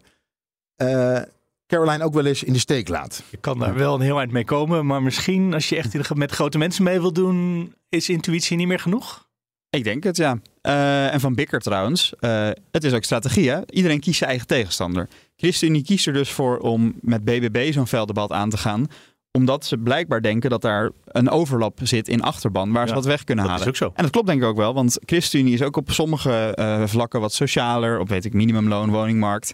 eh, 0.77 1.21
Caroline 1.67 2.05
ook 2.05 2.15
wel 2.15 2.27
eens 2.27 2.43
in 2.43 2.53
de 2.53 2.59
steek 2.59 2.89
laat. 2.89 3.23
Je 3.31 3.37
kan 3.37 3.59
daar 3.59 3.75
wel 3.75 3.95
een 3.95 4.01
heel 4.01 4.19
eind 4.19 4.33
mee 4.33 4.45
komen, 4.45 4.87
maar 4.87 5.03
misschien 5.03 5.55
als 5.55 5.69
je 5.69 5.77
echt 5.77 6.15
met 6.15 6.31
grote 6.31 6.59
mensen 6.59 6.85
mee 6.85 7.01
wil 7.01 7.13
doen, 7.13 7.75
is 7.89 8.09
intuïtie 8.09 8.57
niet 8.57 8.67
meer 8.67 8.79
genoeg? 8.79 9.27
Ik 9.77 9.85
denk 9.85 10.05
het, 10.05 10.17
ja. 10.17 10.39
Eh, 10.61 11.13
en 11.15 11.21
van 11.21 11.35
Bikker 11.35 11.61
trouwens. 11.61 12.13
eh, 12.21 12.49
het 12.71 12.85
is 12.85 12.93
ook 12.93 13.05
strategie, 13.05 13.51
hè? 13.51 13.59
Iedereen 13.71 14.01
kiest 14.01 14.19
zijn 14.19 14.31
eigen 14.31 14.49
tegenstander. 14.49 15.09
ChristenUnie 15.37 15.83
kiest 15.85 16.07
er 16.07 16.13
dus 16.13 16.31
voor 16.31 16.59
om 16.59 16.95
met 17.01 17.25
BBB 17.25 17.73
zo'n 17.73 17.87
velddebat 17.87 18.31
aan 18.33 18.51
te 18.51 18.57
gaan. 18.57 18.87
Omdat 19.31 19.65
ze 19.67 19.79
blijkbaar 19.79 20.23
denken 20.23 20.51
dat 20.51 20.63
daar 20.63 20.91
een 21.07 21.31
overlap 21.31 21.79
zit 21.83 22.09
in 22.09 22.23
achterban 22.23 22.73
waar 22.73 22.89
ze 22.89 22.95
wat 22.95 23.05
weg 23.05 23.25
kunnen 23.25 23.45
Dat 23.45 23.53
halen. 23.53 23.67
is 23.67 23.73
ook 23.81 23.89
zo. 23.89 23.93
En 23.97 24.03
dat 24.03 24.13
klopt 24.13 24.27
denk 24.27 24.43
ik 24.43 24.49
ook 24.49 24.57
wel, 24.57 24.75
want 24.75 24.99
ChristenUnie 25.05 25.55
is 25.55 25.63
ook 25.63 25.77
op 25.77 25.91
sommige 25.91 26.55
eh, 26.55 26.83
vlakken 26.87 27.21
wat 27.21 27.33
socialer. 27.33 27.99
Op 27.99 28.09
weet 28.09 28.25
ik, 28.25 28.33
minimumloon, 28.33 28.91
woningmarkt. 28.91 29.53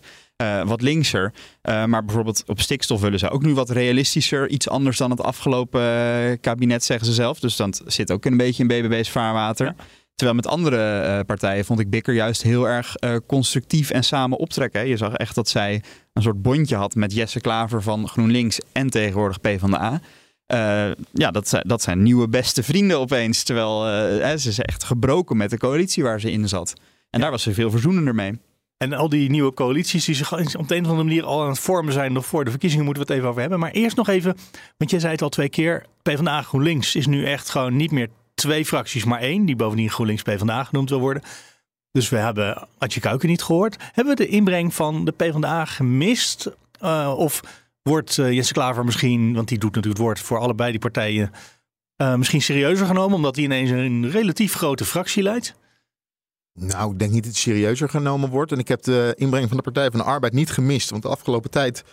wat 0.65 0.83
linkser. 0.83 1.33
Maar 1.63 2.05
bijvoorbeeld 2.05 2.43
op 2.47 2.61
stikstof 2.61 3.01
willen 3.01 3.19
ze 3.19 3.31
ook 3.31 3.43
nu 3.43 3.55
wat 3.55 3.71
realistischer. 3.71 4.49
Iets 4.49 4.69
anders 4.69 4.97
dan 4.97 5.11
het 5.11 5.21
afgelopen 5.23 6.41
kabinet, 6.41 6.85
zeggen 6.85 7.07
ze 7.07 7.13
zelf. 7.13 7.41
Dus 7.41 7.57
dat 7.57 7.83
zit 7.87 8.13
ook 8.13 8.25
een 8.25 8.37
beetje 8.37 8.63
in 8.63 8.69
BBB's 8.69 9.11
vaarwater. 9.11 9.67
Ja. 9.67 9.75
Terwijl 10.19 10.39
met 10.39 10.47
andere 10.47 11.01
eh, 11.01 11.21
partijen 11.27 11.65
vond 11.65 11.81
ik 11.81 11.91
Bikker 11.91 12.15
juist 12.15 12.43
heel 12.43 12.69
erg 12.69 12.97
eh, 12.97 13.17
constructief 13.27 13.91
en 13.91 14.05
samen 14.05 14.39
optrekken. 14.39 14.81
hè. 14.81 14.87
Je 14.87 14.97
zag 14.97 15.13
echt 15.13 15.35
dat 15.35 15.49
zij 15.49 15.83
een 16.13 16.23
soort 16.23 16.43
bondje 16.43 16.77
had 16.77 16.95
met 16.95 17.15
Jesse 17.15 17.41
Klaver 17.41 17.83
van 17.83 18.09
GroenLinks 18.09 18.59
en 18.73 18.91
tegenwoordig 18.91 19.41
PvdA. 19.41 20.01
Eh 20.47 20.91
ja, 21.13 21.31
dat 21.31 21.49
zijn, 21.49 21.65
dat 21.67 21.83
zijn 21.83 22.03
nieuwe 22.03 22.29
beste 22.29 22.63
vrienden 22.63 22.99
opeens. 22.99 23.43
Terwijl 23.43 23.85
hè, 23.85 24.39
ze 24.39 24.49
is 24.49 24.59
echt 24.59 24.85
gebroken 24.85 25.37
met 25.37 25.51
de 25.51 25.59
coalitie 25.59 26.03
waar 26.03 26.21
ze 26.21 26.31
in 26.31 26.49
zat. 26.49 26.73
En 27.11 27.21
daar 27.21 27.31
was 27.31 27.43
ze 27.43 27.55
veel 27.55 27.71
verzoenender 27.71 28.15
mee. 28.15 28.39
En 28.77 28.93
al 28.93 29.09
die 29.09 29.31
nieuwe 29.31 29.55
coalities 29.55 30.05
die 30.05 30.15
zich 30.15 30.33
op 30.33 30.69
de 30.69 30.77
een 30.77 30.85
of 30.85 30.91
andere 30.91 31.09
manier 31.09 31.25
al 31.25 31.43
aan 31.43 31.49
het 31.49 31.59
vormen 31.59 31.93
zijn 31.93 32.13
nog 32.13 32.27
voor 32.27 32.45
de 32.45 32.51
verkiezingen, 32.51 32.85
moeten 32.85 33.03
we 33.03 33.09
het 33.09 33.19
even 33.19 33.31
over 33.31 33.41
hebben. 33.41 33.61
Maar 33.61 33.71
eerst 33.71 33.97
nog 33.97 34.09
even, 34.09 34.37
want 34.77 34.91
jij 34.91 35.01
zei 35.01 35.13
het 35.13 35.23
al 35.23 35.29
twee 35.29 35.49
keer, 35.49 35.85
PvdA 36.03 36.43
GroenLinks 36.43 36.95
is 36.95 37.07
nu 37.07 37.25
echt 37.25 37.51
gewoon 37.51 37.77
niet 37.77 37.91
meer 37.91 38.09
twee 38.39 38.65
fracties, 38.65 39.05
maar 39.05 39.21
één, 39.21 39.45
die 39.45 39.57
bovendien 39.57 39.91
GroenLinks 39.91 40.23
PvdA 40.23 40.65
genoemd 40.65 40.91
wil 40.91 41.01
worden. 41.01 41.23
Dus 41.93 42.09
we 42.09 42.17
hebben 42.17 42.69
Adje 42.79 43.01
Kuiken 43.01 43.29
niet 43.29 43.43
gehoord. 43.43 43.77
Hebben 43.93 44.17
we 44.17 44.25
de 44.25 44.29
inbreng 44.29 44.75
van 44.75 45.05
de 45.05 45.13
PvdA 45.13 45.65
gemist? 45.65 46.51
Uh, 46.83 47.15
of 47.17 47.41
wordt 47.83 48.17
uh, 48.17 48.33
Jesse 48.33 48.53
Klaver 48.53 48.85
misschien, 48.85 49.35
want 49.35 49.49
die 49.49 49.59
doet 49.59 49.75
natuurlijk 49.75 49.99
het 49.99 50.07
woord 50.07 50.21
voor 50.21 50.39
allebei 50.39 50.71
die 50.71 50.81
partijen, 50.81 51.31
uh, 51.97 52.15
misschien 52.15 52.43
serieuzer 52.43 52.87
genomen, 52.87 53.17
omdat 53.17 53.37
hij 53.37 53.45
ineens 53.45 53.71
een 53.71 54.11
relatief 54.11 54.55
grote 54.55 54.85
fractie 54.85 55.23
leidt? 55.23 55.55
Nou, 56.53 56.93
ik 56.93 56.99
denk 56.99 57.11
niet 57.11 57.23
dat 57.23 57.33
het 57.33 57.41
serieuzer 57.41 57.89
genomen 57.89 58.29
wordt. 58.29 58.53
En 58.53 58.59
ik 58.59 58.69
heb 58.69 58.83
de 58.83 59.15
inbreng 59.17 59.49
van 59.49 59.57
de 59.57 59.63
Partij 59.63 59.91
van 59.91 60.01
de 60.01 60.07
Arbeid 60.07 60.33
niet 60.33 60.51
gemist. 60.51 60.91
Want 60.91 61.03
de 61.03 61.09
afgelopen 61.09 61.51
tijd 61.51 61.79
eh, 61.81 61.91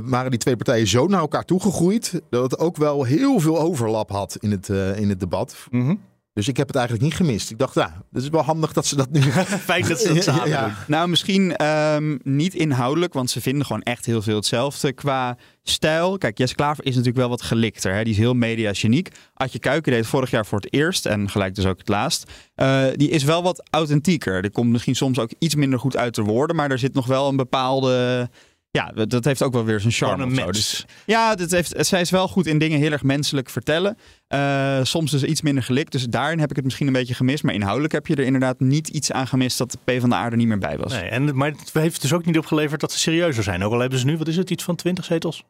waren 0.00 0.30
die 0.30 0.40
twee 0.40 0.56
partijen 0.56 0.86
zo 0.86 1.06
naar 1.06 1.20
elkaar 1.20 1.44
toegegroeid. 1.44 2.22
dat 2.30 2.50
het 2.50 2.58
ook 2.58 2.76
wel 2.76 3.04
heel 3.04 3.40
veel 3.40 3.60
overlap 3.60 4.10
had 4.10 4.36
in 4.40 4.50
het, 4.50 4.68
uh, 4.68 4.98
in 4.98 5.08
het 5.08 5.20
debat. 5.20 5.56
Mm 5.70 5.86
-hmm. 5.86 6.00
Dus 6.34 6.48
ik 6.48 6.56
heb 6.56 6.66
het 6.66 6.76
eigenlijk 6.76 7.06
niet 7.06 7.16
gemist. 7.16 7.50
Ik 7.50 7.58
dacht, 7.58 7.74
ja, 7.74 8.02
het 8.12 8.22
is 8.22 8.28
wel 8.28 8.42
handig 8.42 8.72
dat 8.72 8.86
ze 8.86 8.96
dat 8.96 9.10
nu... 9.10 9.20
Fijn 9.70 9.88
dat 9.88 10.00
ze 10.00 10.14
dat 10.14 10.22
samen 10.22 10.48
ja. 10.48 10.64
doen. 10.64 10.74
Nou, 10.86 11.08
misschien 11.08 11.66
um, 11.66 12.20
niet 12.22 12.54
inhoudelijk, 12.54 13.12
want 13.12 13.30
ze 13.30 13.40
vinden 13.40 13.66
gewoon 13.66 13.82
echt 13.82 14.06
heel 14.06 14.22
veel 14.22 14.36
hetzelfde. 14.36 14.92
Qua 14.92 15.36
stijl, 15.62 16.18
kijk, 16.18 16.38
Jesse 16.38 16.54
Klaver 16.54 16.84
is 16.84 16.90
natuurlijk 16.90 17.18
wel 17.18 17.28
wat 17.28 17.42
gelikter. 17.42 17.94
Hè? 17.94 18.02
Die 18.02 18.12
is 18.12 18.18
heel 18.18 18.34
mediageniek. 18.34 19.08
Adje 19.34 19.58
Kuiken 19.58 19.92
deed 19.92 20.06
vorig 20.06 20.30
jaar 20.30 20.46
voor 20.46 20.58
het 20.58 20.72
eerst 20.72 21.06
en 21.06 21.30
gelijk 21.30 21.54
dus 21.54 21.66
ook 21.66 21.78
het 21.78 21.88
laatst. 21.88 22.30
Uh, 22.56 22.84
die 22.94 23.10
is 23.10 23.24
wel 23.24 23.42
wat 23.42 23.62
authentieker. 23.70 24.42
Die 24.42 24.50
komt 24.50 24.70
misschien 24.70 24.96
soms 24.96 25.18
ook 25.18 25.30
iets 25.38 25.54
minder 25.54 25.78
goed 25.78 25.96
uit 25.96 26.14
de 26.14 26.22
woorden, 26.22 26.56
maar 26.56 26.70
er 26.70 26.78
zit 26.78 26.94
nog 26.94 27.06
wel 27.06 27.28
een 27.28 27.36
bepaalde... 27.36 28.28
Ja, 28.72 28.92
dat 29.06 29.24
heeft 29.24 29.42
ook 29.42 29.52
wel 29.52 29.64
weer 29.64 29.80
zijn 29.80 29.92
charme. 29.92 30.14
Gewoon 30.14 30.30
een 30.30 30.44
mens. 30.44 30.56
Dus, 30.56 30.84
ja, 31.06 31.34
dat 31.34 31.50
heeft, 31.50 31.86
zij 31.86 32.00
is 32.00 32.10
wel 32.10 32.28
goed 32.28 32.46
in 32.46 32.58
dingen 32.58 32.78
heel 32.78 32.92
erg 32.92 33.02
menselijk 33.02 33.50
vertellen. 33.50 33.96
Uh, 34.28 34.78
soms 34.82 35.10
dus 35.10 35.22
iets 35.22 35.42
minder 35.42 35.62
gelikt. 35.62 35.92
Dus 35.92 36.04
daarin 36.04 36.38
heb 36.38 36.50
ik 36.50 36.56
het 36.56 36.64
misschien 36.64 36.86
een 36.86 36.92
beetje 36.92 37.14
gemist. 37.14 37.42
Maar 37.42 37.54
inhoudelijk 37.54 37.92
heb 37.92 38.06
je 38.06 38.14
er 38.14 38.24
inderdaad 38.24 38.60
niet 38.60 38.88
iets 38.88 39.12
aan 39.12 39.26
gemist 39.26 39.58
dat 39.58 39.70
de 39.70 39.78
P 39.84 40.00
van 40.00 40.10
de 40.10 40.16
Aarde 40.16 40.36
niet 40.36 40.46
meer 40.46 40.58
bij 40.58 40.76
was. 40.76 40.92
Nee, 40.92 41.02
en, 41.02 41.36
maar 41.36 41.50
het 41.50 41.70
heeft 41.72 42.00
dus 42.02 42.12
ook 42.12 42.24
niet 42.24 42.38
opgeleverd 42.38 42.80
dat 42.80 42.92
ze 42.92 42.98
serieuzer 42.98 43.42
zijn. 43.42 43.64
Ook 43.64 43.72
al 43.72 43.78
hebben 43.78 43.98
ze 43.98 44.06
nu, 44.06 44.16
wat 44.16 44.28
is 44.28 44.36
het, 44.36 44.50
iets 44.50 44.64
van 44.64 44.76
20 44.76 45.04
zetels? 45.04 45.44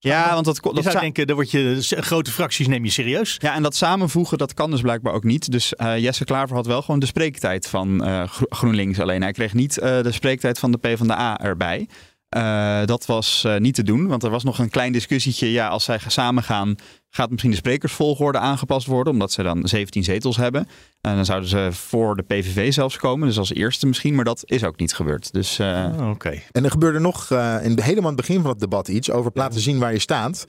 Ja, 0.00 0.32
want 0.34 0.44
dat, 0.44 0.60
dat 0.62 0.76
je 0.76 0.82
zou 0.82 1.00
denken, 1.00 1.26
dan 1.26 1.36
word 1.36 1.50
je 1.50 1.76
grote 1.80 2.30
fracties 2.30 2.66
neem 2.66 2.84
je 2.84 2.90
serieus. 2.90 3.36
Ja, 3.38 3.54
en 3.54 3.62
dat 3.62 3.74
samenvoegen, 3.74 4.38
dat 4.38 4.54
kan 4.54 4.70
dus 4.70 4.80
blijkbaar 4.80 5.12
ook 5.12 5.24
niet. 5.24 5.50
Dus 5.50 5.74
uh, 5.76 5.98
Jesse 5.98 6.24
Klaver 6.24 6.56
had 6.56 6.66
wel 6.66 6.82
gewoon 6.82 7.00
de 7.00 7.06
spreektijd 7.06 7.68
van 7.68 8.08
uh, 8.08 8.22
GroenLinks 8.48 9.00
alleen. 9.00 9.22
Hij 9.22 9.32
kreeg 9.32 9.54
niet 9.54 9.78
uh, 9.78 10.02
de 10.02 10.12
spreektijd 10.12 10.58
van 10.58 10.70
de 10.70 10.78
PvdA 10.78 11.40
erbij. 11.40 11.88
Uh, 12.36 12.84
dat 12.84 13.06
was 13.06 13.44
uh, 13.46 13.56
niet 13.56 13.74
te 13.74 13.82
doen, 13.82 14.06
want 14.06 14.22
er 14.22 14.30
was 14.30 14.44
nog 14.44 14.58
een 14.58 14.70
klein 14.70 14.92
discussietje. 14.92 15.50
Ja, 15.50 15.68
als 15.68 15.84
zij 15.84 15.98
samen 16.06 16.42
gaan, 16.42 16.74
gaat 17.10 17.30
misschien 17.30 17.50
de 17.50 17.56
sprekersvolgorde 17.56 18.38
aangepast 18.38 18.86
worden, 18.86 19.12
omdat 19.12 19.32
ze 19.32 19.42
dan 19.42 19.68
17 19.68 20.04
zetels 20.04 20.36
hebben. 20.36 20.68
En 21.00 21.14
dan 21.14 21.24
zouden 21.24 21.48
ze 21.48 21.68
voor 21.72 22.16
de 22.16 22.22
PVV 22.22 22.72
zelfs 22.72 22.96
komen, 22.96 23.28
dus 23.28 23.38
als 23.38 23.54
eerste 23.54 23.86
misschien, 23.86 24.14
maar 24.14 24.24
dat 24.24 24.42
is 24.44 24.64
ook 24.64 24.78
niet 24.78 24.94
gebeurd. 24.94 25.32
Dus, 25.32 25.58
uh... 25.58 25.66
oh, 25.66 26.00
Oké. 26.00 26.10
Okay. 26.10 26.44
En 26.52 26.64
er 26.64 26.70
gebeurde 26.70 26.98
nog 26.98 27.30
in, 27.30 27.80
helemaal 27.80 28.10
aan 28.10 28.16
het 28.16 28.26
begin 28.26 28.40
van 28.40 28.50
het 28.50 28.60
debat 28.60 28.88
iets 28.88 29.10
over 29.10 29.30
laten 29.34 29.60
zien 29.60 29.78
waar 29.78 29.92
je 29.92 29.98
staat. 29.98 30.46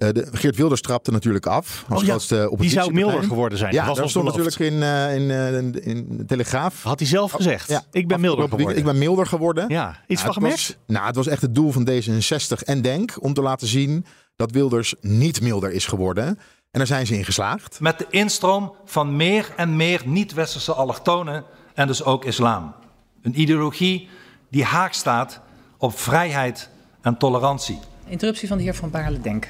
De, 0.00 0.28
Geert 0.32 0.56
Wilders 0.56 0.80
trapte 0.80 1.10
natuurlijk 1.10 1.46
af. 1.46 1.84
Als 1.88 2.00
oh, 2.00 2.06
ja. 2.06 2.48
Die 2.56 2.70
zou 2.70 2.92
milder 2.92 3.22
geworden 3.22 3.58
zijn. 3.58 3.72
Ja, 3.72 3.92
dat, 3.92 4.10
stond 4.10 4.24
natuurlijk 4.24 4.58
in, 4.58 4.72
uh, 4.72 5.14
in, 5.14 5.22
uh, 5.22 5.56
in, 5.56 5.84
in, 5.84 6.06
de 6.16 6.24
Telegraaf. 6.24 6.82
Had 6.82 6.98
hij 6.98 7.08
zelf 7.08 7.32
gezegd? 7.32 7.68
Ja, 7.68 7.82
ik 7.90 8.08
ben 8.08 8.20
milder 8.20 8.48
geworden. 8.48 8.76
Ik 8.76 8.84
ben 8.84 8.98
milder 8.98 9.26
geworden. 9.26 9.68
Ja, 9.68 9.96
iets 10.06 10.22
nou, 10.22 10.32
van 10.32 10.42
gemerkt? 10.42 10.78
Nou, 10.86 11.06
het 11.06 11.16
was 11.16 11.26
echt 11.26 11.42
het 11.42 11.54
doel 11.54 11.72
van 11.72 11.88
D66 11.90 12.64
en 12.64 12.82
Denk 12.82 13.16
om 13.20 13.34
te 13.34 13.42
laten 13.42 13.66
zien 13.66 14.04
dat 14.36 14.50
Wilders 14.50 14.94
niet 15.00 15.40
milder 15.40 15.72
is 15.72 15.86
geworden. 15.86 16.26
En 16.70 16.78
daar 16.78 16.86
zijn 16.86 17.06
ze 17.06 17.16
in 17.16 17.24
geslaagd. 17.24 17.80
Met 17.80 17.98
de 17.98 18.06
instroom 18.10 18.74
van 18.84 19.16
meer 19.16 19.52
en 19.56 19.76
meer 19.76 20.02
niet-westerse 20.04 20.72
allochtonen 20.72 21.44
en 21.74 21.86
dus 21.86 22.04
ook 22.04 22.24
islam. 22.24 22.74
Een 23.22 23.40
ideologie 23.40 24.08
die 24.50 24.64
haak 24.64 24.92
staat 24.92 25.40
op 25.78 25.98
vrijheid 25.98 26.68
en 27.02 27.16
tolerantie. 27.16 27.78
Interruptie 28.10 28.48
van 28.48 28.56
de 28.56 28.62
heer 28.62 28.74
Van 28.74 28.90
Baarle 28.90 29.20
Denk. 29.20 29.48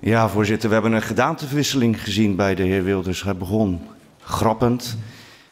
Ja, 0.00 0.28
voorzitter, 0.28 0.68
we 0.68 0.74
hebben 0.74 0.92
een 0.92 1.02
gedaanteverwisseling 1.02 2.02
gezien 2.02 2.36
bij 2.36 2.54
de 2.54 2.62
heer 2.62 2.84
Wilders. 2.84 3.22
Hij 3.22 3.36
begon 3.36 3.80
grappend. 4.20 4.96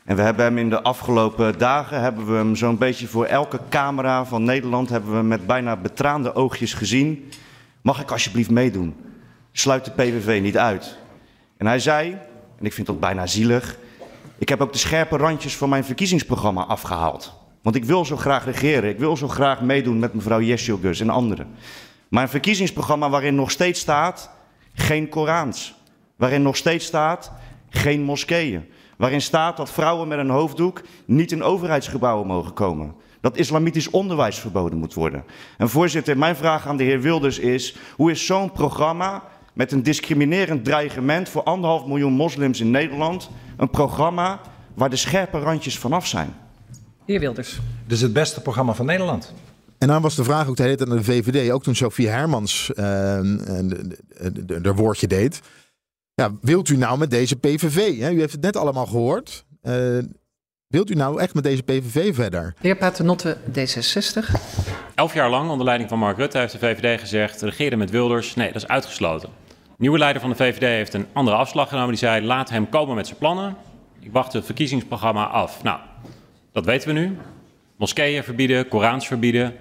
En 0.05 0.17
we 0.17 0.23
hebben 0.23 0.45
hem 0.45 0.59
in 0.59 0.71
de 0.71 0.83
afgelopen 0.83 1.59
dagen, 1.59 2.01
hebben 2.01 2.27
we 2.27 2.33
hem 2.33 2.57
zo'n 2.57 2.79
beetje 2.79 3.07
voor 3.07 3.25
elke 3.25 3.61
camera 3.69 4.25
van 4.25 4.45
Nederland, 4.45 4.89
hebben 4.89 5.17
we 5.17 5.23
met 5.23 5.47
bijna 5.47 5.77
betraande 5.77 6.35
oogjes 6.35 6.75
gezien. 6.75 7.31
Mag 7.83 8.01
ik 8.01 8.11
alsjeblieft 8.11 8.51
meedoen? 8.51 8.95
Sluit 9.53 9.85
de 9.85 9.91
PVV 9.91 10.41
niet 10.43 10.59
uit. 10.59 10.97
En 11.57 11.67
hij 11.67 11.79
zei, 11.79 12.19
en 12.59 12.65
ik 12.65 12.73
vind 12.73 12.87
dat 12.87 13.01
bijna 13.01 13.27
zielig, 13.27 13.77
ik 14.39 14.49
heb 14.49 14.61
ook 14.61 14.73
de 14.73 14.79
scherpe 14.79 15.17
randjes 15.17 15.57
van 15.57 15.69
mijn 15.69 15.85
verkiezingsprogramma 15.85 16.65
afgehaald. 16.65 17.33
Want 17.63 17.77
ik 17.77 17.85
wil 17.85 18.05
zo 18.05 18.17
graag 18.17 18.45
regeren, 18.45 18.91
ik 18.91 18.99
wil 18.99 19.17
zo 19.17 19.29
graag 19.29 19.61
meedoen 19.61 19.99
met 19.99 20.15
mevrouw 20.15 20.41
Jesjogus 20.41 21.01
en 21.01 21.11
anderen. 21.11 21.47
Maar 22.13 22.23
een 22.23 22.29
verkiezingsprogramma 22.29 23.11
waarin 23.11 23.35
nog 23.35 23.51
steeds 23.51 23.81
staat 23.81 24.31
geen 24.75 25.09
Korans. 25.09 25.75
Waarin 26.17 26.43
nog 26.43 26.57
steeds 26.57 26.87
staat 26.87 27.33
geen 27.69 28.03
moskeeën. 28.03 28.65
Waarin 28.97 29.23
staat 29.23 29.57
dat 29.57 29.71
vrouwen 29.71 30.09
met 30.09 30.19
een 30.19 30.31
hoofddoek 30.31 30.83
niet 31.05 31.33
in 31.33 31.43
overheidsgebouwen 31.43 32.27
mogen 32.27 32.53
komen. 32.53 32.95
Dat 33.21 33.37
islamitisch 33.37 33.91
onderwijs 33.91 34.39
verboden 34.39 34.79
moet 34.79 34.95
worden. 34.95 35.25
En 35.59 35.69
voorzitter, 35.69 36.19
mijn 36.19 36.37
vraag 36.37 36.67
aan 36.67 36.77
de 36.77 36.85
heer 36.85 37.01
Wilders 37.01 37.39
is: 37.39 37.77
hoe 37.97 38.11
is 38.11 38.27
zo'n 38.27 38.53
programma 38.53 39.23
met 39.53 39.73
een 39.73 39.83
discriminerend 39.83 40.65
dreigement 40.65 41.29
voor 41.29 41.43
anderhalf 41.43 41.87
miljoen 41.87 42.13
moslims 42.13 42.61
in 42.61 42.71
Nederland 42.71 43.31
een 43.57 43.71
programma 43.71 44.41
waar 44.75 44.91
de 44.91 44.97
scherpe 44.97 45.39
randjes 45.39 45.79
vanaf 45.79 46.07
zijn? 46.07 46.35
Heer 47.07 47.21
Wilders. 47.21 47.61
Het 47.83 47.93
is 47.93 48.01
het 48.01 48.13
beste 48.13 48.43
programma 48.43 48.73
van 48.73 48.87
Nederland. 48.87 49.35
En 49.83 49.89
dan 49.89 50.03
was 50.03 50.15
de 50.15 50.25
vraag 50.25 50.49
ook 50.49 50.57
de 50.57 50.63
hele 50.63 50.77
tijd 50.77 50.91
aan 50.91 50.97
de 50.97 51.05
VVD, 51.05 51.51
ook 51.51 51.63
toen 51.63 51.75
Sophie 51.75 52.09
Hermans 52.09 52.71
uh, 52.75 53.17
er 54.67 54.75
woordje 54.75 55.07
deed. 55.07 55.41
Ja, 56.15 56.31
wilt 56.41 56.69
u 56.69 56.77
nou 56.77 56.99
met 56.99 57.11
deze 57.11 57.37
PVV? 57.37 57.99
Hè? 57.99 58.11
U 58.11 58.19
heeft 58.21 58.33
het 58.33 58.43
net 58.43 58.57
allemaal 58.57 58.87
gehoord. 58.87 59.45
Uh, 59.63 59.99
wilt 60.67 60.91
u 60.91 60.95
nou 60.95 61.21
echt 61.21 61.35
met 61.35 61.45
deze 61.45 61.63
PVV 61.63 62.15
verder? 62.15 62.55
De 62.61 62.67
heer 62.67 62.77
Paternotte, 62.77 63.37
D66. 63.51 64.41
Elf 64.95 65.15
jaar 65.15 65.31
lang 65.31 65.51
onder 65.51 65.67
leiding 65.67 65.89
van 65.89 65.99
Mark 65.99 66.17
Rutte 66.17 66.39
heeft 66.39 66.53
de 66.53 66.59
VVD 66.59 67.01
gezegd... 67.01 67.43
regeren 67.43 67.79
met 67.79 67.91
Wilders, 67.91 68.35
nee, 68.35 68.53
dat 68.53 68.63
is 68.63 68.69
uitgesloten. 68.69 69.29
De 69.47 69.55
nieuwe 69.77 69.99
leider 69.99 70.21
van 70.21 70.31
de 70.31 70.37
VVD 70.37 70.61
heeft 70.61 70.95
een 70.95 71.07
andere 71.13 71.37
afslag 71.37 71.69
genomen. 71.69 71.89
Die 71.89 71.99
zei, 71.99 72.27
laat 72.27 72.51
hem 72.51 72.69
komen 72.69 72.95
met 72.95 73.07
zijn 73.07 73.19
plannen. 73.19 73.57
Ik 74.01 74.13
wacht 74.13 74.33
het 74.33 74.45
verkiezingsprogramma 74.45 75.27
af. 75.27 75.63
Nou, 75.63 75.79
dat 76.53 76.65
weten 76.65 76.95
we 76.95 77.01
nu. 77.01 77.17
Moskeeën 77.77 78.25
verbieden, 78.25 78.69
Korans 78.69 79.07
verbieden, 79.07 79.55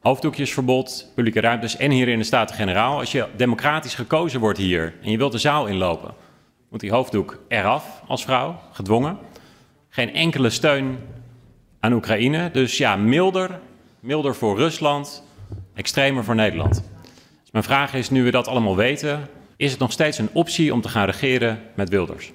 hoofddoekjesverbod, 0.00 1.12
publieke 1.14 1.40
ruimtes 1.40 1.76
en 1.76 1.90
hier 1.90 2.08
in 2.08 2.18
de 2.18 2.24
Staten-Generaal. 2.24 2.98
Als 2.98 3.12
je 3.12 3.26
democratisch 3.36 3.94
gekozen 3.94 4.40
wordt 4.40 4.58
hier 4.58 4.94
en 5.02 5.10
je 5.10 5.16
wilt 5.16 5.32
de 5.32 5.38
zaal 5.38 5.66
inlopen, 5.66 6.14
moet 6.68 6.80
die 6.80 6.90
hoofddoek 6.90 7.38
eraf 7.48 8.02
als 8.06 8.24
vrouw, 8.24 8.60
gedwongen. 8.72 9.18
Geen 9.88 10.14
enkele 10.14 10.50
steun 10.50 10.98
aan 11.80 11.92
Oekraïne. 11.92 12.50
Dus 12.50 12.78
ja, 12.78 12.96
milder, 12.96 13.60
milder 14.00 14.34
voor 14.34 14.56
Rusland, 14.56 15.24
extremer 15.74 16.24
voor 16.24 16.34
Nederland. 16.34 16.74
Dus 17.42 17.50
mijn 17.50 17.64
vraag 17.64 17.94
is, 17.94 18.10
nu 18.10 18.24
we 18.24 18.30
dat 18.30 18.48
allemaal 18.48 18.76
weten, 18.76 19.28
is 19.56 19.70
het 19.70 19.80
nog 19.80 19.92
steeds 19.92 20.18
een 20.18 20.30
optie 20.32 20.72
om 20.72 20.80
te 20.80 20.88
gaan 20.88 21.06
regeren 21.06 21.60
met 21.74 21.88
Wilders? 21.88 22.32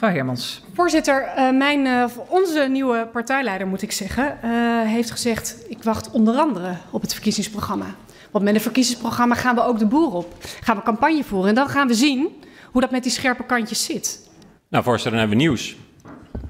Mevrouw 0.00 0.16
Hermans. 0.16 0.62
Voorzitter, 0.74 1.28
uh, 1.36 1.50
mijn, 1.50 1.86
uh, 1.86 2.04
onze 2.28 2.68
nieuwe 2.70 3.08
partijleider, 3.12 3.66
moet 3.66 3.82
ik 3.82 3.92
zeggen, 3.92 4.38
uh, 4.44 4.50
heeft 4.82 5.10
gezegd: 5.10 5.56
ik 5.68 5.82
wacht 5.82 6.10
onder 6.10 6.36
andere 6.36 6.74
op 6.90 7.00
het 7.00 7.12
verkiezingsprogramma. 7.12 7.94
Want 8.30 8.44
met 8.44 8.54
een 8.54 8.60
verkiezingsprogramma 8.60 9.34
gaan 9.34 9.54
we 9.54 9.62
ook 9.62 9.78
de 9.78 9.86
boer 9.86 10.12
op. 10.12 10.34
Gaan 10.60 10.76
we 10.76 10.82
campagne 10.82 11.24
voeren 11.24 11.48
en 11.48 11.54
dan 11.54 11.68
gaan 11.68 11.88
we 11.88 11.94
zien 11.94 12.28
hoe 12.70 12.80
dat 12.80 12.90
met 12.90 13.02
die 13.02 13.12
scherpe 13.12 13.44
kantjes 13.44 13.84
zit. 13.84 14.30
Nou, 14.68 14.84
voorzitter, 14.84 15.10
dan 15.10 15.20
hebben 15.20 15.38
we 15.38 15.44
nieuws. 15.44 15.76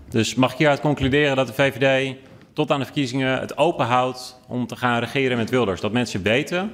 Dus 0.09 0.35
mag 0.35 0.53
ik 0.53 0.59
hieruit 0.59 0.81
concluderen 0.81 1.37
dat 1.37 1.47
de 1.47 1.53
VVD 1.53 2.17
tot 2.53 2.71
aan 2.71 2.79
de 2.79 2.85
verkiezingen 2.85 3.41
het 3.41 3.57
open 3.57 3.87
houdt 3.87 4.41
om 4.49 4.67
te 4.67 4.77
gaan 4.77 4.99
regeren 4.99 5.37
met 5.37 5.51
Wilders? 5.51 5.81
Dat 5.81 5.93
mensen 5.93 6.23
weten 6.23 6.73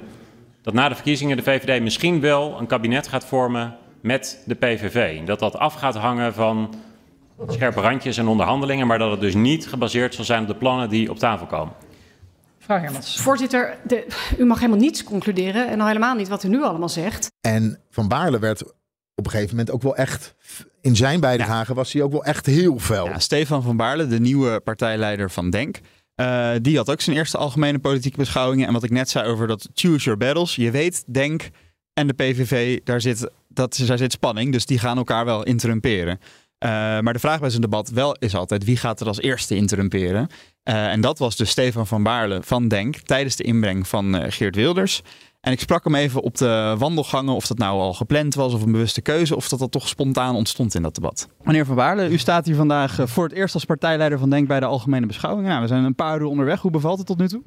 dat 0.61 0.73
na 0.73 0.89
de 0.89 0.95
verkiezingen 0.95 1.37
de 1.37 1.43
VVD 1.43 1.81
misschien 1.81 2.19
wel 2.19 2.59
een 2.59 2.67
kabinet 2.67 3.07
gaat 3.07 3.25
vormen 3.25 3.77
met 4.05 4.41
de 4.45 4.55
PVV. 4.55 5.23
Dat 5.23 5.39
dat 5.39 5.57
af 5.57 5.73
gaat 5.73 5.95
hangen 5.95 6.33
van 6.33 6.73
scherpe 7.47 7.81
randjes 7.81 8.17
en 8.17 8.27
onderhandelingen, 8.27 8.87
maar 8.87 8.97
dat 8.97 9.11
het 9.11 9.19
dus 9.19 9.33
niet 9.33 9.67
gebaseerd 9.67 10.15
zal 10.15 10.25
zijn 10.25 10.41
op 10.41 10.47
de 10.47 10.55
plannen 10.55 10.89
die 10.89 11.09
op 11.09 11.17
tafel 11.17 11.45
komen. 11.45 11.73
Mevrouw 12.57 12.79
Hermans. 12.79 13.19
Voorzitter, 13.19 13.77
de, 13.83 14.07
u 14.37 14.45
mag 14.45 14.59
helemaal 14.59 14.79
niets 14.79 15.03
concluderen 15.03 15.67
en 15.67 15.81
al 15.81 15.87
helemaal 15.87 16.15
niet 16.15 16.27
wat 16.27 16.43
u 16.43 16.47
nu 16.47 16.63
allemaal 16.63 16.89
zegt. 16.89 17.31
En 17.41 17.79
Van 17.89 18.07
Baarle 18.07 18.39
werd 18.39 18.63
op 19.15 19.25
een 19.25 19.31
gegeven 19.31 19.55
moment 19.55 19.71
ook 19.71 19.81
wel 19.81 19.95
echt, 19.95 20.35
in 20.81 20.95
zijn 20.95 21.19
bijdrage 21.19 21.69
ja. 21.69 21.75
was 21.75 21.93
hij 21.93 22.01
ook 22.01 22.11
wel 22.11 22.25
echt 22.25 22.45
heel 22.45 22.79
fel. 22.79 23.05
Ja, 23.05 23.19
Stefan 23.19 23.63
van 23.63 23.77
Baarle, 23.77 24.07
de 24.07 24.19
nieuwe 24.19 24.59
partijleider 24.59 25.31
van 25.31 25.49
Denk, 25.49 25.79
Eh, 26.15 26.51
die 26.61 26.77
had 26.77 26.89
ook 26.89 27.01
zijn 27.01 27.15
eerste 27.15 27.37
algemene 27.37 27.79
politieke 27.79 28.17
beschouwingen. 28.17 28.67
En 28.67 28.73
wat 28.73 28.83
ik 28.83 28.89
net 28.89 29.09
zei 29.09 29.27
over 29.27 29.47
dat 29.47 29.69
choose 29.73 30.03
your 30.03 30.17
battles. 30.17 30.55
Je 30.55 30.71
weet, 30.71 31.03
Denk 31.07 31.49
en 31.95 32.07
de 32.07 32.13
PVV, 32.13 32.79
daar 32.83 33.01
zit, 33.01 33.29
dat, 33.55 33.83
daar 33.85 33.97
zit 33.97 34.11
spanning. 34.11 34.51
Dus 34.51 34.65
die 34.65 34.79
gaan 34.79 34.97
elkaar 34.97 35.25
wel 35.25 35.43
interrumperen. 35.43 36.19
Uh, 36.59 36.69
maar 36.99 37.13
de 37.13 37.19
vraag 37.19 37.39
bij 37.39 37.49
zijn 37.49 37.61
debat 37.61 37.89
wel 37.89 38.15
is 38.19 38.35
altijd 38.35 38.63
wie 38.63 38.77
gaat 38.77 38.99
er 38.99 39.07
als 39.07 39.21
eerste 39.21 39.55
interrumperen. 39.55 40.27
Uh, 40.63 40.91
en 40.91 41.01
dat 41.01 41.19
was 41.19 41.35
dus 41.35 41.49
Stefan 41.49 41.87
van 41.87 42.03
Baarle 42.03 42.39
van 42.43 42.67
Denk 42.67 42.95
tijdens 42.95 43.35
de 43.35 43.43
inbreng 43.43 43.87
van 43.87 44.15
uh, 44.15 44.23
Geert 44.27 44.55
Wilders. 44.55 45.01
En 45.41 45.51
ik 45.51 45.59
sprak 45.59 45.83
hem 45.83 45.95
even 45.95 46.21
op 46.21 46.37
de 46.37 46.75
wandelgangen 46.77 47.33
of 47.33 47.47
dat 47.47 47.57
nou 47.57 47.79
al 47.79 47.93
gepland 47.93 48.35
was 48.35 48.53
of 48.53 48.61
een 48.61 48.71
bewuste 48.71 49.01
keuze 49.01 49.35
of 49.35 49.47
dat 49.47 49.59
dat 49.59 49.71
toch 49.71 49.87
spontaan 49.87 50.35
ontstond 50.35 50.75
in 50.75 50.81
dat 50.81 50.95
debat. 50.95 51.27
Meneer 51.43 51.65
Van 51.65 51.75
Baarle, 51.75 52.09
u 52.09 52.17
staat 52.17 52.45
hier 52.45 52.55
vandaag 52.55 52.99
voor 53.03 53.23
het 53.23 53.33
eerst 53.33 53.53
als 53.53 53.65
partijleider 53.65 54.19
van 54.19 54.29
Denk 54.29 54.47
bij 54.47 54.59
de 54.59 54.65
Algemene 54.65 55.05
Beschouwing. 55.05 55.47
Nou, 55.47 55.61
we 55.61 55.67
zijn 55.67 55.83
een 55.83 55.95
paar 55.95 56.19
uur 56.19 56.25
onderweg. 56.25 56.61
Hoe 56.61 56.71
bevalt 56.71 56.97
het 56.97 57.07
tot 57.07 57.17
nu 57.17 57.27
toe? 57.27 57.41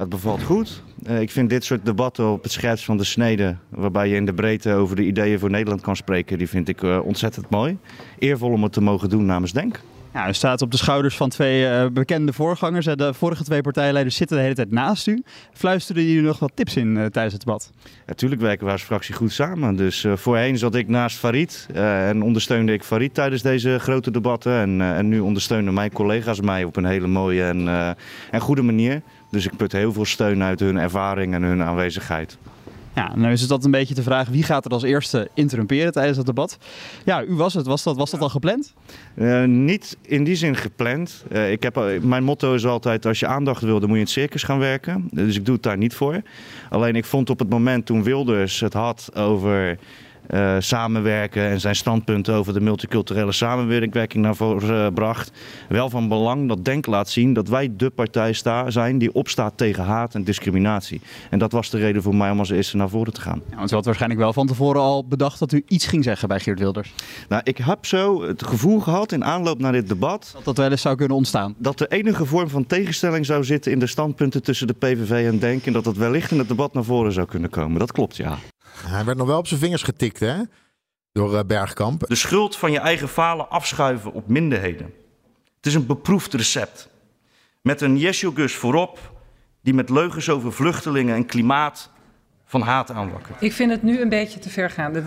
Het 0.00 0.08
bevalt 0.08 0.42
goed. 0.42 0.82
Uh, 1.06 1.20
ik 1.20 1.30
vind 1.30 1.50
dit 1.50 1.64
soort 1.64 1.84
debatten 1.84 2.32
op 2.32 2.42
het 2.42 2.52
scherpst 2.52 2.84
van 2.84 2.96
de 2.96 3.04
snede, 3.04 3.56
waarbij 3.68 4.08
je 4.08 4.14
in 4.14 4.26
de 4.26 4.32
breedte 4.32 4.72
over 4.72 4.96
de 4.96 5.04
ideeën 5.04 5.38
voor 5.38 5.50
Nederland 5.50 5.80
kan 5.80 5.96
spreken, 5.96 6.38
die 6.38 6.48
vind 6.48 6.68
ik 6.68 6.82
uh, 6.82 7.00
ontzettend 7.04 7.50
mooi. 7.50 7.78
Eervol 8.18 8.50
om 8.50 8.62
het 8.62 8.72
te 8.72 8.80
mogen 8.80 9.08
doen 9.08 9.24
namens 9.24 9.52
Denk. 9.52 9.80
Ja, 10.12 10.28
u 10.28 10.32
staat 10.32 10.62
op 10.62 10.70
de 10.70 10.76
schouders 10.76 11.16
van 11.16 11.28
twee 11.28 11.62
uh, 11.62 11.86
bekende 11.92 12.32
voorgangers. 12.32 12.86
De 12.86 13.14
vorige 13.14 13.44
twee 13.44 13.62
partijleiders 13.62 14.16
zitten 14.16 14.36
de 14.36 14.42
hele 14.42 14.54
tijd 14.54 14.70
naast 14.70 15.06
u. 15.06 15.22
Fluisterden 15.52 16.04
jullie 16.04 16.22
nog 16.22 16.38
wat 16.38 16.52
tips 16.54 16.76
in 16.76 16.94
tijdens 16.94 17.32
het 17.32 17.44
debat? 17.44 17.70
Natuurlijk 18.06 18.40
werken 18.40 18.66
we 18.66 18.72
als 18.72 18.82
fractie 18.82 19.14
goed 19.14 19.32
samen. 19.32 19.76
Dus 19.76 20.06
voorheen 20.14 20.58
zat 20.58 20.74
ik 20.74 20.88
naast 20.88 21.16
Farid 21.16 21.66
en 21.72 22.22
ondersteunde 22.22 22.72
ik 22.72 22.84
Farid 22.84 23.14
tijdens 23.14 23.42
deze 23.42 23.78
grote 23.78 24.10
debatten. 24.10 24.52
En, 24.52 24.80
en 24.80 25.08
nu 25.08 25.20
ondersteunen 25.20 25.74
mijn 25.74 25.92
collega's 25.92 26.40
mij 26.40 26.64
op 26.64 26.76
een 26.76 26.84
hele 26.84 27.06
mooie 27.06 27.44
en, 27.44 27.68
en 28.30 28.40
goede 28.40 28.62
manier. 28.62 29.02
Dus 29.30 29.46
ik 29.46 29.56
put 29.56 29.72
heel 29.72 29.92
veel 29.92 30.04
steun 30.04 30.42
uit 30.42 30.60
hun 30.60 30.78
ervaring 30.78 31.34
en 31.34 31.42
hun 31.42 31.62
aanwezigheid. 31.62 32.38
Ja, 32.94 33.16
nou 33.16 33.32
is 33.32 33.40
het 33.40 33.48
dat 33.48 33.64
een 33.64 33.70
beetje 33.70 33.94
de 33.94 34.02
vraag 34.02 34.28
wie 34.28 34.42
gaat 34.42 34.64
er 34.64 34.70
als 34.70 34.82
eerste 34.82 35.28
interrumperen 35.34 35.92
tijdens 35.92 36.16
dat 36.16 36.26
debat. 36.26 36.58
Ja, 37.04 37.24
u 37.24 37.34
was 37.34 37.54
het. 37.54 37.66
Was 37.66 37.82
dat, 37.82 37.96
was 37.96 38.10
dat 38.10 38.20
al 38.20 38.28
gepland? 38.28 38.74
Uh, 39.14 39.44
niet 39.44 39.96
in 40.02 40.24
die 40.24 40.36
zin 40.36 40.56
gepland. 40.56 41.24
Uh, 41.32 41.52
ik 41.52 41.62
heb, 41.62 42.00
mijn 42.02 42.24
motto 42.24 42.54
is 42.54 42.66
altijd 42.66 43.06
als 43.06 43.20
je 43.20 43.26
aandacht 43.26 43.62
wil, 43.62 43.80
dan 43.80 43.88
moet 43.88 43.98
je 43.98 44.04
in 44.04 44.08
het 44.08 44.10
circus 44.10 44.42
gaan 44.42 44.58
werken. 44.58 45.08
Dus 45.10 45.36
ik 45.36 45.44
doe 45.44 45.54
het 45.54 45.62
daar 45.62 45.76
niet 45.76 45.94
voor. 45.94 46.22
Alleen 46.70 46.96
ik 46.96 47.04
vond 47.04 47.30
op 47.30 47.38
het 47.38 47.48
moment 47.48 47.86
toen 47.86 48.02
Wilders 48.02 48.60
het 48.60 48.72
had 48.72 49.10
over... 49.14 49.78
Uh, 50.34 50.56
samenwerken 50.58 51.42
en 51.42 51.60
zijn 51.60 51.76
standpunten 51.76 52.34
over 52.34 52.52
de 52.52 52.60
multiculturele 52.60 53.32
samenwerking 53.32 54.24
naar 54.24 54.36
voren 54.36 54.84
uh, 54.84 54.92
bracht. 54.94 55.32
Wel 55.68 55.90
van 55.90 56.08
belang 56.08 56.48
dat 56.48 56.64
Denk 56.64 56.86
laat 56.86 57.10
zien 57.10 57.32
dat 57.32 57.48
wij 57.48 57.68
de 57.76 57.90
partij 57.90 58.32
sta, 58.32 58.70
zijn 58.70 58.98
die 58.98 59.14
opstaat 59.14 59.52
tegen 59.56 59.84
haat 59.84 60.14
en 60.14 60.24
discriminatie. 60.24 61.00
En 61.30 61.38
dat 61.38 61.52
was 61.52 61.70
de 61.70 61.78
reden 61.78 62.02
voor 62.02 62.14
mij 62.14 62.30
om 62.30 62.38
als 62.38 62.50
eerste 62.50 62.76
naar 62.76 62.88
voren 62.88 63.12
te 63.12 63.20
gaan. 63.20 63.42
Ja, 63.50 63.56
want 63.56 63.72
u 63.72 63.74
had 63.74 63.84
waarschijnlijk 63.84 64.20
wel 64.20 64.32
van 64.32 64.46
tevoren 64.46 64.80
al 64.80 65.04
bedacht 65.04 65.38
dat 65.38 65.52
u 65.52 65.62
iets 65.66 65.86
ging 65.86 66.04
zeggen 66.04 66.28
bij 66.28 66.40
Geert 66.40 66.58
Wilders. 66.58 66.92
Nou, 67.28 67.42
ik 67.44 67.56
heb 67.56 67.86
zo 67.86 68.22
het 68.22 68.42
gevoel 68.42 68.80
gehad 68.80 69.12
in 69.12 69.24
aanloop 69.24 69.58
naar 69.58 69.72
dit 69.72 69.88
debat. 69.88 70.30
Dat 70.34 70.44
dat 70.44 70.56
wel 70.56 70.70
eens 70.70 70.82
zou 70.82 70.96
kunnen 70.96 71.16
ontstaan. 71.16 71.54
Dat 71.58 71.78
de 71.78 71.88
enige 71.88 72.24
vorm 72.24 72.48
van 72.48 72.66
tegenstelling 72.66 73.26
zou 73.26 73.44
zitten 73.44 73.72
in 73.72 73.78
de 73.78 73.86
standpunten 73.86 74.42
tussen 74.42 74.66
de 74.66 74.72
PVV 74.72 75.26
en 75.26 75.38
Denk. 75.38 75.66
En 75.66 75.72
dat 75.72 75.84
dat 75.84 75.96
wellicht 75.96 76.30
in 76.30 76.38
het 76.38 76.48
debat 76.48 76.74
naar 76.74 76.84
voren 76.84 77.12
zou 77.12 77.26
kunnen 77.26 77.50
komen. 77.50 77.78
Dat 77.78 77.92
klopt, 77.92 78.16
ja. 78.16 78.38
Hij 78.86 79.04
werd 79.04 79.18
nog 79.18 79.26
wel 79.26 79.38
op 79.38 79.46
zijn 79.46 79.60
vingers 79.60 79.82
getikt, 79.82 80.20
hè? 80.20 80.42
Door 81.12 81.34
uh, 81.34 81.40
Bergkamp. 81.46 82.06
De 82.08 82.14
schuld 82.14 82.56
van 82.56 82.72
je 82.72 82.78
eigen 82.78 83.08
falen 83.08 83.50
afschuiven 83.50 84.12
op 84.12 84.28
minderheden. 84.28 84.92
Het 85.56 85.66
is 85.66 85.74
een 85.74 85.86
beproefd 85.86 86.34
recept. 86.34 86.88
Met 87.62 87.80
een 87.80 87.98
Jesjogus 87.98 88.54
voorop, 88.54 89.14
die 89.62 89.74
met 89.74 89.90
leugens 89.90 90.28
over 90.28 90.52
vluchtelingen 90.52 91.14
en 91.14 91.26
klimaat 91.26 91.90
van 92.44 92.60
haat 92.60 92.90
aanwakkert. 92.90 93.42
Ik 93.42 93.52
vind 93.52 93.70
het 93.70 93.82
nu 93.82 94.00
een 94.00 94.08
beetje 94.08 94.38
te 94.38 94.50
ver 94.50 94.70
gaan. 94.70 94.92
Dat, 94.92 95.02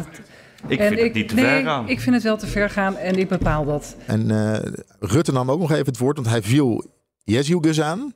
ik 0.67 0.81
vind 0.81 0.99
het 0.99 1.13
niet 1.13 1.29
te 1.29 1.35
nee, 1.35 1.45
ver 1.45 1.63
gaan. 1.63 1.89
Ik 1.89 1.99
vind 1.99 2.15
het 2.15 2.23
wel 2.23 2.37
te 2.37 2.47
ver 2.47 2.69
gaan 2.69 2.97
en 2.97 3.15
ik 3.15 3.27
bepaal 3.27 3.65
dat. 3.65 3.95
En 4.05 4.29
uh, 4.29 4.55
Rutte 4.99 5.31
nam 5.31 5.51
ook 5.51 5.59
nog 5.59 5.71
even 5.71 5.85
het 5.85 5.97
woord, 5.97 6.15
want 6.15 6.29
hij 6.29 6.41
viel 6.41 6.85
Jesjogus 7.23 7.81
aan. 7.81 8.13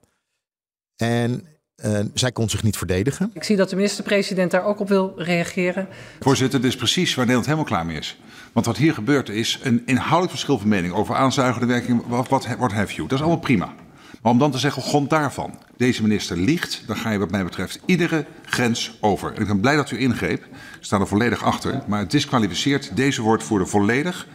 En 0.96 1.46
uh, 1.86 2.00
zij 2.14 2.32
kon 2.32 2.50
zich 2.50 2.64
niet 2.64 2.78
verdedigen. 2.78 3.32
Ik 3.34 3.44
zie 3.44 3.56
dat 3.56 3.70
de 3.70 3.76
minister-president 3.76 4.52
daar 4.52 4.64
ook 4.64 4.80
op 4.80 4.88
wil 4.88 5.14
reageren. 5.16 5.88
Voorzitter, 6.20 6.62
dit 6.62 6.70
is 6.70 6.76
precies 6.76 7.16
waar 7.16 7.26
Nederland 7.26 7.46
helemaal 7.46 7.70
klaar 7.70 7.86
mee 7.86 7.98
is. 7.98 8.20
Want 8.54 8.66
wat 8.66 8.78
hier 8.78 8.94
gebeurt 8.94 9.30
is 9.30 9.60
een 9.64 9.82
inhoudelijk 9.86 10.32
verschil 10.32 10.60
van 10.60 10.68
mening 10.68 10.94
over 10.94 11.16
aanzuigende 11.16 11.68
werking. 11.68 12.04
Wat, 12.08 12.30
wat, 12.30 12.48
what 12.58 12.72
have 12.72 12.94
you. 12.94 13.08
Dat 13.08 13.18
is 13.18 13.24
allemaal 13.24 13.44
prima. 13.44 13.74
Maar 14.22 14.32
om 14.32 14.40
dan 14.40 14.52
te 14.52 14.58
zeggen, 14.58 14.82
op 14.82 14.88
grond 14.88 15.10
daarvan, 15.10 15.60
deze 15.78 16.02
minister 16.02 16.38
liegt, 16.38 16.84
dan 16.88 16.98
ga 16.98 17.12
je 17.12 17.18
wat 17.18 17.32
mij 17.32 17.44
betreft 17.44 17.80
iedere 17.86 18.26
grens 18.46 18.98
over. 19.02 19.34
En 19.34 19.42
ik 19.42 19.48
ben 19.48 19.60
blij 19.60 19.76
dat 19.76 19.92
u 19.92 20.00
ingreep. 20.00 20.44
Ik 20.44 20.52
sta 20.80 21.00
er 21.00 21.08
volledig 21.08 21.44
achter. 21.44 21.82
Maar 21.88 22.00
het 22.00 22.12
disqualificeert 22.12 22.96
deze 22.96 23.22
woordvoerder 23.22 23.68
volledig. 23.68 24.28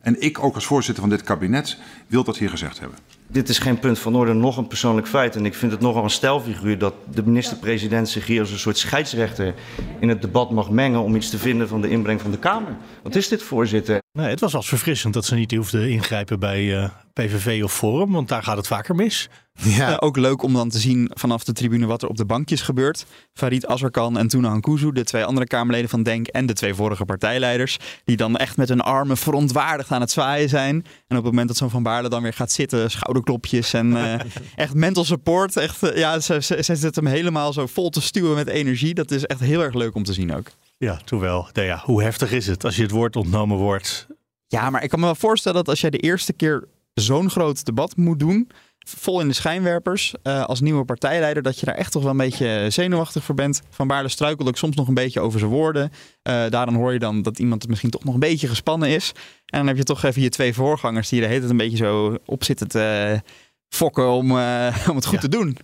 En 0.00 0.20
ik 0.20 0.38
ook 0.44 0.54
als 0.54 0.66
voorzitter 0.66 1.02
van 1.02 1.10
dit 1.10 1.22
kabinet 1.22 1.76
wil 2.06 2.24
dat 2.24 2.36
hier 2.36 2.50
gezegd 2.50 2.78
hebben. 2.78 2.98
Dit 3.30 3.48
is 3.48 3.58
geen 3.58 3.78
punt 3.78 3.98
van 3.98 4.14
orde, 4.14 4.32
nog 4.32 4.56
een 4.56 4.66
persoonlijk 4.66 5.06
feit. 5.06 5.36
En 5.36 5.46
ik 5.46 5.54
vind 5.54 5.72
het 5.72 5.80
nogal 5.80 6.04
een 6.04 6.10
stijlfiguur 6.10 6.78
dat 6.78 6.94
de 7.10 7.22
minister-president 7.22 8.08
zich 8.08 8.26
hier 8.26 8.40
als 8.40 8.50
een 8.50 8.58
soort 8.58 8.78
scheidsrechter 8.78 9.54
in 10.00 10.08
het 10.08 10.22
debat 10.22 10.50
mag 10.50 10.70
mengen 10.70 11.02
om 11.02 11.16
iets 11.16 11.30
te 11.30 11.38
vinden 11.38 11.68
van 11.68 11.80
de 11.80 11.90
inbreng 11.90 12.20
van 12.20 12.30
de 12.30 12.38
Kamer. 12.38 12.76
Wat 13.02 13.14
is 13.14 13.28
dit, 13.28 13.42
voorzitter? 13.42 14.02
Nee, 14.12 14.28
het 14.28 14.40
was 14.40 14.54
als 14.54 14.68
verfrissend 14.68 15.14
dat 15.14 15.24
ze 15.24 15.34
niet 15.34 15.54
hoefde 15.54 15.88
ingrijpen 15.88 16.38
bij 16.40 16.62
uh, 16.62 16.88
PVV 17.12 17.62
of 17.64 17.72
Forum, 17.74 18.12
want 18.12 18.28
daar 18.28 18.42
gaat 18.42 18.56
het 18.56 18.66
vaker 18.66 18.94
mis. 18.94 19.28
Ja. 19.62 19.90
Uh, 19.90 19.96
ook 19.98 20.16
leuk 20.16 20.42
om 20.42 20.52
dan 20.52 20.68
te 20.68 20.78
zien 20.78 21.10
vanaf 21.14 21.44
de 21.44 21.52
tribune 21.52 21.86
wat 21.86 22.02
er 22.02 22.08
op 22.08 22.16
de 22.16 22.24
bankjes 22.24 22.62
gebeurt. 22.62 23.06
Farid 23.32 23.66
Azarkan 23.66 24.18
en 24.18 24.28
Tuna 24.28 24.48
Hankuzu, 24.48 24.92
de 24.92 25.04
twee 25.04 25.24
andere 25.24 25.46
Kamerleden 25.46 25.90
van 25.90 26.02
Denk 26.02 26.26
en 26.26 26.46
de 26.46 26.52
twee 26.52 26.74
vorige 26.74 27.04
partijleiders, 27.04 27.78
die 28.04 28.16
dan 28.16 28.36
echt 28.36 28.56
met 28.56 28.68
hun 28.68 28.80
armen 28.80 29.16
verontwaardigd 29.16 29.90
aan 29.90 30.00
het 30.00 30.10
zwaaien 30.10 30.48
zijn. 30.48 30.74
En 30.74 31.16
op 31.16 31.24
het 31.24 31.24
moment 31.24 31.48
dat 31.48 31.56
zo'n 31.56 31.70
Van 31.70 31.82
Baarle 31.82 32.08
dan 32.08 32.22
weer 32.22 32.32
gaat 32.32 32.52
zitten, 32.52 32.90
schouderklopjes 33.18 33.72
en 33.72 33.90
uh, 33.90 34.14
echt 34.64 34.74
mental 34.74 35.04
support. 35.04 35.56
Echt, 35.56 35.96
ja, 35.96 36.20
ze, 36.20 36.42
ze, 36.42 36.62
ze 36.62 36.76
zet 36.76 36.94
hem 36.94 37.06
helemaal 37.06 37.52
zo 37.52 37.66
vol 37.66 37.90
te 37.90 38.00
stuwen 38.00 38.34
met 38.34 38.48
energie. 38.48 38.94
Dat 38.94 39.10
is 39.10 39.24
echt 39.24 39.40
heel 39.40 39.62
erg 39.62 39.74
leuk 39.74 39.94
om 39.94 40.02
te 40.02 40.12
zien 40.12 40.34
ook. 40.34 40.50
Ja, 40.78 41.00
terwijl, 41.04 41.48
nou 41.52 41.66
ja, 41.66 41.82
hoe 41.84 42.02
heftig 42.02 42.32
is 42.32 42.46
het 42.46 42.64
als 42.64 42.76
je 42.76 42.82
het 42.82 42.90
woord 42.90 43.16
ontnomen 43.16 43.56
wordt? 43.56 44.06
Ja, 44.46 44.70
maar 44.70 44.82
ik 44.82 44.88
kan 44.88 44.98
me 44.98 45.04
wel 45.04 45.14
voorstellen 45.14 45.58
dat 45.58 45.68
als 45.68 45.80
jij 45.80 45.90
de 45.90 45.98
eerste 45.98 46.32
keer 46.32 46.68
zo'n 46.94 47.30
groot 47.30 47.64
debat 47.64 47.96
moet 47.96 48.18
doen, 48.18 48.50
vol 48.78 49.20
in 49.20 49.28
de 49.28 49.34
schijnwerpers, 49.34 50.14
uh, 50.22 50.44
als 50.44 50.60
nieuwe 50.60 50.84
partijleider, 50.84 51.42
dat 51.42 51.60
je 51.60 51.66
daar 51.66 51.74
echt 51.74 51.92
toch 51.92 52.02
wel 52.02 52.10
een 52.10 52.16
beetje 52.16 52.66
zenuwachtig 52.68 53.24
voor 53.24 53.34
bent. 53.34 53.62
Van 53.70 53.86
Baarle 53.86 54.08
struikelt 54.08 54.48
ook 54.48 54.56
soms 54.56 54.76
nog 54.76 54.88
een 54.88 54.94
beetje 54.94 55.20
over 55.20 55.38
zijn 55.38 55.50
woorden. 55.50 55.90
Uh, 56.28 56.48
daarom 56.48 56.74
hoor 56.74 56.92
je 56.92 56.98
dan 56.98 57.22
dat 57.22 57.38
iemand 57.38 57.68
misschien 57.68 57.90
toch 57.90 58.04
nog 58.04 58.14
een 58.14 58.20
beetje 58.20 58.48
gespannen 58.48 58.88
is. 58.88 59.12
En 59.46 59.58
dan 59.58 59.66
heb 59.66 59.76
je 59.76 59.82
toch 59.82 60.02
even 60.02 60.22
je 60.22 60.28
twee 60.28 60.54
voorgangers 60.54 61.08
die 61.08 61.18
er 61.20 61.24
de 61.26 61.32
hele 61.32 61.46
tijd 61.46 61.52
een 61.52 61.68
beetje 61.68 61.84
zo 61.84 62.18
op 62.24 62.44
zitten 62.44 62.68
te 62.68 63.20
fokken 63.68 64.10
om, 64.10 64.30
uh, 64.30 64.76
om 64.90 64.96
het 64.96 65.06
goed 65.06 65.14
ja. 65.14 65.28
te 65.28 65.28
doen. 65.28 65.56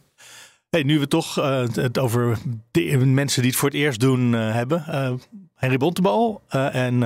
Hey, 0.70 0.82
nu 0.82 0.98
we 0.98 1.08
toch 1.08 1.38
uh, 1.38 1.66
het 1.72 1.98
over 1.98 2.38
de 2.70 2.96
mensen 2.96 3.42
die 3.42 3.50
het 3.50 3.60
voor 3.60 3.68
het 3.68 3.78
eerst 3.78 4.00
doen 4.00 4.32
uh, 4.32 4.52
hebben. 4.52 4.84
Uh, 4.88 5.12
Henry 5.54 5.76
Bontebal 5.76 6.42
en 6.48 6.98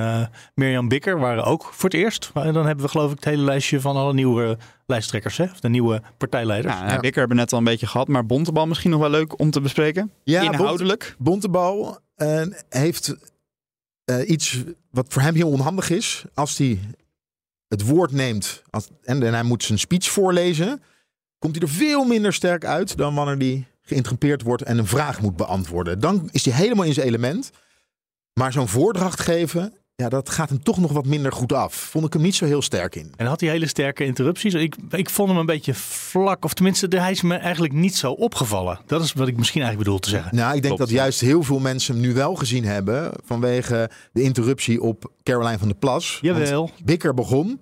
Mirjam 0.53 0.87
Bikker 0.87 1.19
waren 1.19 1.43
ook 1.43 1.63
voor 1.63 1.89
het 1.89 1.99
eerst. 1.99 2.31
En 2.33 2.53
dan 2.53 2.65
hebben 2.65 2.85
we 2.85 2.91
geloof 2.91 3.09
ik 3.09 3.15
het 3.15 3.25
hele 3.25 3.43
lijstje 3.43 3.81
van 3.81 3.95
alle 3.95 4.13
nieuwe 4.13 4.57
lijsttrekkers, 4.85 5.37
hè? 5.37 5.45
de 5.59 5.69
nieuwe 5.69 6.01
partijleiders. 6.17 6.73
Ja, 6.73 6.89
ja. 6.91 6.99
Bikker 6.99 7.19
hebben 7.19 7.37
we 7.37 7.43
net 7.43 7.51
al 7.51 7.57
een 7.57 7.63
beetje 7.63 7.87
gehad, 7.87 8.07
maar 8.07 8.25
Bontebal 8.25 8.67
misschien 8.67 8.91
nog 8.91 8.99
wel 8.99 9.09
leuk 9.09 9.39
om 9.39 9.51
te 9.51 9.61
bespreken. 9.61 10.11
Ja, 10.23 10.41
Inhoudelijk. 10.41 11.15
Bontebal 11.17 11.99
heeft 12.69 13.15
iets 14.25 14.63
wat 14.91 15.05
voor 15.09 15.21
hem 15.21 15.35
heel 15.35 15.49
onhandig 15.49 15.89
is. 15.89 16.25
Als 16.33 16.57
hij 16.57 16.79
het 17.67 17.85
woord 17.85 18.11
neemt 18.11 18.63
als, 18.69 18.87
en, 19.03 19.23
en 19.23 19.33
hij 19.33 19.43
moet 19.43 19.63
zijn 19.63 19.79
speech 19.79 20.09
voorlezen 20.09 20.81
komt 21.39 21.55
hij 21.55 21.63
er 21.63 21.73
veel 21.73 22.03
minder 22.03 22.33
sterk 22.33 22.65
uit 22.65 22.97
dan 22.97 23.15
wanneer 23.15 23.37
hij 23.37 23.67
geïnterrupeerd 23.81 24.41
wordt 24.41 24.63
en 24.63 24.77
een 24.77 24.87
vraag 24.87 25.21
moet 25.21 25.35
beantwoorden. 25.35 25.99
Dan 25.99 26.29
is 26.31 26.45
hij 26.45 26.53
helemaal 26.53 26.85
in 26.85 26.93
zijn 26.93 27.07
element. 27.07 27.51
Maar 28.39 28.51
zo'n 28.51 28.67
voordracht 28.67 29.19
geven, 29.19 29.73
ja, 29.95 30.09
dat 30.09 30.29
gaat 30.29 30.49
hem 30.49 30.63
toch 30.63 30.77
nog 30.77 30.91
wat 30.91 31.05
minder 31.05 31.31
goed 31.31 31.53
af. 31.53 31.73
Vond 31.73 32.05
ik 32.05 32.13
hem 32.13 32.21
niet 32.21 32.35
zo 32.35 32.45
heel 32.45 32.61
sterk 32.61 32.95
in. 32.95 33.13
En 33.15 33.25
had 33.25 33.39
hij 33.39 33.49
hele 33.49 33.67
sterke 33.67 34.05
interrupties. 34.05 34.53
Ik, 34.53 34.75
ik 34.89 35.09
vond 35.09 35.29
hem 35.29 35.37
een 35.37 35.45
beetje 35.45 35.73
vlak. 35.73 36.45
Of 36.45 36.53
tenminste, 36.53 36.87
hij 36.89 37.11
is 37.11 37.21
me 37.21 37.35
eigenlijk 37.35 37.73
niet 37.73 37.95
zo 37.95 38.11
opgevallen. 38.11 38.79
Dat 38.85 39.03
is 39.03 39.13
wat 39.13 39.27
ik 39.27 39.37
misschien 39.37 39.61
eigenlijk 39.61 39.89
bedoel 39.89 40.03
te 40.03 40.09
zeggen. 40.09 40.35
Nou, 40.35 40.55
ik 40.55 40.61
denk 40.61 40.75
Klopt, 40.75 40.79
dat 40.91 40.99
juist 40.99 41.19
heel 41.19 41.43
veel 41.43 41.59
mensen 41.59 41.93
hem 41.93 42.03
nu 42.03 42.13
wel 42.13 42.35
gezien 42.35 42.63
hebben. 42.63 43.11
Vanwege 43.25 43.89
de 44.11 44.21
interruptie 44.21 44.81
op 44.81 45.11
Caroline 45.23 45.57
van 45.57 45.67
der 45.67 45.77
Plas. 45.77 46.17
Jawel. 46.21 46.71
Bikker 46.83 47.13
begon. 47.13 47.61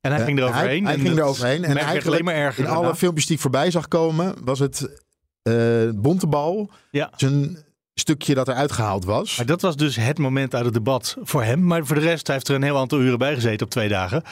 En 0.00 0.12
hij 0.12 0.24
ging 0.24 0.38
eroverheen. 0.38 0.84
Hij, 0.84 0.94
hij 0.94 1.04
ging 1.04 1.18
eroverheen. 1.18 1.64
En 1.64 1.76
eigenlijk 1.76 2.06
alleen 2.06 2.24
maar 2.24 2.34
erger. 2.34 2.64
in 2.64 2.70
alle 2.70 2.94
filmpjes 2.94 3.26
die 3.26 3.36
ik 3.36 3.42
voorbij 3.42 3.70
zag 3.70 3.88
komen, 3.88 4.34
was 4.44 4.58
het 4.58 5.02
uh, 5.42 5.90
Bontebal. 5.94 6.70
Ja. 6.90 7.12
Zijn 7.16 7.66
stukje 7.98 8.34
dat 8.34 8.48
eruit 8.48 8.72
gehaald 8.72 9.04
was. 9.04 9.36
Maar 9.36 9.46
dat 9.46 9.60
was 9.60 9.76
dus 9.76 9.96
het 9.96 10.18
moment 10.18 10.54
uit 10.54 10.64
het 10.64 10.74
debat 10.74 11.16
voor 11.22 11.42
hem. 11.42 11.64
Maar 11.64 11.86
voor 11.86 11.96
de 11.96 12.02
rest, 12.02 12.26
hij 12.26 12.36
heeft 12.36 12.48
er 12.48 12.54
een 12.54 12.62
heel 12.62 12.78
aantal 12.78 13.00
uren 13.00 13.18
bij 13.18 13.34
gezeten 13.34 13.66
op 13.66 13.72
twee 13.72 13.88
dagen. 13.88 14.22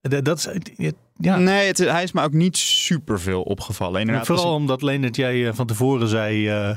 Dat, 0.00 0.24
dat 0.24 0.38
is, 0.38 0.92
ja. 1.16 1.36
Nee, 1.36 1.66
het, 1.66 1.78
hij 1.78 2.02
is 2.02 2.12
me 2.12 2.22
ook 2.22 2.32
niet 2.32 2.56
super 2.56 3.20
veel 3.20 3.42
opgevallen. 3.42 4.00
Inderdaad, 4.00 4.26
Vooral 4.26 4.54
omdat 4.54 4.82
Leonard, 4.82 5.16
jij 5.16 5.48
eh, 5.48 5.54
van 5.54 5.66
tevoren 5.66 6.08
zei, 6.08 6.48
eh, 6.48 6.76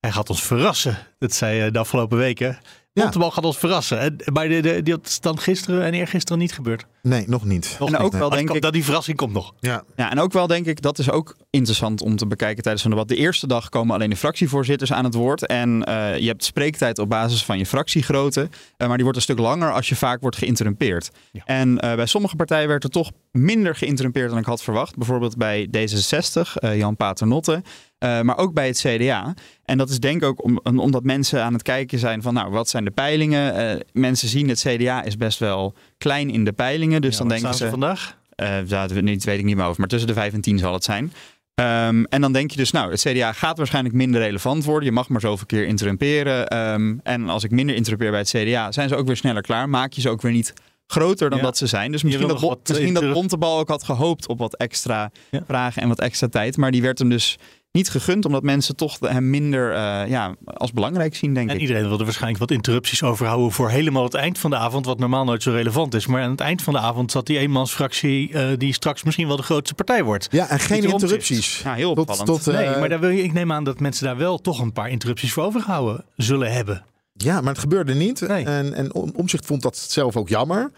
hij 0.00 0.12
gaat 0.12 0.30
ons 0.30 0.42
verrassen. 0.42 0.96
Dat 1.18 1.32
zei 1.32 1.62
je 1.62 1.70
de 1.70 1.78
afgelopen 1.78 2.18
weken. 2.18 2.58
Bontebal 3.02 3.30
gaat 3.30 3.44
ons 3.44 3.58
verrassen. 3.58 3.98
En, 3.98 4.16
maar 4.32 4.48
de, 4.48 4.60
de, 4.60 4.82
dat 4.82 5.06
is 5.06 5.20
dan 5.20 5.38
gisteren 5.38 5.84
en 5.84 5.94
eergisteren 5.94 6.38
niet 6.38 6.52
gebeurd. 6.52 6.86
Nee, 7.02 7.24
nog 7.28 7.44
niet. 7.44 7.76
Nog 7.78 7.88
En 7.92 7.96
ook 7.98 8.12
wel, 8.12 8.30
denk 8.30 8.50
ik- 8.50 8.62
Dat 8.62 8.72
die 8.72 8.84
verrassing 8.84 9.16
komt 9.16 9.32
nog. 9.32 9.54
Ja. 9.60 9.82
Ja, 9.96 10.10
en 10.10 10.20
ook 10.20 10.32
wel 10.32 10.46
denk 10.46 10.66
ik, 10.66 10.82
dat 10.82 10.98
is 10.98 11.10
ook 11.10 11.36
interessant 11.50 12.02
om 12.02 12.16
te 12.16 12.26
bekijken 12.26 12.62
tijdens 12.62 12.84
een 12.84 12.90
debat. 12.90 13.08
De 13.08 13.16
eerste 13.16 13.46
dag 13.46 13.68
komen 13.68 13.94
alleen 13.94 14.10
de 14.10 14.16
fractievoorzitters 14.16 14.92
aan 14.92 15.04
het 15.04 15.14
woord. 15.14 15.46
En 15.46 15.84
eh, 15.84 16.18
je 16.18 16.26
hebt 16.26 16.44
spreektijd 16.44 16.98
op 16.98 17.08
basis 17.08 17.44
van 17.44 17.58
je 17.58 17.66
fractiegrootte. 17.66 18.48
eh, 18.76 18.86
maar 18.86 18.94
die 18.96 19.02
wordt 19.04 19.16
een 19.18 19.24
stuk 19.24 19.38
langer 19.38 19.72
als 19.72 19.88
je 19.88 19.96
vaak 19.96 20.20
wordt 20.20 20.36
geïnterrumpeerd. 20.36 21.10
En 21.44 21.78
eh, 21.80 21.94
bij 21.94 22.06
sommige 22.06 22.36
partijen 22.36 22.68
werd 22.68 22.84
er 22.84 22.90
toch 22.90 23.10
minder 23.30 23.74
geïnterrumpeerd 23.76 24.30
dan 24.30 24.38
ik 24.38 24.44
had 24.44 24.62
verwacht. 24.62 24.96
Bijvoorbeeld 24.96 25.36
bij 25.36 25.68
D66, 25.76 26.52
eh, 26.54 26.76
Jan 26.78 26.96
Paternotte. 26.96 27.62
Eh, 27.98 28.20
maar 28.20 28.38
ook 28.38 28.54
bij 28.54 28.66
het 28.66 28.78
CDA. 28.86 29.34
En 29.64 29.78
dat 29.78 29.90
is 29.90 30.00
denk 30.00 30.16
ik 30.22 30.28
ook 30.28 30.44
om, 30.44 30.58
omdat 30.78 31.02
mensen 31.04 31.42
aan 31.42 31.52
het 31.52 31.62
kijken 31.62 31.98
zijn 31.98 32.22
van, 32.22 32.34
nou, 32.34 32.50
wat 32.50 32.68
zijn 32.68 32.84
de 32.84 32.90
peilingen? 32.90 33.54
Eh, 33.54 33.80
mensen 33.92 34.28
zien 34.28 34.48
het 34.48 34.64
CDA 34.68 35.02
is 35.02 35.16
best 35.16 35.38
wel 35.38 35.74
klein 35.98 36.30
in 36.30 36.44
de 36.44 36.52
peilingen. 36.52 37.00
Dus 37.02 37.12
Ja, 37.12 37.18
dan 37.18 37.28
denken 37.28 37.54
ze... 37.54 37.68
vandaag? 37.68 38.18
Eh, 38.34 38.56
dat 38.66 38.90
weet 38.90 39.02
niet, 39.02 39.24
weet 39.24 39.38
ik 39.38 39.44
niet 39.44 39.56
meer 39.56 39.64
over, 39.64 39.80
maar 39.80 39.88
tussen 39.88 40.08
de 40.08 40.14
5 40.14 40.32
en 40.32 40.40
10 40.40 40.58
zal 40.58 40.72
het 40.72 40.84
zijn. 40.84 41.12
Ehm, 41.54 42.04
en 42.04 42.20
dan 42.20 42.32
denk 42.32 42.50
je 42.50 42.56
dus, 42.56 42.70
nou, 42.70 42.90
het 42.90 43.00
CDA 43.00 43.32
gaat 43.32 43.56
waarschijnlijk 43.56 43.94
minder 43.94 44.20
relevant 44.20 44.64
worden. 44.64 44.84
Je 44.88 44.94
mag 44.94 45.08
maar 45.08 45.20
zoveel 45.20 45.46
keer 45.46 45.66
interrumperen. 45.66 46.48
Ehm, 46.48 46.94
en 47.02 47.28
als 47.28 47.44
ik 47.44 47.50
minder 47.50 47.74
interrumpeer 47.74 48.10
bij 48.10 48.20
het 48.20 48.28
CDA, 48.28 48.72
zijn 48.72 48.88
ze 48.88 48.96
ook 48.96 49.06
weer 49.06 49.16
sneller 49.16 49.42
klaar. 49.42 49.68
Maak 49.68 49.92
je 49.92 50.00
ze 50.00 50.08
ook 50.10 50.22
weer 50.22 50.32
niet 50.32 50.52
groter 50.86 51.30
dan 51.30 51.38
Ja. 51.38 51.44
dat 51.44 51.56
ze 51.56 51.66
zijn. 51.66 51.92
Dus 51.92 52.02
misschien, 52.02 52.28
dat, 52.28 52.58
misschien 52.68 52.94
dat 52.94 53.12
Bontebal 53.12 53.58
ook 53.58 53.68
had 53.68 53.84
gehoopt 53.84 54.28
op 54.28 54.38
wat 54.38 54.56
extra 54.56 55.10
Ja. 55.30 55.42
vragen 55.46 55.82
en 55.82 55.88
wat 55.88 56.00
extra 56.00 56.28
tijd. 56.28 56.56
Maar 56.56 56.70
die 56.70 56.82
werd 56.82 56.98
hem 56.98 57.08
dus 57.08 57.38
niet 57.76 57.90
gegund, 57.90 58.24
omdat 58.24 58.42
mensen 58.42 58.76
toch 58.76 58.98
hem 59.00 59.30
minder 59.30 59.72
eh, 59.72 60.08
ja, 60.08 60.34
als 60.44 60.72
belangrijk 60.72 61.16
zien, 61.16 61.34
denk 61.34 61.48
En 61.48 61.54
ik. 61.54 61.60
iedereen 61.60 61.88
wilde 61.88 62.04
waarschijnlijk 62.04 62.38
wat 62.40 62.50
interrupties 62.50 63.02
overhouden 63.02 63.52
voor 63.52 63.70
helemaal 63.70 64.04
het 64.04 64.14
eind 64.14 64.38
van 64.38 64.50
de 64.50 64.56
avond, 64.56 64.86
wat 64.86 64.98
normaal 64.98 65.24
nooit 65.24 65.42
zo 65.42 65.50
relevant 65.50 65.94
is. 65.94 66.06
Maar 66.06 66.22
aan 66.22 66.30
het 66.30 66.40
eind 66.40 66.62
van 66.62 66.72
de 66.72 66.78
avond 66.78 67.10
zat 67.10 67.26
die 67.26 67.38
eenmansfractie 67.38 68.32
eh, 68.32 68.48
die 68.58 68.72
straks 68.72 69.02
misschien 69.02 69.26
wel 69.26 69.36
de 69.36 69.42
grootste 69.42 69.74
partij 69.74 70.04
wordt. 70.04 70.28
Ja, 70.30 70.48
en 70.48 70.60
geen 70.60 70.82
interrupties. 70.84 71.60
Ja, 71.62 71.74
heel 71.74 71.90
opvallend. 71.90 72.26
tot, 72.26 72.46
eh, 72.46 72.54
Nee, 72.54 72.78
maar 72.78 72.88
daar 72.88 73.00
wil 73.00 73.10
je, 73.10 73.22
ik 73.22 73.32
neem 73.32 73.52
aan 73.52 73.64
dat 73.64 73.80
mensen 73.80 74.04
daar 74.04 74.16
wel 74.16 74.38
toch 74.40 74.60
een 74.60 74.72
paar 74.72 74.90
interrupties 74.90 75.32
voor 75.32 75.44
overgehouden 75.44 76.04
zullen 76.16 76.52
hebben. 76.52 76.84
Ja, 77.12 77.40
maar 77.40 77.52
het 77.52 77.58
gebeurde 77.62 77.94
niet. 77.94 78.20
Nee. 78.20 78.44
En, 78.44 78.74
en 78.74 78.94
Om- 78.94 79.12
Omtzigt 79.16 79.46
vond 79.46 79.62
dat 79.62 79.76
zelf 79.76 80.16
ook 80.16 80.28
jammer. 80.28 80.70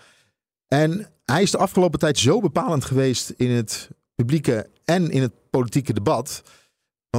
En 0.68 1.06
hij 1.24 1.42
is 1.42 1.50
de 1.50 1.58
afgelopen 1.58 1.98
tijd 1.98 2.18
zo 2.18 2.40
bepalend 2.40 2.84
geweest 2.84 3.30
in 3.36 3.50
het 3.50 3.88
publieke 4.14 4.66
en 4.84 5.10
in 5.10 5.22
het 5.22 5.32
politieke 5.50 5.92
debat. 5.92 6.42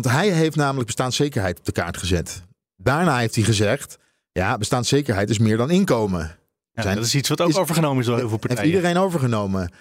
Want 0.01 0.15
hij 0.15 0.29
heeft 0.29 0.55
namelijk 0.55 0.85
bestaanszekerheid 0.85 1.59
op 1.59 1.65
de 1.65 1.71
kaart 1.71 1.97
gezet. 1.97 2.41
Daarna 2.75 3.17
heeft 3.17 3.35
hij 3.35 3.43
gezegd, 3.43 3.97
ja, 4.31 4.57
bestaanszekerheid 4.57 5.29
is 5.29 5.39
meer 5.39 5.57
dan 5.57 5.69
inkomen. 5.69 6.37
Ja, 6.71 6.81
Zijn- 6.81 6.95
dat 6.95 7.05
is 7.05 7.15
iets 7.15 7.29
wat 7.29 7.41
ook 7.41 7.49
is- 7.49 7.57
overgenomen 7.57 7.99
is 7.99 8.05
door 8.05 8.17
heel 8.17 8.27
veel 8.29 8.37
Heeft 8.37 8.47
partijen. 8.47 8.75
iedereen 8.75 8.97
overgenomen. 8.97 9.71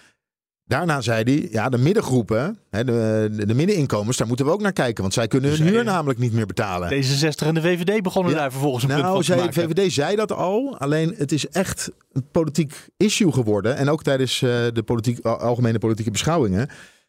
Daarna 0.64 1.00
zei 1.00 1.22
hij, 1.22 1.48
ja, 1.50 1.68
de 1.68 1.78
middengroepen, 1.78 2.59
hè, 2.70 2.85
de, 2.85 3.28
de, 3.33 3.46
de 3.46 3.54
middeninkomens, 3.54 4.16
daar 4.16 4.26
moeten 4.26 4.46
we 4.46 4.52
ook 4.52 4.61
naar 4.61 4.72
kijken. 4.72 5.02
Want 5.02 5.14
zij 5.14 5.28
kunnen 5.28 5.50
hun 5.50 5.59
Dus, 5.59 5.68
huur 5.70 5.85
namelijk 5.85 6.18
niet 6.18 6.33
meer 6.33 6.46
betalen. 6.46 6.88
D66 6.90 7.46
en 7.46 7.54
de 7.54 7.61
VVD 7.61 8.02
begonnen 8.02 8.33
Ja. 8.33 8.38
daar 8.38 8.50
vervolgens 8.50 8.83
een 8.85 8.90
punt 8.90 9.02
Nou, 9.02 9.18
te 9.18 9.24
zei, 9.24 9.40
maken. 9.40 9.54
VVD 9.70 9.92
zei 9.92 10.16
dat 10.16 10.33
al. 10.33 10.76
Alleen 10.78 11.14
het 11.16 11.33
is 11.33 11.48
echt 11.48 11.90
een 12.12 12.28
politiek 12.31 12.87
issue 12.96 13.33
geworden. 13.33 13.76
En 13.76 13.88
ook 13.90 14.02
tijdens 14.02 14.42
eh, 14.42 14.50
de 14.72 14.83
politiek, 14.85 15.24
al- 15.26 15.38
algemene 15.40 15.78
politieke 15.78 16.11
beschouwingen. 16.11 16.68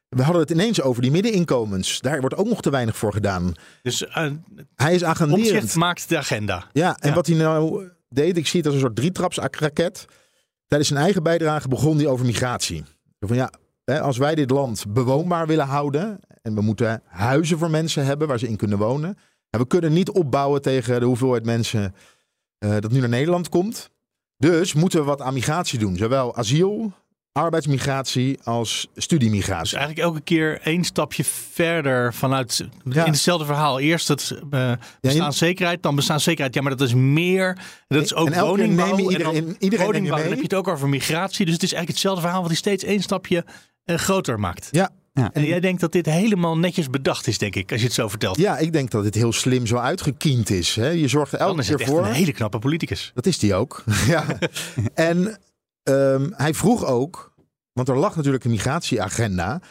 We 0.09 0.23
hadden 0.23 0.41
het 0.41 0.51
ineens 0.51 0.81
over 0.81 1.01
die 1.01 1.11
middeninkomens. 1.11 1.99
Daar 2.01 2.19
wordt 2.19 2.35
ook 2.35 2.47
nog 2.47 2.61
te 2.61 2.69
weinig 2.69 2.97
voor 2.97 3.13
gedaan. 3.13 3.53
Dus 3.81 4.01
uh, 4.01 4.31
Hij 4.75 4.95
is 4.95 5.03
agenderend. 5.03 5.47
Omtzigt 5.51 5.75
maakt 5.75 6.09
de 6.09 6.17
agenda. 6.17 6.65
Ja, 6.73 6.97
en 6.99 7.09
Ja. 7.09 7.15
wat 7.15 7.27
hij 7.27 7.35
nou 7.35 7.89
deed, 8.09 8.37
ik 8.37 8.47
zie 8.47 8.57
het 8.57 8.65
als 8.65 8.75
een 8.75 8.81
soort 8.81 8.95
drietrapsraket. 8.95 10.05
Tijdens 10.67 10.89
zijn 10.89 11.03
eigen 11.03 11.23
bijdrage 11.23 11.67
begon 11.67 11.97
hij 11.97 12.07
over 12.07 12.25
migratie. 12.25 12.83
Van 13.19 13.35
ja, 13.35 13.51
als 13.99 14.17
wij 14.17 14.35
dit 14.35 14.49
land 14.49 14.85
bewoonbaar 14.93 15.47
willen 15.47 15.65
houden 15.65 16.19
en 16.41 16.55
we 16.55 16.61
moeten 16.61 17.01
huizen 17.05 17.57
voor 17.57 17.69
mensen 17.69 18.05
hebben 18.05 18.27
waar 18.27 18.39
ze 18.39 18.47
in 18.47 18.55
kunnen 18.57 18.77
wonen. 18.77 19.17
En 19.49 19.59
we 19.59 19.67
kunnen 19.67 19.93
niet 19.93 20.09
opbouwen 20.09 20.61
tegen 20.61 20.99
de 20.99 21.05
hoeveelheid 21.05 21.45
mensen 21.45 21.93
eh, 22.57 22.71
dat 22.79 22.91
nu 22.91 22.99
naar 22.99 23.09
Nederland 23.09 23.49
komt. 23.49 23.89
Dus 24.37 24.73
moeten 24.73 24.99
we 24.99 25.05
wat 25.05 25.21
aan 25.21 25.33
migratie 25.33 25.79
doen. 25.79 25.95
Zowel 25.97 26.35
asiel, 26.35 26.93
arbeidsmigratie 27.39 28.39
als 28.43 28.87
studiemigratie. 28.95 29.63
Dus 29.63 29.73
eigenlijk 29.73 30.07
elke 30.07 30.21
keer 30.21 30.59
één 30.63 30.83
stapje 30.83 31.23
verder 31.51 32.13
vanuit 32.13 32.67
Ja. 32.83 33.05
in 33.05 33.11
hetzelfde 33.11 33.45
verhaal. 33.45 33.79
Eerst 33.79 34.07
het 34.07 34.39
uh, 34.53 34.71
bestaanszekerheid, 35.01 35.83
dan 35.83 35.95
bestaanszekerheid. 35.95 36.53
Ja, 36.55 36.61
maar 36.61 36.77
dat 36.77 36.87
is 36.87 36.93
meer. 36.93 37.57
Dat 37.87 38.03
is 38.03 38.13
ook 38.13 38.35
woningbouw. 38.35 38.95
neem 38.95 38.97
je 38.97 39.03
en 39.05 39.11
iedereen- 39.11 39.45
dan 39.45 39.55
iedereen 39.59 39.59
neem 39.59 39.71
je 39.71 39.77
woningbouw. 39.85 40.17
Dan 40.19 40.27
heb 40.27 40.37
je 40.37 40.43
het 40.43 40.53
ook 40.53 40.67
over 40.67 40.89
migratie. 40.89 41.45
Dus 41.45 41.53
het 41.53 41.63
is 41.63 41.73
eigenlijk 41.73 41.87
hetzelfde 41.89 42.21
verhaal 42.21 42.39
wat 42.39 42.49
hij 42.49 42.59
steeds 42.59 42.83
één 42.83 43.01
stapje 43.01 43.45
eh, 43.85 43.95
groter 43.97 44.39
maakt. 44.39 44.67
Ja. 44.71 44.89
Ja. 45.13 45.29
En 45.33 45.45
jij 45.45 45.59
denkt 45.59 45.81
dat 45.81 45.91
dit 45.91 46.05
helemaal 46.05 46.57
netjes 46.57 46.89
bedacht 46.89 47.27
is, 47.27 47.37
denk 47.37 47.55
ik, 47.55 47.71
als 47.71 47.79
je 47.79 47.85
het 47.85 47.95
zo 47.95 48.07
vertelt. 48.07 48.37
Ja, 48.37 48.57
ik 48.57 48.73
denk 48.73 48.91
dat 48.91 49.03
dit 49.03 49.15
heel 49.15 49.33
slim 49.33 49.65
zo 49.65 49.75
uitgekiend 49.77 50.49
is. 50.49 50.75
Hè. 50.75 50.87
Je 50.89 51.07
zorgt 51.07 51.33
er 51.33 51.39
elke 51.39 51.51
Dan 51.51 51.59
is 51.61 51.65
keer 51.67 51.75
het 51.77 51.85
echt 51.87 51.91
voor. 51.95 52.05
een 52.05 52.13
hele 52.13 52.31
knappe 52.31 52.59
politicus. 52.59 53.11
Dat 53.13 53.25
is 53.25 53.39
die 53.39 53.53
ook. 53.55 53.83
ja. 54.07 54.25
En 54.93 55.37
ehm, 55.83 56.29
hij 56.35 56.53
vroeg 56.53 56.85
ook, 56.85 57.28
want 57.85 57.97
er 57.97 57.97
lag 58.03 58.15
natuurlijk 58.15 58.43
een 58.43 58.51
migratieagenda. 58.51 59.61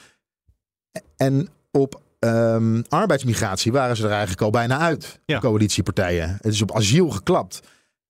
En 1.16 1.48
op 1.70 2.00
ehm, 2.18 2.82
arbeidsmigratie 2.88 3.72
waren 3.72 3.96
ze 3.96 4.04
er 4.04 4.10
eigenlijk 4.10 4.40
al 4.40 4.50
bijna 4.50 4.78
uit, 4.78 5.20
Ja. 5.26 5.34
de 5.34 5.46
coalitiepartijen. 5.46 6.38
Het 6.42 6.52
is 6.52 6.62
op 6.62 6.74
asiel 6.74 7.10
geklapt. 7.10 7.60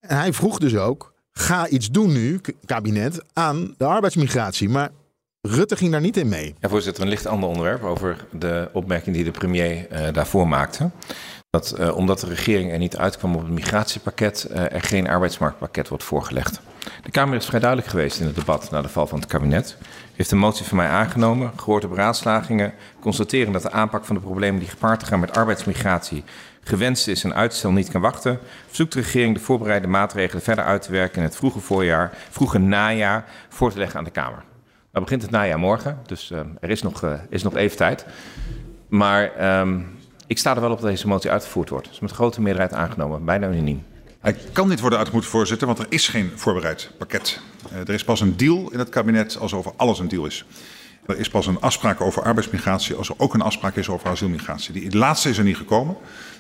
En 0.01 0.17
hij 0.17 0.33
vroeg 0.33 0.59
dus 0.59 0.77
ook, 0.77 1.13
ga 1.31 1.69
iets 1.69 1.91
doen 1.91 2.13
nu, 2.13 2.41
kabinet, 2.65 3.25
aan 3.33 3.75
de 3.77 3.85
arbeidsmigratie. 3.85 4.69
Maar 4.69 4.91
Rutte 5.41 5.77
ging 5.77 5.93
daar 5.93 6.01
niet 6.01 6.17
in 6.17 6.29
mee. 6.29 6.55
Ja, 6.61 6.69
voorzitter, 6.69 7.03
een 7.03 7.09
licht 7.09 7.27
ander 7.27 7.49
onderwerp 7.49 7.83
over 7.83 8.27
de 8.33 8.69
opmerking 8.73 9.17
die 9.17 9.25
de 9.25 9.31
premier 9.31 9.89
eh, 9.89 10.13
daarvoor 10.13 10.49
maakte. 10.49 10.91
Dat 11.51 11.71
eh, 11.71 11.97
omdat 11.97 12.21
de 12.21 12.27
regering 12.27 12.73
er 12.73 12.79
niet 12.79 12.97
uitkwam 12.97 13.35
op 13.35 13.41
het 13.41 13.51
migratiepakket, 13.51 14.45
eh, 14.45 14.73
er 14.73 14.83
geen 14.83 15.09
arbeidsmarktpakket 15.09 15.89
wordt 15.89 16.05
voorgelegd. 16.05 16.61
De 17.03 17.11
Kamer 17.11 17.37
is 17.37 17.47
vrij 17.47 17.61
duidelijk 17.61 17.91
geweest 17.91 18.21
in 18.21 18.27
het 18.27 18.35
debat 18.35 18.71
na 18.71 18.83
de 18.83 18.89
val 18.89 19.07
van 19.07 19.19
het 19.19 19.29
kabinet. 19.29 19.77
Heeft 20.17 20.31
een 20.31 20.39
motie 20.39 20.65
van 20.65 20.77
mij 20.77 20.89
aangenomen, 20.89 21.53
gehoord 21.57 21.85
op 21.85 21.91
beraadslagingen, 21.91 22.75
constateren 23.01 23.53
dat 23.53 23.63
de 23.63 23.71
aanpak 23.71 24.05
van 24.05 24.15
de 24.15 24.21
problemen 24.21 24.61
die 24.61 24.69
gepaard 24.69 25.05
gaan 25.05 25.21
met 25.21 25.37
arbeidsmigratie 25.37 26.25
gewenst 26.69 27.09
is 27.09 27.25
en 27.25 27.35
uitstel 27.35 27.73
niet 27.73 27.91
kan 27.91 28.01
wachten, 28.01 28.39
verzoekt 28.67 28.93
de 28.93 29.01
regering 29.01 29.35
de 29.35 29.41
voorbereide 29.41 29.87
maatregelen 29.87 30.43
verder 30.43 30.65
uit 30.65 30.83
te 30.83 30.93
werken 30.93 31.17
in 31.17 31.23
het 31.23 31.37
vroege 31.37 31.61
voorjaar, 31.61 32.13
vroege 32.31 32.59
najaar 32.59 33.25
voor 33.49 33.73
te 33.73 33.79
leggen 33.79 33.99
aan 33.99 34.05
de 34.05 34.11
Kamer. 34.11 34.43
Nou 34.93 35.05
begint 35.05 35.23
het 35.23 35.31
najaar 35.31 35.59
morgen, 35.59 35.99
dus 36.07 36.31
uh, 36.31 36.39
er 36.61 36.71
is 36.71 36.83
nog, 36.83 37.03
uh, 37.03 37.13
is 37.29 37.43
nog 37.43 37.57
even 37.57 37.77
tijd. 37.77 38.07
Maar 38.89 39.59
um, 39.61 39.87
ik 40.27 40.39
sta 40.39 40.55
er 40.55 40.61
wel 40.61 40.71
op 40.71 40.81
dat 40.81 40.91
deze 40.91 41.07
motie 41.07 41.31
uitgevoerd 41.31 41.69
wordt. 41.69 41.89
Dus 41.89 42.01
met 42.01 42.11
grote 42.11 42.41
meerderheid 42.41 42.75
aangenomen, 42.75 43.25
bijna 43.25 43.49
unaniem. 43.49 43.85
Hij 44.21 44.37
kan 44.53 44.69
niet 44.69 44.81
worden 44.81 44.99
uitgevoerd, 44.99 45.27
voorzitter, 45.27 45.67
want 45.67 45.79
er 45.79 45.87
is 45.89 46.09
geen 46.09 46.33
voorbereid 46.35 46.91
pakket. 46.99 47.41
Uh, 47.73 47.79
er 47.79 47.91
is 47.91 48.05
pas 48.05 48.21
een 48.21 48.37
deal 48.37 48.71
in 48.71 48.79
het 48.79 48.89
kabinet 48.89 49.39
als 49.39 49.55
over 49.55 49.73
alles 49.77 49.99
een 49.99 50.09
deal 50.09 50.27
is. 50.27 50.45
Er 51.07 51.19
is 51.19 51.29
pas 51.29 51.47
een 51.47 51.61
afspraak 51.61 52.01
over 52.01 52.23
arbeidsmigratie 52.23 52.95
als 52.95 53.09
er 53.09 53.15
ook 53.19 53.35
een 53.35 53.41
afspraak 53.41 53.77
is 53.77 53.89
over 53.89 54.09
asielmigratie. 54.09 54.73
Die 54.73 54.97
laatste 54.97 55.29
is 55.29 55.39
er 55.39 55.45
niet 55.45 55.57
gekomen. 55.57 55.97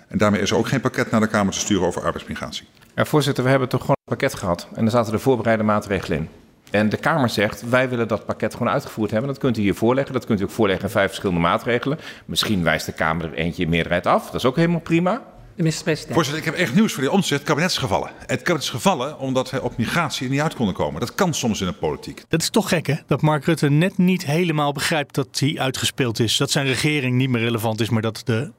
En 0.08 0.18
daarmee 0.18 0.40
is 0.40 0.50
er 0.50 0.56
ook 0.56 0.68
geen 0.68 0.80
pakket 0.80 1.10
naar 1.10 1.20
de 1.20 1.26
Kamer 1.26 1.52
te 1.52 1.58
sturen 1.58 1.86
over 1.86 2.02
arbeidsmigratie. 2.02 2.66
Ja, 2.94 3.04
voorzitter, 3.04 3.44
we 3.44 3.50
hebben 3.50 3.68
toch 3.68 3.80
gewoon 3.80 3.96
een 4.04 4.16
pakket 4.16 4.34
gehad. 4.34 4.68
En 4.74 4.82
daar 4.82 4.90
zaten 4.90 5.12
de 5.12 5.18
voorbereide 5.18 5.62
maatregelen 5.62 6.18
in. 6.18 6.28
En 6.70 6.88
de 6.88 6.96
Kamer 6.96 7.28
zegt, 7.28 7.68
wij 7.68 7.88
willen 7.88 8.08
dat 8.08 8.26
pakket 8.26 8.52
gewoon 8.52 8.72
uitgevoerd 8.72 9.10
hebben. 9.10 9.28
Dat 9.30 9.38
kunt 9.38 9.58
u 9.58 9.60
hier 9.60 9.74
voorleggen. 9.74 10.12
Dat 10.12 10.24
kunt 10.24 10.40
u 10.40 10.42
ook 10.42 10.50
voorleggen 10.50 10.84
in 10.84 10.90
vijf 10.90 11.06
verschillende 11.06 11.40
maatregelen. 11.40 11.98
Misschien 12.24 12.62
wijst 12.62 12.86
de 12.86 12.92
Kamer 12.92 13.24
er 13.24 13.34
eentje 13.34 13.62
in 13.62 13.68
meerderheid 13.68 14.06
af. 14.06 14.24
Dat 14.24 14.34
is 14.34 14.44
ook 14.44 14.56
helemaal 14.56 14.80
prima. 14.80 15.22
De 15.58 15.64
minister-president. 15.64 16.14
Voorzitter, 16.14 16.46
ik 16.46 16.50
heb 16.50 16.60
echt 16.60 16.74
nieuws 16.74 16.92
voor 16.92 17.02
de 17.02 17.10
omzet. 17.10 17.38
Het 17.38 17.48
kabinet 17.48 17.70
is 17.70 17.78
gevallen. 17.78 18.10
Het 18.26 18.42
kabinet 18.42 18.62
is 18.62 18.70
gevallen 18.70 19.18
omdat 19.18 19.50
wij 19.50 19.60
op 19.60 19.76
migratie 19.76 20.28
niet 20.28 20.40
uit 20.40 20.54
konden 20.54 20.74
komen. 20.74 21.00
Dat 21.00 21.14
kan 21.14 21.34
soms 21.34 21.60
in 21.60 21.66
de 21.66 21.72
politiek. 21.72 22.24
Dat 22.28 22.42
is 22.42 22.50
toch 22.50 22.68
gek, 22.68 22.86
hè? 22.86 22.94
Dat 23.06 23.22
Mark 23.22 23.44
Rutte 23.44 23.70
net 23.70 23.98
niet 23.98 24.26
helemaal 24.26 24.72
begrijpt 24.72 25.14
dat 25.14 25.38
hij 25.38 25.58
uitgespeeld 25.58 26.18
is. 26.20 26.36
Dat 26.36 26.50
zijn 26.50 26.66
regering 26.66 27.16
niet 27.16 27.28
meer 27.28 27.40
relevant 27.40 27.80
is, 27.80 27.88
maar 27.88 28.02
dat 28.02 28.22
de 28.24 28.52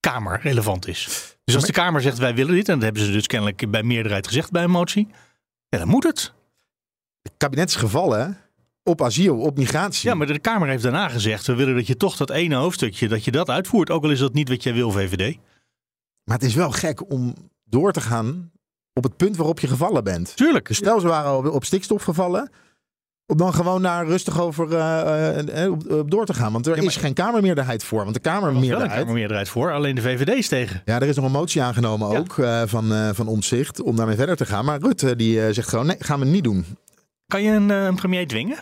Kamer 0.00 0.40
relevant 0.42 0.88
is. 0.88 1.36
Dus 1.44 1.54
als 1.54 1.64
de 1.64 1.72
Kamer 1.72 2.00
zegt 2.00 2.18
wij 2.18 2.34
willen 2.34 2.54
dit, 2.54 2.68
en 2.68 2.74
dat 2.74 2.82
hebben 2.82 3.02
ze 3.02 3.12
dus 3.12 3.26
kennelijk 3.26 3.70
bij 3.70 3.82
meerderheid 3.82 4.26
gezegd 4.26 4.50
bij 4.50 4.62
een 4.62 4.70
motie, 4.70 5.08
ja, 5.68 5.78
dan 5.78 5.88
moet 5.88 6.04
het. 6.04 6.32
Het 7.22 7.32
kabinet 7.36 7.68
is 7.68 7.76
gevallen 7.76 8.38
op 8.82 9.02
asiel, 9.02 9.38
op 9.38 9.56
migratie. 9.56 10.08
Ja, 10.08 10.14
maar 10.14 10.26
de 10.26 10.38
Kamer 10.38 10.68
heeft 10.68 10.82
daarna 10.82 11.08
gezegd: 11.08 11.46
we 11.46 11.54
willen 11.54 11.74
dat 11.74 11.86
je 11.86 11.96
toch 11.96 12.16
dat 12.16 12.30
ene 12.30 12.54
hoofdstukje, 12.54 13.08
dat 13.08 13.24
je 13.24 13.30
dat 13.30 13.50
uitvoert. 13.50 13.90
Ook 13.90 14.04
al 14.04 14.10
is 14.10 14.18
dat 14.18 14.34
niet 14.34 14.48
wat 14.48 14.62
jij 14.62 14.74
wil, 14.74 14.90
VVD. 14.90 15.38
Maar 16.26 16.36
het 16.36 16.46
is 16.46 16.54
wel 16.54 16.70
gek 16.70 17.10
om 17.10 17.34
door 17.64 17.92
te 17.92 18.00
gaan 18.00 18.50
op 18.92 19.02
het 19.02 19.16
punt 19.16 19.36
waarop 19.36 19.60
je 19.60 19.66
gevallen 19.66 20.04
bent. 20.04 20.36
Tuurlijk. 20.36 20.68
Dus 20.68 20.76
stel, 20.76 21.00
ze 21.00 21.06
waren 21.06 21.52
op 21.52 21.64
stikstof 21.64 22.02
gevallen. 22.02 22.50
Om 23.26 23.36
dan 23.36 23.54
gewoon 23.54 23.82
daar 23.82 24.06
rustig 24.06 24.40
over 24.40 24.76
eh, 24.76 25.64
eh, 25.64 25.72
op, 25.72 25.90
op 25.90 26.10
door 26.10 26.26
te 26.26 26.34
gaan. 26.34 26.52
Want 26.52 26.66
er 26.66 26.78
is 26.78 26.96
geen 26.96 27.14
Kamermeerderheid 27.14 27.84
voor. 27.84 28.04
Want 28.04 28.22
de 28.22 28.30
Er 28.30 28.32
was 28.32 28.40
wel 28.40 28.50
een 28.50 28.52
Kamermeerderheid... 28.52 29.00
Kamermeerderheid 29.00 29.48
voor, 29.48 29.72
alleen 29.72 29.94
de 29.94 30.00
VVD 30.00 30.28
is 30.28 30.48
tegen. 30.48 30.82
Ja, 30.84 31.00
er 31.00 31.08
is 31.08 31.16
nog 31.16 31.24
een 31.24 31.30
motie 31.30 31.62
aangenomen 31.62 32.08
ook 32.08 32.38
eh, 32.38 32.62
van, 32.66 32.92
eh 32.92 33.10
van 33.12 33.28
Omtzigt 33.28 33.82
om 33.82 33.96
daarmee 33.96 34.16
verder 34.16 34.36
te 34.36 34.46
gaan. 34.46 34.64
Maar 34.64 34.80
Rutte 34.80 35.16
die 35.16 35.52
zegt 35.52 35.68
gewoon, 35.68 35.86
nee, 35.86 35.96
gaan 35.98 36.20
we 36.20 36.26
niet 36.26 36.44
doen. 36.44 36.64
Kan 37.26 37.42
je 37.42 37.50
een, 37.50 37.68
een 37.68 37.94
premier 37.96 38.26
dwingen? 38.26 38.58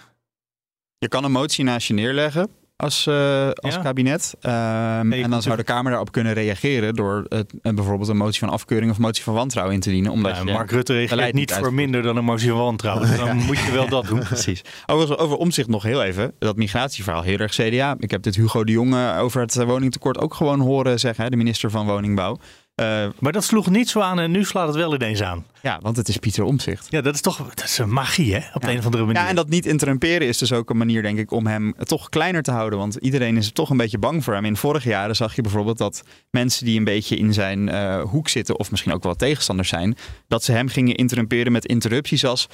Je 0.98 1.08
kan 1.08 1.24
een 1.24 1.32
motie 1.32 1.64
naast 1.64 1.86
je 1.86 1.94
neerleggen 1.94 2.48
als, 2.76 3.06
eh, 3.06 3.48
als 3.54 3.74
Ja. 3.74 3.80
kabinet. 3.82 4.34
Ehm, 4.40 5.12
en 5.12 5.30
dan 5.30 5.42
zou 5.42 5.56
de 5.56 5.62
Kamer 5.64 5.90
daarop 5.90 6.12
kunnen 6.12 6.32
reageren 6.32 6.94
door 6.94 7.24
het, 7.28 7.54
eh, 7.62 7.72
bijvoorbeeld 7.74 8.08
een 8.08 8.16
motie 8.16 8.38
van 8.40 8.48
afkeuring 8.48 8.90
of 8.90 8.98
motie 8.98 9.22
van 9.24 9.34
wantrouwen 9.34 9.74
in 9.74 9.80
te 9.80 9.90
dienen. 9.90 10.12
Omdat 10.12 10.36
Ja, 10.36 10.42
je 10.44 10.52
Mark 10.52 10.70
Rutte 10.70 10.92
reageert 10.92 11.34
niet 11.34 11.52
voor 11.52 11.74
minder 11.74 12.02
dan 12.02 12.16
een 12.16 12.24
motie 12.24 12.48
van 12.50 12.58
wantrouwen. 12.58 13.06
Dus 13.08 13.16
dan 13.24 13.36
moet 13.36 13.58
je 13.58 13.70
wel 13.72 13.88
dat 13.88 14.06
doen. 14.06 14.18
Precies. 14.34 14.62
Overigens, 14.86 15.18
over 15.20 15.36
omzicht 15.36 15.68
nog 15.68 15.82
heel 15.82 16.02
even. 16.02 16.32
Dat 16.38 16.56
migratieverhaal, 16.56 17.22
heel 17.22 17.38
erg 17.38 17.52
CDA. 17.52 17.94
Ik 17.98 18.10
heb 18.10 18.22
dit 18.22 18.34
Hugo 18.36 18.64
de 18.64 18.72
Jonge 18.72 19.18
over 19.18 19.40
het 19.40 19.54
woningtekort 19.54 20.18
ook 20.18 20.34
gewoon 20.34 20.60
horen 20.60 21.00
zeggen. 21.00 21.24
Hè, 21.24 21.30
de 21.30 21.36
minister 21.36 21.70
van 21.70 21.86
Woningbouw. 21.86 22.38
Eh, 22.74 23.06
Maar 23.18 23.32
dat 23.32 23.44
sloeg 23.44 23.70
niet 23.70 23.88
zo 23.88 24.00
aan 24.00 24.18
en 24.18 24.30
nu 24.30 24.44
slaat 24.44 24.66
het 24.66 24.76
wel 24.76 24.94
ineens 24.94 25.22
aan. 25.22 25.46
ja, 25.62 25.78
want 25.82 25.96
het 25.96 26.08
is 26.08 26.16
Pieter 26.16 26.44
Omzicht. 26.44 26.86
Ja, 26.90 27.00
dat 27.00 27.14
is 27.14 27.20
toch 27.20 27.36
dat 27.54 27.64
is 27.64 27.78
een 27.78 27.92
magie, 27.92 28.34
hè? 28.34 28.40
Op 28.54 28.62
de 28.62 28.70
een 28.70 28.78
of 28.78 28.84
andere 28.84 29.04
manier. 29.04 29.22
Ja, 29.22 29.28
en 29.28 29.34
dat 29.34 29.48
niet 29.48 29.66
interrumperen 29.66 30.26
is 30.28 30.38
dus 30.38 30.52
ook 30.52 30.70
een 30.70 30.76
manier, 30.76 31.02
denk 31.02 31.18
ik, 31.18 31.30
om 31.30 31.46
hem 31.46 31.74
toch 31.78 32.08
kleiner 32.08 32.42
te 32.42 32.50
houden. 32.50 32.78
Want 32.78 32.94
iedereen 32.94 33.36
is 33.36 33.52
toch 33.52 33.70
een 33.70 33.76
beetje 33.76 33.98
bang 33.98 34.24
voor 34.24 34.34
hem. 34.34 34.44
In 34.44 34.56
vorige 34.56 34.88
jaren 34.88 35.16
zag 35.16 35.34
je 35.36 35.42
bijvoorbeeld 35.42 35.78
dat 35.78 36.02
mensen 36.30 36.64
die 36.64 36.78
een 36.78 36.84
beetje 36.84 37.16
in 37.16 37.32
zijn 37.32 37.68
eh, 37.68 38.02
hoek 38.02 38.28
zitten, 38.28 38.58
of 38.58 38.70
misschien 38.70 38.92
ook 38.92 39.02
wel 39.02 39.14
tegenstanders 39.14 39.68
zijn, 39.68 39.96
dat 40.28 40.44
ze 40.44 40.52
hem 40.52 40.68
gingen 40.68 40.94
interrumperen 40.94 41.52
met 41.52 41.66
interrupties 41.66 42.24
als. 42.24 42.48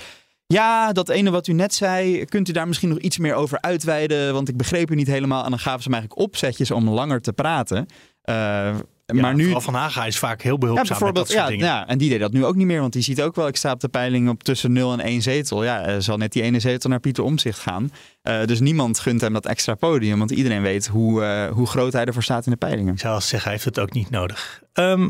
Ja, 0.47 0.93
dat 0.93 1.09
ene 1.09 1.31
wat 1.31 1.47
u 1.47 1.53
net 1.53 1.75
zei, 1.75 2.25
kunt 2.25 2.49
u 2.49 2.53
daar 2.53 2.67
misschien 2.69 2.89
nog 2.89 2.99
iets 2.99 3.19
meer 3.19 3.35
over 3.35 3.61
uitweiden? 3.61 4.33
Want 4.33 4.49
ik 4.49 4.57
begreep 4.57 4.91
u 4.91 4.95
niet 4.95 5.07
helemaal. 5.07 5.45
En 5.45 5.51
dan 5.51 5.59
gaven 5.59 5.83
ze 5.83 5.89
hem 5.89 5.99
eigenlijk 5.99 6.29
opzetjes 6.29 6.71
om 6.71 6.89
langer 6.89 7.21
te 7.21 7.33
praten. 7.33 7.87
Eh, 8.23 8.75
Ja, 9.15 9.21
maar 9.21 9.35
nu, 9.35 9.55
Van 9.61 9.75
Haga 9.75 10.07
is 10.07 10.19
vaak 10.19 10.43
heel 10.43 10.53
ja, 10.53 10.59
behulpzaam 10.59 11.05
met 11.05 11.15
dat 11.15 11.27
soort 11.29 11.39
ja, 11.39 11.47
dingen. 11.49 11.67
ja, 11.67 11.87
en 11.89 11.99
die 11.99 12.09
deed 12.11 12.21
dat 12.21 12.33
nu 12.33 12.45
ook 12.45 12.55
niet 12.55 12.67
meer. 12.67 12.81
Want 12.81 12.93
die 12.93 13.03
ziet 13.03 13.23
ook 13.23 13.35
wel, 13.35 13.47
ik 13.47 13.57
sta 13.57 13.73
op 13.73 13.81
de 13.81 13.89
peiling 13.89 14.29
op 14.29 14.43
tussen 14.43 14.73
0 14.73 14.93
en 14.93 15.01
1 15.01 15.23
zetel. 15.23 15.65
Ja, 15.65 15.83
er 15.87 16.03
zal 16.03 16.17
net 16.17 16.33
die 16.33 16.43
ene 16.43 16.61
zetel 16.61 16.91
naar 16.91 17.01
Pieter 17.01 17.25
Omzicht 17.25 17.59
gaan. 17.59 17.93
Eh, 18.23 18.45
dus 18.45 18.61
niemand 18.61 18.99
gunt 18.99 19.21
hem 19.21 19.33
dat 19.33 19.47
extra 19.47 19.75
podium. 19.75 20.19
Want 20.19 20.31
iedereen 20.31 20.63
weet 20.63 20.87
hoe, 20.87 21.23
eh, 21.25 21.53
hoe 21.53 21.67
groot 21.67 21.93
hij 21.93 22.05
ervoor 22.05 22.23
staat 22.23 22.45
in 22.47 22.53
de 22.53 22.59
peilingen. 22.59 22.93
Ik 22.93 23.01
zou 23.01 23.21
zeggen, 23.21 23.43
hij 23.43 23.53
heeft 23.53 23.65
het 23.65 23.79
ook 23.79 23.93
niet 23.93 24.11
nodig. 24.11 24.63
Ehm, 24.73 25.09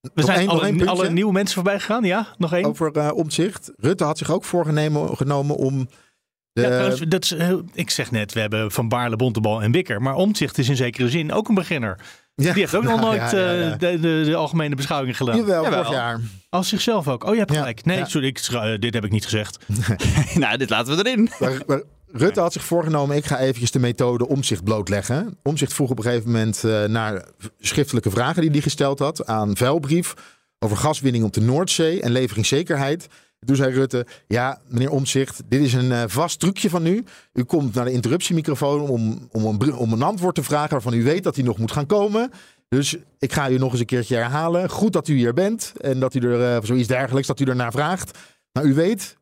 we 0.00 0.10
Nog 0.14 0.24
zijn 0.24 0.38
één- 0.38 0.88
alle, 0.88 1.10
nieuwe 1.10 1.32
mensen 1.32 1.54
voorbij 1.54 1.80
gegaan. 1.80 2.04
Ja, 2.04 2.26
nog 2.36 2.52
één. 2.52 2.64
Over 2.64 2.92
eh 2.92 3.10
Omtzigt. 3.14 3.72
Rutte 3.76 4.04
had 4.04 4.18
zich 4.18 4.30
ook 4.32 4.44
voorgenomen 4.44 5.16
genomen 5.16 5.56
om... 5.56 5.88
De, 6.52 6.60
Ja, 6.60 6.68
trouwens, 6.68 7.00
dat 7.00 7.24
is 7.24 7.34
ik 7.74 7.90
zeg 7.90 8.10
net, 8.10 8.32
we 8.32 8.40
hebben 8.40 8.70
Van 8.70 8.88
Baarle, 8.88 9.16
Bontebal 9.16 9.62
en 9.62 9.72
Wikker. 9.72 10.02
Maar 10.02 10.14
Omtzigt 10.14 10.58
is 10.58 10.68
in 10.68 10.76
zekere 10.76 11.08
zin 11.08 11.32
ook 11.32 11.48
een 11.48 11.54
beginner. 11.54 11.98
Ja. 12.44 12.52
Die 12.52 12.62
heeft 12.62 12.74
ook 12.74 12.84
nog 12.92 13.00
nooit 13.00 13.30
ja, 13.30 13.38
ja, 13.38 13.52
ja. 13.52 13.70
eh, 13.72 13.78
De, 13.78 14.00
de, 14.00 14.22
de 14.24 14.34
algemene 14.34 14.74
beschouwingen 14.74 15.16
gedaan. 15.16 15.36
Jawel, 15.36 15.62
Jawel. 15.62 15.78
vorig 15.84 15.98
jaar. 15.98 16.20
Als 16.48 16.68
zichzelf 16.68 17.08
ook. 17.08 17.24
Oh, 17.24 17.32
je 17.32 17.38
hebt 17.38 17.52
Ja. 17.52 17.58
gelijk. 17.58 17.84
Nee, 17.84 18.02
sorry, 18.06 18.26
ik, 18.26 18.38
schra- 18.38 18.76
dit 18.76 18.94
heb 18.94 19.04
ik 19.04 19.10
niet 19.10 19.24
gezegd. 19.24 19.58
nou, 20.34 20.56
dit 20.56 20.70
laten 20.70 20.96
we 20.96 21.06
erin. 21.06 21.30
Maar, 21.40 21.52
maar 21.66 21.82
Rutte 22.12 22.40
had 22.40 22.52
zich 22.52 22.64
voorgenomen, 22.64 23.16
ik 23.16 23.24
ga 23.24 23.38
eventjes 23.38 23.70
de 23.70 23.78
methode 23.78 24.28
omzicht 24.28 24.64
blootleggen. 24.64 25.38
Omzicht 25.42 25.72
vroeg 25.74 25.90
op 25.90 25.98
een 25.98 26.04
gegeven 26.04 26.30
moment 26.30 26.64
eh, 26.64 26.84
naar 26.84 27.24
schriftelijke 27.60 28.10
vragen 28.10 28.42
die 28.42 28.50
hij 28.50 28.60
gesteld 28.60 28.98
had 28.98 29.26
aan 29.26 29.56
vuilbrief 29.56 30.14
over 30.58 30.76
gaswinning 30.76 31.24
op 31.24 31.32
de 31.32 31.40
Noordzee 31.40 32.00
en 32.02 32.10
leveringszekerheid. 32.12 33.06
Toen 33.46 33.56
zei 33.56 33.74
Rutte, 33.74 34.06
ja 34.26 34.60
meneer 34.68 34.90
Omzicht, 34.90 35.42
dit 35.48 35.60
is 35.60 35.72
een 35.72 35.92
eh, 35.92 36.02
vast 36.06 36.40
trucje 36.40 36.70
van 36.70 36.86
u. 36.86 37.04
U 37.32 37.44
komt 37.44 37.74
naar 37.74 37.84
de 37.84 37.92
interruptiemicrofoon 37.92 38.80
om, 38.80 39.28
om, 39.32 39.44
een, 39.44 39.74
om 39.74 39.92
een 39.92 40.02
antwoord 40.02 40.34
te 40.34 40.42
vragen 40.42 40.70
waarvan 40.70 40.92
u 40.92 41.02
weet 41.02 41.24
dat 41.24 41.34
hij 41.34 41.44
nog 41.44 41.58
moet 41.58 41.72
gaan 41.72 41.86
komen. 41.86 42.30
Dus 42.68 42.96
ik 43.18 43.32
ga 43.32 43.50
u 43.50 43.58
nog 43.58 43.70
eens 43.70 43.80
een 43.80 43.86
keertje 43.86 44.16
herhalen. 44.16 44.70
Goed 44.70 44.92
dat 44.92 45.08
u 45.08 45.14
hier 45.14 45.34
bent 45.34 45.72
en 45.80 46.00
dat 46.00 46.14
u 46.14 46.20
er 46.20 46.56
eh, 46.56 46.62
zoiets 46.62 46.88
dergelijks, 46.88 47.28
dat 47.28 47.40
u 47.40 47.44
ernaar 47.44 47.72
vraagt. 47.72 48.18
Maar 48.52 48.64
u 48.64 48.74
weet, 48.74 49.17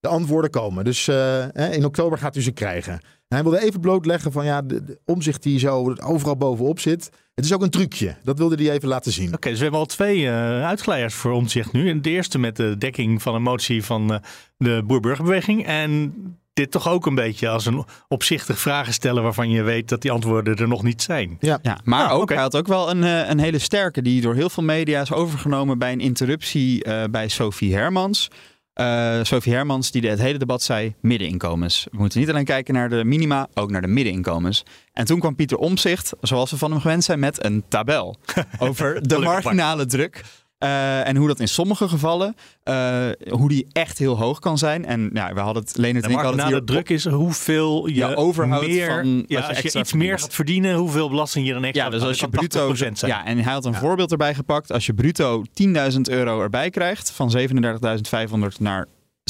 de 0.00 0.08
antwoorden 0.08 0.50
komen. 0.50 0.84
Dus 0.84 1.08
eh, 1.08 1.16
hè, 1.52 1.70
in 1.70 1.84
oktober 1.84 2.18
gaat 2.18 2.36
u 2.36 2.42
ze 2.42 2.50
krijgen. 2.52 2.92
En 2.92 3.36
hij 3.36 3.42
wilde 3.42 3.62
even 3.64 3.80
blootleggen 3.80 4.32
van 4.32 4.44
ja, 4.44 4.62
de, 4.62 4.84
de 4.84 4.98
omzicht 5.04 5.42
die 5.42 5.58
zo 5.58 5.94
overal 6.02 6.36
bovenop 6.36 6.80
zit. 6.80 7.10
Het 7.34 7.44
is 7.44 7.52
ook 7.54 7.62
een 7.62 7.70
trucje. 7.70 8.16
Dat 8.22 8.38
wilde 8.38 8.62
hij 8.64 8.72
even 8.74 8.88
laten 8.88 9.12
zien. 9.12 9.34
Oké, 9.34 9.48
dus 9.48 9.56
we 9.56 9.62
hebben 9.62 9.80
al 9.80 9.86
twee 9.86 10.26
eh 10.26 10.64
uitgeleiders 10.66 11.14
voor 11.14 11.32
omzicht 11.32 11.72
nu. 11.72 11.90
En 11.90 12.02
de 12.02 12.10
eerste 12.10 12.38
met 12.38 12.56
de 12.56 12.78
dekking 12.78 13.22
van 13.22 13.34
een 13.34 13.42
motie 13.42 13.84
van 13.84 14.12
eh, 14.12 14.18
de 14.56 14.82
Boer-Burgerbeweging. 14.86 15.66
En 15.66 16.14
dit 16.52 16.70
toch 16.70 16.88
ook 16.88 17.06
een 17.06 17.14
beetje 17.14 17.48
als 17.48 17.66
een 17.66 17.84
opzichtig 18.08 18.58
vragen 18.58 18.92
stellen 18.92 19.22
waarvan 19.22 19.50
je 19.50 19.62
weet 19.62 19.88
dat 19.88 20.02
die 20.02 20.10
antwoorden 20.10 20.56
er 20.56 20.68
nog 20.68 20.82
niet 20.82 21.02
zijn. 21.02 21.36
Ja, 21.40 21.58
Ja, 21.62 21.78
maar 21.84 22.06
Ah, 22.06 22.12
ook, 22.14 22.22
oké. 22.22 22.32
hij 22.32 22.42
had 22.42 22.56
ook 22.56 22.66
wel 22.66 22.90
een, 22.90 23.04
eh, 23.04 23.28
een 23.28 23.38
hele 23.38 23.58
sterke 23.58 24.02
die 24.02 24.20
door 24.20 24.34
heel 24.34 24.50
veel 24.50 24.62
media 24.62 25.00
is 25.00 25.12
overgenomen 25.12 25.78
bij 25.78 25.92
een 25.92 26.00
interruptie 26.00 26.84
eh, 26.84 27.04
bij 27.10 27.28
Sophie 27.28 27.74
Hermans. 27.74 28.30
Eh, 28.78 29.18
Sophie 29.22 29.52
Hermans 29.52 29.90
die 29.90 30.08
het 30.08 30.18
hele 30.18 30.38
debat 30.38 30.62
zei 30.62 30.94
middeninkomens. 31.00 31.86
We 31.90 31.96
moeten 31.98 32.20
niet 32.20 32.28
alleen 32.28 32.44
kijken 32.44 32.74
naar 32.74 32.88
de 32.88 33.04
minima, 33.04 33.48
ook 33.54 33.70
naar 33.70 33.80
de 33.80 33.86
middeninkomens. 33.86 34.62
En 34.92 35.04
toen 35.04 35.20
kwam 35.20 35.34
Pieter 35.34 35.58
Omzicht, 35.58 36.12
zoals 36.20 36.50
we 36.50 36.56
van 36.56 36.70
hem 36.70 36.80
gewend 36.80 37.04
zijn, 37.04 37.18
met 37.18 37.44
een 37.44 37.64
tabel 37.68 38.16
over 38.58 39.08
de 39.08 39.18
marginale 39.18 39.86
druk. 39.86 40.24
Eh, 40.58 41.08
en 41.08 41.16
hoe 41.16 41.26
dat 41.28 41.40
in 41.40 41.48
sommige 41.48 41.88
gevallen, 41.88 42.34
eh, 42.62 43.06
hoe 43.28 43.48
die 43.48 43.66
echt 43.72 43.98
heel 43.98 44.16
hoog 44.16 44.38
kan 44.38 44.58
zijn. 44.58 44.84
En 44.84 45.10
ja, 45.12 45.32
we 45.34 45.40
hadden 45.40 45.62
het, 45.62 45.76
Leonard 45.76 46.04
De 46.04 46.10
en 46.10 46.16
ik 46.16 46.20
hadden 46.20 46.40
het 46.40 46.52
hier 46.52 46.64
druk 46.64 46.88
is 46.88 47.06
hoeveel 47.06 47.86
je 47.86 47.94
Ja, 47.94 48.14
overhoudt 48.14 48.66
meer, 48.66 48.88
van 48.88 49.08
ja, 49.16 49.24
je 49.26 49.46
als 49.46 49.58
je 49.58 49.78
iets 49.78 49.92
meer 49.92 50.18
gaat 50.18 50.34
verdienen, 50.34 50.74
hoeveel 50.74 51.08
belasting 51.08 51.46
je 51.46 51.52
dan 51.52 51.64
extra 51.64 51.84
Ja, 51.84 51.90
dus 51.90 52.02
als 52.02 52.20
je 52.20 52.28
bruto... 52.28 52.74
80% 52.74 52.98
zijn. 52.98 53.12
Ja, 53.12 53.24
en 53.24 53.38
hij 53.38 53.52
had 53.52 53.64
een 53.64 53.74
voorbeeld 53.74 54.10
erbij 54.10 54.34
gepakt. 54.34 54.72
Als 54.72 54.86
je 54.86 54.94
bruto 54.94 55.44
10.000 55.92 56.00
euro 56.00 56.42
erbij 56.42 56.70
krijgt, 56.70 57.10
van 57.10 57.32
37.500 57.38 58.58
naar 58.58 58.86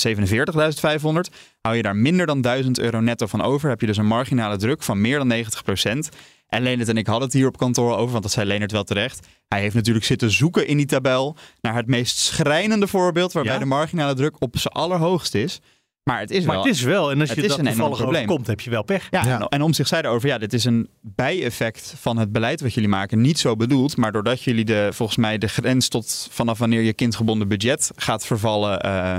47.500, 0.07 1.35
hou 1.61 1.77
je 1.77 1.83
daar 1.83 1.97
minder 1.97 2.27
dan 2.27 2.41
1000 2.41 2.79
euro 2.79 3.01
netto 3.01 3.27
van 3.27 3.43
over. 3.43 3.69
Heb 3.69 3.81
je 3.81 3.87
dus 3.87 3.97
een 3.97 4.07
marginale 4.07 4.57
druk 4.57 4.83
van 4.83 5.01
meer 5.01 5.19
dan 5.19 5.33
90%. 5.33 6.09
En 6.49 6.63
Leonard 6.63 6.89
en 6.89 6.97
ik 6.97 7.07
hadden 7.07 7.25
het 7.25 7.37
hier 7.37 7.47
op 7.47 7.57
kantoor 7.57 7.97
over, 7.97 8.11
want 8.11 8.23
dat 8.23 8.33
zei 8.33 8.47
Leonard 8.47 8.73
wel 8.73 8.85
terecht. 8.85 9.27
Hij 9.49 9.61
heeft 9.61 9.75
natuurlijk 9.75 10.05
zitten 10.05 10.31
zoeken 10.31 10.67
in 10.67 10.77
die 10.77 10.87
tabel 10.87 11.37
naar 11.61 11.75
het 11.75 11.87
meest 11.87 12.19
schrijnende 12.19 12.87
voorbeeld, 12.87 13.33
waarbij 13.33 13.53
Ja? 13.53 13.59
de 13.59 13.65
marginale 13.65 14.15
druk 14.15 14.37
op 14.39 14.59
zijn 14.59 14.75
allerhoogst 14.75 15.35
is. 15.35 15.61
Maar 16.09 16.21
het 16.21 16.31
is 16.31 16.45
Maar 16.45 16.55
wel... 16.55 16.65
het 16.65 16.75
is 16.75 16.83
wel, 16.83 17.11
en 17.11 17.21
als 17.21 17.31
je 17.31 17.49
dat 17.49 17.65
toevallig 17.65 18.03
overkomt, 18.03 18.47
heb 18.47 18.61
je 18.61 18.71
wel 18.71 18.83
pech. 18.83 19.07
Ja, 19.11 19.25
Ja. 19.25 19.39
En, 19.49 19.63
om 19.63 19.73
zich 19.73 19.87
zei 19.87 20.03
erover, 20.03 20.29
ja, 20.29 20.39
dit 20.39 20.53
is 20.53 20.65
een 20.65 20.89
bijeffect 21.01 21.95
van 21.97 22.17
het 22.19 22.33
beleid 22.33 22.61
wat 22.61 22.75
jullie 22.75 22.89
maken. 22.89 23.21
Niet 23.21 23.39
zo 23.39 23.57
bedoeld, 23.57 23.97
maar 23.97 24.13
doordat 24.13 24.43
jullie 24.43 24.65
de, 24.65 24.89
volgens 24.93 25.19
mij 25.19 25.39
de 25.39 25.49
grens 25.49 25.89
tot 25.89 26.29
vanaf 26.31 26.59
wanneer 26.59 26.81
je 26.81 26.93
kindgebonden 26.93 27.49
budget 27.49 27.91
gaat 27.97 28.27
vervallen, 28.27 28.81
eh, 28.81 29.17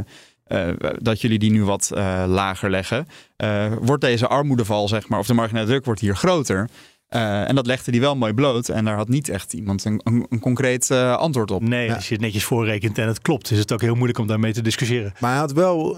dat 0.98 1.22
jullie 1.22 1.40
die 1.40 1.52
nu 1.52 1.64
wat 1.64 1.92
eh, 1.94 2.24
lager 2.28 2.70
leggen, 2.70 3.08
eh, 3.36 3.74
wordt 3.82 4.02
deze 4.04 4.28
armoedeval, 4.28 4.88
zeg 4.88 5.08
maar, 5.08 5.20
of 5.20 5.28
de 5.28 5.34
marginale 5.34 5.66
druk 5.66 5.86
wordt 5.86 6.02
hier 6.02 6.16
groter. 6.16 6.70
Eh, 7.08 7.50
en 7.50 7.56
dat 7.56 7.66
legde 7.66 7.92
die 7.92 8.00
wel 8.02 8.16
mooi 8.16 8.34
bloot. 8.34 8.70
En 8.70 8.86
daar 8.86 8.96
had 8.96 9.08
niet 9.08 9.30
echt 9.30 9.54
iemand 9.54 9.86
een, 9.86 10.02
een, 10.04 10.26
een 10.30 10.40
concreet 10.40 10.92
eh, 10.92 11.16
antwoord 11.16 11.52
op. 11.52 11.62
Nee, 11.62 11.94
als 11.94 12.08
je 12.08 12.14
het 12.14 12.24
netjes 12.24 12.44
voorrekent 12.44 12.98
en 12.98 13.08
het 13.08 13.22
klopt, 13.22 13.52
is 13.52 13.60
het 13.60 13.72
ook 13.74 13.82
heel 13.82 13.96
moeilijk 13.96 14.20
om 14.20 14.28
daarmee 14.28 14.54
te 14.54 14.62
discussiëren. 14.62 15.14
Maar 15.20 15.32
hij 15.32 15.40
had 15.40 15.52
wel 15.54 15.98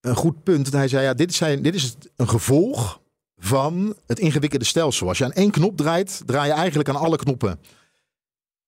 een 0.00 0.14
goed 0.16 0.42
punt. 0.42 0.62
Want 0.62 0.72
hij 0.74 0.88
zei, 0.88 1.04
ja, 1.04 1.14
dit 1.14 1.30
is, 1.30 1.36
zijn, 1.36 1.62
dit 1.62 1.74
is 1.74 1.82
het- 1.82 2.10
een 2.16 2.28
gevolg 2.28 3.00
van 3.36 3.94
het 4.06 4.18
ingewikkelde 4.18 4.64
stelsel. 4.64 5.08
Als 5.08 5.18
je 5.18 5.24
aan 5.24 5.32
één 5.32 5.50
knop 5.50 5.76
draait, 5.76 6.22
draai 6.26 6.48
je 6.48 6.54
eigenlijk 6.54 6.88
aan 6.88 6.96
alle 6.96 7.16
knoppen. 7.16 7.60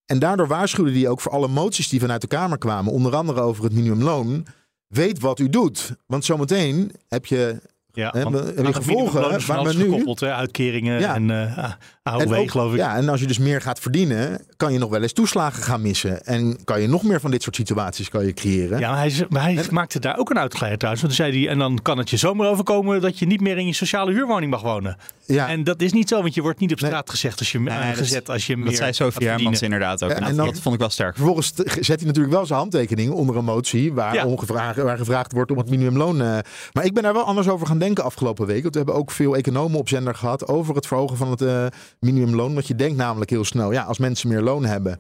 En 0.07 0.19
daardoor 0.19 0.47
waarschuwde 0.47 0.93
hij 0.93 1.09
ook 1.09 1.21
voor 1.21 1.33
alle 1.33 1.49
moties 1.49 1.89
die 1.89 2.01
vanuit 2.01 2.21
de 2.21 2.27
Kamer 2.27 2.59
kwamen, 2.59 2.93
onder 2.93 3.15
andere 3.17 3.41
over 3.41 3.65
het 3.65 3.73
minimumloon. 3.73 4.47
Weet 4.91 5.21
wat 5.21 5.39
u 5.39 5.49
doet. 5.49 5.97
Want 6.07 6.25
zometeen 6.25 6.93
heb 7.09 7.27
je, 7.27 7.63
Ja, 7.93 8.15
het 8.17 8.77
gevolgen 8.77 9.13
van 9.13 9.31
waar 9.31 9.41
we 9.47 9.53
alles 9.53 9.77
nu... 9.77 9.83
gekoppeld, 9.83 10.21
hè? 10.21 10.33
uitkeringen 10.35 11.01
Ja. 11.01 11.15
en 11.15 11.31
eh 11.31 11.65
AOW, 12.03 12.21
En 12.21 12.35
ook- 12.35 12.51
geloof 12.51 12.73
ik. 12.73 12.79
Ja, 12.79 12.97
en 12.97 13.09
als 13.09 13.21
je 13.21 13.27
dus 13.27 13.39
meer 13.39 13.61
gaat 13.61 13.79
verdienen, 13.81 14.45
kan 14.57 14.73
je 14.73 14.79
nog 14.79 14.91
wel 14.91 15.03
eens 15.03 15.13
toeslagen 15.13 15.63
gaan 15.63 15.83
missen. 15.83 16.25
En 16.25 16.59
kan 16.65 16.81
je 16.81 16.89
nog 16.89 17.03
meer 17.03 17.21
van 17.21 17.31
dit 17.31 17.43
soort 17.43 17.57
situaties 17.57 18.09
kan 18.09 18.27
je 18.27 18.33
creëren. 18.35 18.79
Ja, 18.79 18.89
maar 18.91 18.99
hij, 18.99 19.11
z- 19.11 19.23
maar 19.29 19.43
hij 19.43 19.65
maakte 19.71 19.99
daar 20.01 20.19
ook 20.19 20.31
een 20.31 20.39
uitgeleider 20.39 20.79
trouwens. 20.79 21.05
Want 21.07 21.17
toen 21.17 21.27
zei 21.27 21.41
hij, 21.45 21.53
en 21.53 21.59
dan 21.59 21.79
kan 21.83 21.99
het 21.99 22.11
je 22.11 22.17
zomaar 22.17 22.49
overkomen 22.49 23.01
dat 23.01 23.19
je 23.19 23.27
niet 23.27 23.41
meer 23.41 23.59
in 23.59 23.67
je 23.67 23.73
sociale 23.73 24.13
huurwoning 24.13 24.51
mag 24.51 24.63
wonen. 24.63 24.97
Ja. 25.27 25.49
En 25.49 25.65
dat 25.65 25.81
is 25.83 25.93
niet 25.93 26.09
zo, 26.09 26.23
want 26.23 26.35
je 26.35 26.43
wordt 26.43 26.61
niet 26.61 26.73
op 26.73 26.81
Nee. 26.81 26.91
straat 26.91 27.11
gezegd 27.11 27.39
als 27.39 27.53
je, 27.53 27.61
Nee, 27.61 27.79
eh, 27.79 27.87
dat- 27.89 27.97
gezet 27.97 28.29
als 28.31 28.47
je 28.47 28.57
meer 28.57 28.65
Dat 28.67 28.75
zei 28.75 28.93
verdienen. 28.93 29.35
Hermans 29.35 29.63
inderdaad 29.63 30.03
ook. 30.03 30.11
En 30.11 30.17
en 30.17 30.23
dat, 30.23 30.37
dan- 30.37 30.47
dat 30.47 30.59
vond 30.61 30.75
ik 30.75 30.81
wel 30.81 30.91
sterk. 30.91 31.15
Vervolgens 31.17 31.53
zet 31.81 31.87
hij 31.99 32.07
natuurlijk 32.07 32.35
wel 32.35 32.47
zijn 32.47 32.59
handtekening 32.59 33.11
onder 33.13 33.37
een 33.37 33.45
motie 33.45 33.93
waar, 33.93 34.15
Ja. 34.15 34.25
ongevraagd, 34.27 34.77
waar 34.83 34.99
gevraagd 34.99 35.33
wordt 35.33 35.51
om 35.51 35.59
het 35.59 35.71
minimumloon. 35.71 36.21
eh, 36.21 36.39
maar 36.73 36.85
ik 36.85 36.95
ben 36.95 37.03
daar 37.03 37.13
wel 37.13 37.25
anders 37.25 37.49
over 37.49 37.67
gaan 37.67 37.79
denken 37.81 38.05
afgelopen 38.05 38.47
week. 38.47 38.63
Want 38.63 38.75
we 38.75 38.81
hebben 38.81 38.99
ook 38.99 39.11
veel 39.11 39.37
economen 39.37 39.79
op 39.79 39.89
zender 39.89 40.15
gehad 40.15 40.49
over 40.49 40.75
het 40.75 40.87
verhogen 40.87 41.17
van 41.17 41.31
het 41.31 41.43
eh, 41.43 41.67
minimumloon. 42.01 42.55
Want 42.55 42.67
je 42.67 42.75
denkt 42.75 42.97
namelijk 42.97 43.31
heel 43.31 43.45
snel, 43.45 43.73
ja, 43.73 43.83
als 43.83 43.99
mensen 43.99 44.29
meer 44.29 44.41
loon 44.41 44.65
hebben, 44.65 44.99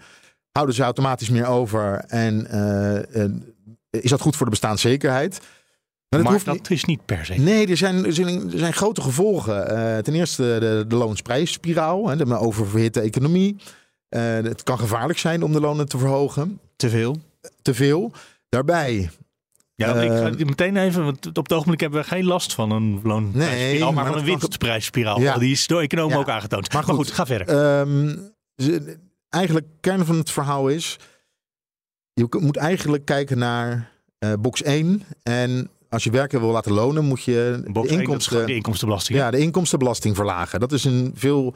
houden 0.53 0.75
ze 0.75 0.83
automatisch 0.83 1.31
meer 1.31 1.47
over. 1.47 2.05
En 2.07 2.47
eh, 3.11 3.25
is 3.91 4.11
dat 4.11 4.21
goed 4.21 4.37
voor 4.37 4.47
de 4.47 4.51
bestaanszekerheid? 4.51 5.41
maar 6.09 6.33
hoeft 6.33 6.45
dat 6.45 6.71
is 6.71 6.85
niet 6.85 7.05
per 7.05 7.25
se. 7.25 7.35
Nee, 7.35 7.67
er 7.67 7.77
zijn, 7.77 8.05
er 8.07 8.13
zijn, 8.13 8.53
er 8.53 8.59
zijn 8.59 8.73
grote 8.73 9.01
gevolgen. 9.01 9.69
Eh, 9.69 10.03
ten 10.03 10.15
eerste 10.15 10.43
de, 10.43 10.85
de 10.89 10.97
loonsprijsspiraal, 10.97 12.09
hè, 12.09 12.17
de 12.17 12.39
oververhitte 12.39 13.01
economie. 13.01 13.57
Het 14.09 14.63
kan 14.63 14.79
gevaarlijk 14.79 15.19
zijn 15.19 15.43
om 15.43 15.53
de 15.53 15.61
lonen 15.61 15.89
te 15.89 15.99
verhogen. 15.99 16.61
Te 16.77 16.89
veel. 16.89 17.17
Te 17.63 17.75
veel. 17.75 18.13
Daarbij. 18.49 19.11
Ja, 19.87 19.95
ik 19.95 20.11
ga 20.11 20.31
eh, 20.31 20.47
meteen 20.47 20.77
even, 20.77 21.05
want 21.05 21.27
op 21.27 21.37
het 21.37 21.53
ogenblik 21.53 21.81
hebben 21.81 22.01
we 22.01 22.07
geen 22.07 22.25
last 22.25 22.55
van 22.55 22.71
een 22.71 23.01
loonprijsspiraal, 23.03 23.93
maar 23.93 24.05
maar 24.05 24.13
van 24.13 24.21
een 24.23 24.25
winstprijsspiraal. 24.29 25.21
Ja. 25.21 25.39
Die 25.39 25.51
is 25.53 25.67
door 25.67 25.81
economen 25.81 26.15
Ja. 26.15 26.21
ook 26.21 26.29
aangetoond. 26.29 26.73
Maar 26.73 26.87
Maar 26.87 26.95
goed, 26.95 27.11
ga 27.11 27.27
verder. 27.27 27.49
Ehm, 27.49 28.17
ze- 28.57 28.99
eigenlijk, 29.29 29.67
kern 29.81 30.05
van 30.07 30.17
het 30.19 30.31
verhaal 30.31 30.69
is. 30.69 30.99
Je 32.13 32.27
moet 32.41 32.57
eigenlijk 32.57 33.05
kijken 33.05 33.39
naar 33.39 33.91
eh, 34.19 34.33
box 34.41 34.63
1. 34.63 35.03
En 35.23 35.71
als 35.89 36.05
je 36.05 36.11
werken 36.11 36.41
wil 36.41 36.51
laten 36.51 36.73
lonen, 36.73 37.05
moet 37.05 37.23
je 37.23 37.63
Box 37.73 37.89
de 37.89 37.95
inkomsten, 37.95 38.47
de 38.47 38.55
inkomstenbelasting. 38.55 39.19
Ja, 39.19 39.31
de 39.31 39.39
inkomstenbelasting 39.39 40.17
verlagen. 40.17 40.61
Dat 40.61 40.73
is 40.73 40.85
een 40.85 41.13
veel 41.15 41.55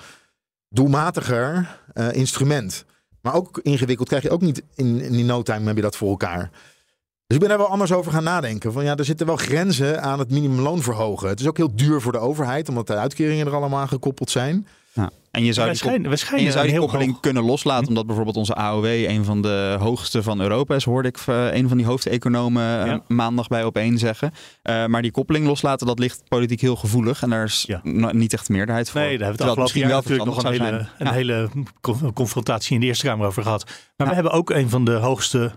doelmatiger 0.68 1.78
eh, 1.92 2.12
instrument. 2.12 2.84
Maar 3.20 3.34
ook 3.34 3.58
ingewikkeld 3.62 4.08
krijg 4.08 4.22
je 4.22 4.30
ook 4.30 4.40
niet 4.40 4.62
in, 4.74 5.00
in 5.00 5.26
no 5.26 5.42
time 5.42 5.66
heb 5.66 5.76
je 5.76 5.82
dat 5.82 5.96
voor 5.96 6.08
elkaar. 6.10 6.50
Dus 7.26 7.36
ik 7.36 7.40
ben 7.40 7.48
daar 7.48 7.58
wel 7.58 7.68
anders 7.70 7.92
over 7.92 8.12
gaan 8.12 8.24
nadenken. 8.24 8.72
Van 8.72 8.84
ja, 8.84 8.96
er 8.96 9.04
zitten 9.04 9.26
wel 9.26 9.36
grenzen 9.36 10.02
aan 10.02 10.18
het 10.18 10.30
minimumloon 10.30 10.82
verhogen. 10.82 11.28
Het 11.28 11.40
is 11.40 11.46
ook 11.48 11.56
heel 11.56 11.76
duur 11.76 12.00
voor 12.00 12.12
de 12.12 12.18
overheid, 12.18 12.68
omdat 12.68 12.86
de 12.86 12.94
uitkeringen 12.96 13.46
er 13.46 13.54
allemaal 13.54 13.80
aan 13.80 13.88
gekoppeld 13.88 14.30
zijn. 14.30 14.66
Ja. 14.92 15.10
En 15.30 15.44
je 15.44 15.52
zou 15.52 15.66
Wij 15.66 15.74
die, 15.74 15.82
kop- 15.82 15.90
schijnen- 15.90 16.08
wij 16.08 16.18
schijnen 16.18 16.38
en 16.40 16.46
je 16.46 16.52
zou 16.52 16.64
die 16.64 16.72
heel 16.72 16.82
koppeling 16.82 17.10
hoog- 17.10 17.20
kunnen 17.20 17.42
loslaten, 17.44 17.88
omdat 17.88 18.06
bijvoorbeeld 18.06 18.36
onze 18.36 18.54
AOW 18.54 18.84
een 18.84 19.24
van 19.24 19.42
de 19.42 19.76
hoogste 19.80 20.22
van 20.22 20.40
Europa 20.40 20.74
is, 20.74 20.84
hoorde 20.84 21.08
ik 21.08 21.18
eh, 21.26 21.54
een 21.54 21.68
van 21.68 21.76
die 21.76 21.86
hoofdeconomen 21.86 22.80
eh, 22.80 22.86
Ja. 22.86 23.02
maandag 23.08 23.48
bij 23.48 23.64
opeen 23.64 23.98
zeggen. 23.98 24.32
Eh, 24.62 24.86
maar 24.86 25.02
die 25.02 25.10
koppeling 25.10 25.46
loslaten, 25.46 25.86
dat 25.86 25.98
ligt 25.98 26.22
politiek 26.28 26.60
heel 26.60 26.76
gevoelig 26.76 27.22
en 27.22 27.30
daar 27.30 27.44
is 27.44 27.64
Ja. 27.66 27.80
niet 28.12 28.32
echt 28.32 28.48
meerderheid 28.48 28.90
voor. 28.90 29.00
Nee, 29.00 29.18
daar 29.18 29.26
hebben 29.26 29.44
we 29.46 29.50
het 29.50 29.58
afgelopen 29.60 29.88
jaar 29.88 29.96
misschien 29.96 30.16
natuurlijk 30.18 30.44
nog 30.44 30.52
een 30.52 30.60
hele, 30.70 30.86
een 30.98 31.14
hele 31.14 31.48
con- 31.80 32.12
confrontatie 32.12 32.74
in 32.74 32.80
de 32.80 32.86
Eerste 32.86 33.06
Kamer 33.06 33.26
over 33.26 33.42
gehad. 33.42 33.64
Maar 33.64 33.74
Ja. 33.96 34.06
we 34.08 34.14
hebben 34.14 34.32
ook 34.32 34.50
een 34.50 34.68
van 34.70 34.84
de 34.84 34.92
hoogste 34.92 35.52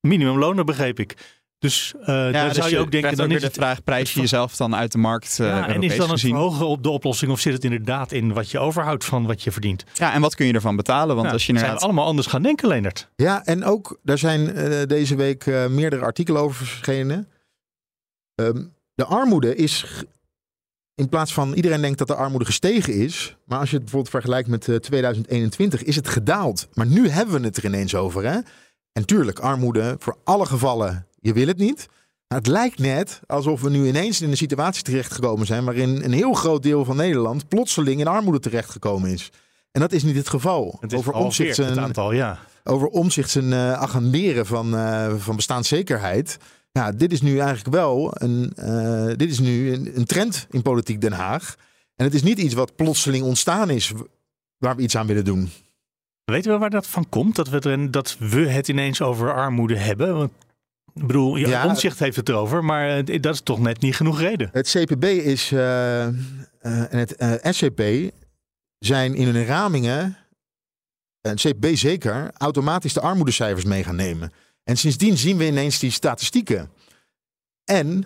minimumlonen, 0.00 0.66
begreep 0.66 0.98
ik. 0.98 1.16
Dus 1.58 1.94
eh 2.00 2.06
Ja, 2.06 2.30
daar 2.30 2.48
dus 2.48 2.56
zou 2.56 2.70
je 2.70 2.78
ook 2.78 2.90
denken, 2.90 3.16
dan 3.16 3.26
weer 3.26 3.36
is 3.36 3.42
de 3.42 3.48
het... 3.48 3.56
vraag, 3.56 3.84
prijs 3.84 4.12
je 4.12 4.20
jezelf 4.20 4.56
dan 4.56 4.74
uit 4.74 4.92
de 4.92 4.98
markt 4.98 5.40
eh 5.40 5.46
Ja, 5.46 5.68
en 5.68 5.82
is 5.82 5.90
dan 5.96 6.00
het 6.00 6.10
gezien? 6.10 6.30
verhogen 6.30 6.66
op 6.66 6.82
de 6.82 6.90
oplossing 6.90 7.30
of 7.30 7.40
zit 7.40 7.52
het 7.52 7.64
inderdaad 7.64 8.12
in 8.12 8.32
wat 8.32 8.50
je 8.50 8.58
overhoudt 8.58 9.04
van 9.04 9.26
wat 9.26 9.42
je 9.42 9.52
verdient? 9.52 9.84
Ja, 9.94 10.12
en 10.12 10.20
wat 10.20 10.34
kun 10.34 10.46
je 10.46 10.52
ervan 10.52 10.76
betalen? 10.76 11.14
Want 11.14 11.26
Ja, 11.26 11.32
als 11.32 11.46
je 11.46 11.52
zijn 11.52 11.58
inderdaad... 11.58 11.84
allemaal 11.84 12.06
anders 12.06 12.26
gaan 12.26 12.42
denken, 12.42 12.68
Leonard. 12.68 13.08
Ja, 13.16 13.44
en 13.44 13.64
ook, 13.64 13.98
daar 14.02 14.18
zijn 14.18 14.54
eh, 14.54 14.86
deze 14.86 15.16
week 15.16 15.46
eh, 15.46 15.66
meerdere 15.66 16.04
artikelen 16.04 16.42
over 16.42 16.66
verschenen. 16.66 17.28
Ehm, 18.34 18.62
de 18.94 19.04
armoede 19.04 19.54
is, 19.54 19.84
in 20.94 21.08
plaats 21.08 21.32
van 21.32 21.52
iedereen 21.52 21.80
denkt 21.80 21.98
dat 21.98 22.08
de 22.08 22.14
armoede 22.14 22.44
gestegen 22.44 22.94
is, 22.94 23.36
maar 23.44 23.58
als 23.58 23.68
je 23.68 23.74
het 23.74 23.84
bijvoorbeeld 23.84 24.14
vergelijkt 24.14 24.48
met 24.48 24.68
eh, 24.68 24.76
2021, 24.76 25.82
is 25.82 25.96
het 25.96 26.08
gedaald. 26.08 26.68
Maar 26.74 26.86
nu 26.86 27.08
hebben 27.08 27.40
we 27.40 27.46
het 27.46 27.56
er 27.56 27.64
ineens 27.64 27.94
over. 27.94 28.24
Hè? 28.24 28.38
En 28.92 29.06
tuurlijk, 29.06 29.38
armoede 29.38 29.96
voor 29.98 30.16
alle 30.24 30.46
gevallen, 30.46 31.06
je 31.20 31.32
wil 31.32 31.46
het 31.46 31.58
niet. 31.58 31.88
Maar 32.28 32.38
het 32.38 32.48
lijkt 32.48 32.78
net 32.78 33.20
alsof 33.26 33.60
we 33.60 33.70
nu 33.70 33.86
ineens 33.86 34.20
in 34.20 34.30
een 34.30 34.36
situatie 34.36 34.82
terechtgekomen 34.82 35.46
zijn 35.46 35.64
waarin 35.64 36.02
een 36.02 36.12
heel 36.12 36.32
groot 36.32 36.62
deel 36.62 36.84
van 36.84 36.96
Nederland 36.96 37.48
plotseling 37.48 38.00
in 38.00 38.06
armoede 38.06 38.40
terechtgekomen 38.40 39.10
is. 39.10 39.30
En 39.72 39.80
dat 39.80 39.92
is 39.92 40.02
niet 40.02 40.16
het 40.16 40.28
geval. 40.28 40.76
Het 40.80 40.92
is 40.92 40.98
over 40.98 41.12
omzicht 41.12 41.54
zijn, 41.54 41.80
aantal, 41.80 42.12
ja. 42.12 42.38
over 42.64 42.88
omzicht 42.88 43.30
zijn 43.30 43.52
eh, 43.52 43.72
agenderen 43.72 44.46
van, 44.46 44.76
eh, 44.76 45.14
van 45.16 45.36
bestaanszekerheid. 45.36 46.36
Ja, 46.72 46.92
dit 46.92 47.12
is 47.12 47.20
nu 47.22 47.38
eigenlijk 47.38 47.74
wel 47.74 48.10
een, 48.12 48.52
eh, 48.56 49.16
dit 49.16 49.30
is 49.30 49.38
nu 49.38 49.72
een, 49.72 49.96
een 49.96 50.04
trend 50.04 50.46
in 50.50 50.62
politiek 50.62 51.00
Den 51.00 51.12
Haag. 51.12 51.56
En 51.96 52.04
het 52.04 52.14
is 52.14 52.22
niet 52.22 52.38
iets 52.38 52.54
wat 52.54 52.76
plotseling 52.76 53.24
ontstaan 53.24 53.70
is 53.70 53.92
waar 54.58 54.76
we 54.76 54.82
iets 54.82 54.96
aan 54.96 55.06
willen 55.06 55.24
doen. 55.24 55.50
Weten 56.30 56.52
we 56.52 56.58
waar 56.58 56.70
dat 56.70 56.86
van 56.86 57.08
komt? 57.08 57.36
Dat 57.36 57.48
we, 57.48 57.60
er, 57.60 57.90
dat 57.90 58.16
we 58.18 58.48
het 58.48 58.68
ineens 58.68 59.02
over 59.02 59.34
armoede 59.34 59.76
hebben? 59.76 60.16
Want, 60.16 60.32
ik 60.94 61.06
bedoel, 61.06 61.36
ja, 61.36 61.48
Ja. 61.48 61.74
Heeft 61.96 62.16
het 62.16 62.28
erover, 62.28 62.64
maar 62.64 62.98
eh, 62.98 63.20
dat 63.20 63.34
is 63.34 63.40
toch 63.40 63.58
net 63.58 63.80
niet 63.80 63.96
genoeg 63.96 64.20
reden. 64.20 64.48
Het 64.52 64.68
CPB 64.68 65.04
is, 65.04 65.52
eh, 65.52 66.06
eh, 66.06 66.12
en 66.60 66.98
het 66.98 67.16
SCP 67.56 67.82
zijn 68.78 69.14
in 69.14 69.34
hun 69.34 69.44
ramingen, 69.44 70.16
en 71.20 71.30
het 71.30 71.40
CPB 71.40 71.76
zeker, 71.76 72.30
automatisch 72.36 72.92
de 72.92 73.00
armoedecijfers 73.00 73.64
mee 73.64 73.84
gaan 73.84 73.96
nemen. 73.96 74.32
En 74.64 74.76
sindsdien 74.76 75.16
zien 75.16 75.36
we 75.36 75.46
ineens 75.46 75.78
die 75.78 75.90
statistieken. 75.90 76.70
En 77.64 78.04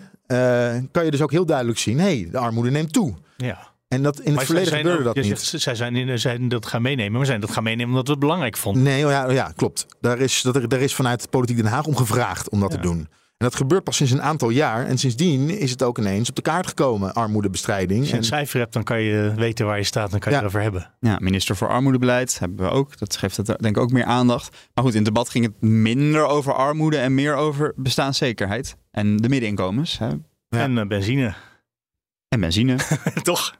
kan 0.91 1.05
je 1.05 1.11
dus 1.11 1.21
ook 1.21 1.31
heel 1.31 1.45
duidelijk 1.45 1.77
zien, 1.77 1.99
hé, 1.99 2.19
hey, 2.19 2.27
de 2.31 2.37
armoede 2.37 2.71
neemt 2.71 2.93
toe. 2.93 3.13
Ja. 3.37 3.74
En 3.87 4.03
dat, 4.03 4.19
in 4.19 4.25
het 4.25 4.35
Maar 4.35 4.45
verleden 4.45 4.69
zij 4.69 4.79
zijn 4.79 4.89
gebeurde 4.91 5.09
ook- 5.09 5.15
dat 5.15 5.25
je 5.25 5.31
niet. 5.31 5.39
Zegt, 5.41 5.63
zij 5.63 5.75
zijn, 5.75 5.95
in, 5.95 6.19
zijn 6.19 6.47
dat 6.49 6.65
gaan 6.65 6.81
meenemen, 6.81 7.11
maar 7.11 7.25
zijn 7.25 7.41
dat 7.41 7.51
gaan 7.51 7.63
meenemen 7.63 7.89
omdat 7.89 8.05
we 8.05 8.11
het 8.11 8.19
belangrijk 8.19 8.57
vonden. 8.57 8.83
Nee, 8.83 9.05
oh 9.05 9.11
ja, 9.11 9.25
oh 9.27 9.33
ja 9.33 9.51
klopt. 9.55 9.85
Daar 10.01 10.19
is, 10.19 10.41
dat 10.41 10.55
er, 10.55 10.67
daar 10.69 10.79
is 10.81 10.95
vanuit 10.95 11.29
Politiek 11.29 11.57
Den 11.57 11.65
Haag 11.65 11.85
om 11.85 11.95
gevraagd 11.95 12.49
om 12.49 12.59
dat 12.59 12.71
Ja. 12.71 12.77
te 12.77 12.83
doen. 12.83 13.07
En 13.37 13.45
dat 13.45 13.55
gebeurt 13.55 13.83
pas 13.83 13.95
sinds 13.95 14.11
een 14.11 14.21
aantal 14.21 14.49
jaar. 14.49 14.85
En 14.85 14.97
sindsdien 14.97 15.49
is 15.49 15.71
het 15.71 15.83
ook 15.83 15.97
ineens 15.97 16.29
op 16.29 16.35
de 16.35 16.41
kaart 16.41 16.67
gekomen, 16.67 17.13
armoedebestrijding. 17.13 17.99
Als 17.99 18.07
je 18.09 18.13
een 18.13 18.19
En, 18.19 18.25
cijfer 18.25 18.59
hebt, 18.59 18.73
dan 18.73 18.83
kan 18.83 19.01
je 19.01 19.33
weten 19.35 19.65
waar 19.65 19.77
je 19.77 19.83
staat 19.83 20.11
dan 20.11 20.19
kan 20.19 20.31
je 20.31 20.37
Ja. 20.37 20.43
het 20.43 20.53
erover 20.53 20.71
hebben. 20.71 20.93
Ja, 20.99 21.17
minister 21.21 21.55
voor 21.55 21.67
armoedebeleid 21.67 22.39
hebben 22.39 22.65
we 22.65 22.71
ook. 22.71 22.97
Dat 22.97 23.17
geeft 23.17 23.37
het 23.37 23.45
denk 23.45 23.65
ik 23.75 23.77
ook 23.77 23.91
meer 23.91 24.03
aandacht. 24.05 24.49
Maar 24.73 24.83
goed, 24.83 24.93
in 24.93 25.03
het 25.03 25.13
debat 25.13 25.29
ging 25.29 25.45
het 25.45 25.61
minder 25.61 26.25
over 26.25 26.53
armoede 26.53 26.97
en 26.97 27.13
meer 27.13 27.35
over 27.35 27.73
bestaanszekerheid. 27.75 28.75
En 28.91 29.17
de 29.17 29.29
middeninkomens. 29.29 29.97
Hè? 29.97 30.07
Ja. 30.07 30.17
En 30.49 30.77
eh, 30.77 30.87
benzine. 30.87 31.33
En 32.29 32.39
benzine. 32.39 32.75
Toch? 33.21 33.55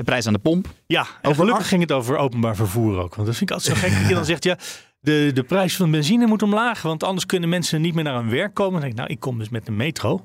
De 0.00 0.06
prijs 0.06 0.26
aan 0.26 0.32
de 0.32 0.38
pomp. 0.38 0.68
Ja, 0.86 1.06
en 1.22 1.34
gelukkig 1.34 1.68
ging 1.68 1.80
het 1.80 1.92
over 1.92 2.16
openbaar 2.16 2.56
vervoer 2.56 2.98
ook. 2.98 3.14
Want 3.14 3.26
dat 3.26 3.36
vind 3.36 3.50
ik 3.50 3.56
altijd 3.56 3.76
zo 3.76 3.86
gek. 3.86 3.98
Dat 3.98 4.08
je 4.08 4.14
dan 4.14 4.24
zegt, 4.24 4.44
ja, 4.44 4.58
de, 5.00 5.30
de 5.34 5.42
prijs 5.42 5.76
van 5.76 5.90
benzine 5.90 6.26
moet 6.26 6.42
omlaag. 6.42 6.82
Want 6.82 7.02
anders 7.02 7.26
kunnen 7.26 7.48
mensen 7.48 7.80
niet 7.80 7.94
meer 7.94 8.04
naar 8.04 8.14
hun 8.14 8.30
werk 8.30 8.54
komen. 8.54 8.72
Dan 8.72 8.80
denk 8.80 8.92
ik, 8.92 8.98
nou, 8.98 9.10
ik 9.10 9.20
kom 9.20 9.38
dus 9.38 9.48
met 9.48 9.66
de 9.66 9.72
metro. 9.72 10.24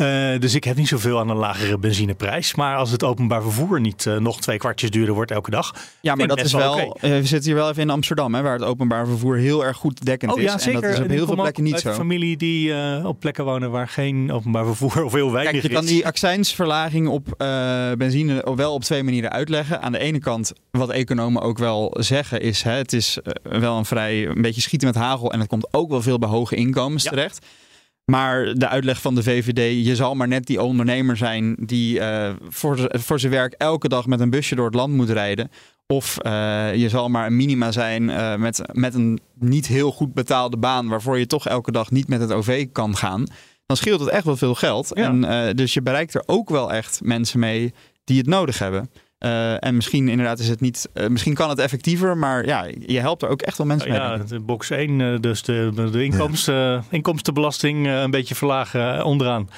Eh, 0.00 0.40
dus 0.40 0.54
ik 0.54 0.64
heb 0.64 0.76
niet 0.76 0.88
zoveel 0.88 1.18
aan 1.18 1.28
een 1.28 1.36
lagere 1.36 1.78
benzineprijs. 1.78 2.54
Maar 2.54 2.76
als 2.76 2.90
het 2.90 3.04
openbaar 3.04 3.42
vervoer 3.42 3.80
niet 3.80 4.06
eh, 4.06 4.16
nog 4.16 4.40
twee 4.40 4.58
kwartjes 4.58 4.90
duurder 4.90 5.14
wordt 5.14 5.30
elke 5.30 5.50
dag. 5.50 5.74
Ja, 6.00 6.14
maar 6.14 6.26
dat 6.28 6.40
is 6.40 6.52
wel. 6.52 6.96
eh, 7.00 7.10
we 7.10 7.24
zitten 7.26 7.50
hier 7.50 7.54
wel 7.60 7.70
even 7.70 7.82
in 7.82 7.90
Amsterdam, 7.90 8.34
hè, 8.34 8.42
waar 8.42 8.52
het 8.52 8.62
openbaar 8.62 9.06
vervoer 9.06 9.36
heel 9.36 9.64
erg 9.64 9.76
goed 9.76 10.04
dekkend 10.04 10.32
Oh 10.32 10.38
is. 10.40 10.44
ja, 10.44 10.58
zeker. 10.58 10.74
En 10.74 10.80
dat 10.80 10.98
is 10.98 11.04
op 11.04 11.08
heel 11.10 11.26
veel 11.26 11.34
plekken 11.34 11.62
niet 11.64 11.80
zo. 11.80 11.92
familie 11.92 12.36
die 12.36 12.74
op 13.04 13.20
plekken 13.20 13.44
wonen 13.44 13.70
waar 13.70 13.88
geen 13.88 14.32
openbaar 14.32 14.64
vervoer 14.66 15.04
of 15.04 15.12
heel 15.12 15.32
weinig 15.32 15.52
Kijk, 15.52 15.64
je 15.72 15.78
kan 15.78 15.84
die 15.86 16.06
accijnsverlaging 16.06 17.08
op 17.08 17.34
benzine 17.98 18.46
wel 18.54 18.72
op 18.74 18.82
twee 18.84 19.02
manieren 19.02 19.30
uitleggen. 19.32 19.82
Aan 19.82 19.92
de 19.92 19.98
ene 19.98 20.18
kant, 20.18 20.52
wat 20.70 20.90
economen 20.90 21.42
ook 21.42 21.58
wel 21.58 21.96
zeggen, 21.98 22.40
is 22.40 22.62
hè, 22.62 22.72
het 22.72 22.92
is 22.92 23.18
wel 23.42 23.76
een 23.78 23.84
vrij 23.84 24.26
een 24.26 24.42
beetje 24.42 24.60
schieten 24.60 24.88
met 24.88 24.96
hagel. 24.96 25.32
En 25.32 25.40
het 25.40 25.48
komt 25.48 25.68
ook 25.74 25.90
wel 25.90 26.02
veel 26.02 26.18
bij 26.18 26.28
hoge 26.28 26.54
inkomens 26.56 27.02
Ja. 27.02 27.10
terecht. 27.10 27.46
Maar 28.10 28.54
de 28.54 28.68
uitleg 28.68 29.00
van 29.00 29.14
de 29.14 29.22
VVD, 29.22 29.86
je 29.86 29.96
zal 29.96 30.14
maar 30.14 30.28
net 30.28 30.46
die 30.46 30.62
ondernemer 30.62 31.16
zijn 31.16 31.56
die 31.58 32.00
eh, 32.00 32.32
voor, 32.48 32.88
voor 32.90 33.20
zijn 33.20 33.32
werk 33.32 33.52
elke 33.52 33.88
dag 33.88 34.06
met 34.06 34.20
een 34.20 34.30
busje 34.30 34.54
door 34.54 34.66
het 34.66 34.74
land 34.74 34.94
moet 34.94 35.10
rijden. 35.10 35.50
Of 35.86 36.18
eh, 36.18 36.74
je 36.74 36.88
zal 36.88 37.08
maar 37.08 37.26
een 37.26 37.36
minima 37.36 37.72
zijn 37.72 38.10
eh, 38.10 38.36
met, 38.36 38.62
met 38.72 38.94
een 38.94 39.20
niet 39.34 39.66
heel 39.66 39.92
goed 39.92 40.14
betaalde 40.14 40.56
baan, 40.56 40.88
waarvoor 40.88 41.18
je 41.18 41.26
toch 41.26 41.46
elke 41.46 41.72
dag 41.72 41.90
niet 41.90 42.08
met 42.08 42.20
het 42.20 42.32
OV 42.32 42.66
kan 42.72 42.96
gaan. 42.96 43.24
Dan 43.66 43.76
scheelt 43.76 44.00
het 44.00 44.08
echt 44.08 44.24
wel 44.24 44.36
veel 44.36 44.54
geld. 44.54 44.90
Ja. 44.94 45.02
En, 45.22 45.56
dus 45.56 45.74
je 45.74 45.82
bereikt 45.82 46.14
er 46.14 46.22
ook 46.26 46.48
wel 46.48 46.72
echt 46.72 47.00
mensen 47.02 47.38
mee 47.38 47.72
die 48.04 48.18
het 48.18 48.26
nodig 48.26 48.58
hebben. 48.58 48.90
Eh, 49.20 49.64
en 49.64 49.74
misschien 49.74 50.08
inderdaad 50.08 50.38
is 50.38 50.48
het 50.48 50.60
niet, 50.60 50.88
eh, 50.92 51.06
misschien 51.08 51.34
kan 51.34 51.48
het 51.48 51.58
effectiever, 51.58 52.16
maar 52.16 52.46
ja, 52.46 52.66
je 52.86 53.00
helpt 53.00 53.22
er 53.22 53.28
ook 53.28 53.42
echt 53.42 53.58
wel 53.58 53.66
mensen 53.66 53.90
mee. 53.90 53.98
Ja, 53.98 54.16
de 54.16 54.40
box 54.40 54.70
1, 54.70 55.00
eh, 55.00 55.14
dus 55.20 55.42
de, 55.42 55.70
de 55.92 56.04
inkomsten, 56.04 56.84
inkomstenbelasting 56.90 57.86
eh, 57.86 58.00
een 58.00 58.10
beetje 58.10 58.34
verlagen 58.34 59.04
onderaan. 59.04 59.48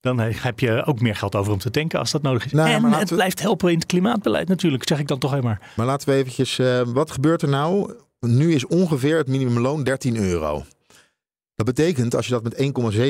Dan 0.00 0.18
he- 0.18 0.30
heb 0.34 0.60
je 0.60 0.84
ook 0.84 1.00
meer 1.00 1.16
geld 1.16 1.34
over 1.36 1.52
om 1.52 1.58
te 1.58 1.70
tanken 1.70 1.98
als 1.98 2.10
dat 2.10 2.22
nodig 2.22 2.44
is. 2.44 2.52
Nou, 2.52 2.70
en 2.70 2.84
het 2.92 3.08
we- 3.08 3.14
blijft 3.14 3.40
helpen 3.40 3.68
in 3.70 3.74
het 3.78 3.86
klimaatbeleid 3.86 4.48
natuurlijk, 4.48 4.88
zeg 4.88 4.98
ik 4.98 5.08
dan 5.08 5.18
toch 5.18 5.34
eenmaal. 5.34 5.56
maar 5.76 5.86
laten 5.86 6.08
we 6.08 6.14
eventjes, 6.14 6.58
eh, 6.58 6.80
wat 6.86 7.10
gebeurt 7.10 7.42
er 7.42 7.48
nou? 7.48 7.92
Nu 8.20 8.54
is 8.54 8.66
ongeveer 8.66 9.16
het 9.16 9.28
minimumloon 9.28 9.82
13 9.84 10.16
euro. 10.16 10.64
Dat 11.54 11.66
betekent, 11.66 12.14
als 12.14 12.26
je 12.26 12.32
dat 12.32 12.42
met 12.42 12.54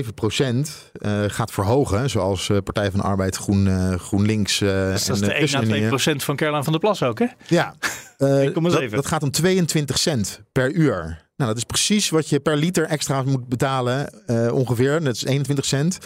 1,7 0.07 0.14
procent 0.14 0.90
eh, 0.93 1.24
gaat 1.26 1.51
verhogen, 1.51 2.11
zoals 2.11 2.49
eh, 2.49 2.59
Partij 2.64 2.90
van 2.90 3.01
de 3.01 3.07
Arbeid, 3.07 3.36
Groen, 3.36 3.66
eh, 3.68 3.95
GroenLinks 3.99 4.59
Dus 4.59 5.05
dat 5.05 5.16
is 5.16 5.22
de 5.22 5.26
1 5.26 5.32
à 5.34 5.36
ChristenUnie, 5.36 5.74
2 5.76 5.88
procent 5.88 6.24
van 6.24 6.36
Caroline 6.36 6.62
van 6.64 6.72
der 6.72 6.80
Plas 6.80 7.03
ook, 7.03 7.18
hè? 7.18 7.26
Ja, 7.47 7.74
eh, 8.18 8.47
1,7. 8.47 8.53
dat, 8.53 8.90
dat 8.90 9.07
gaat 9.07 9.22
om 9.22 9.30
22 9.30 9.99
cent 9.99 10.40
per 10.53 10.72
uur. 10.72 10.99
Nou, 11.36 11.51
dat 11.51 11.57
is 11.57 11.64
precies 11.64 12.11
wat 12.11 12.28
je 12.28 12.40
per 12.40 12.57
liter 12.57 12.84
extra 12.84 13.22
moet 13.22 13.49
betalen, 13.49 14.12
ongeveer. 14.53 15.05
Dat 15.05 15.14
is 15.14 15.24
21 15.24 15.64
cent. 15.64 15.99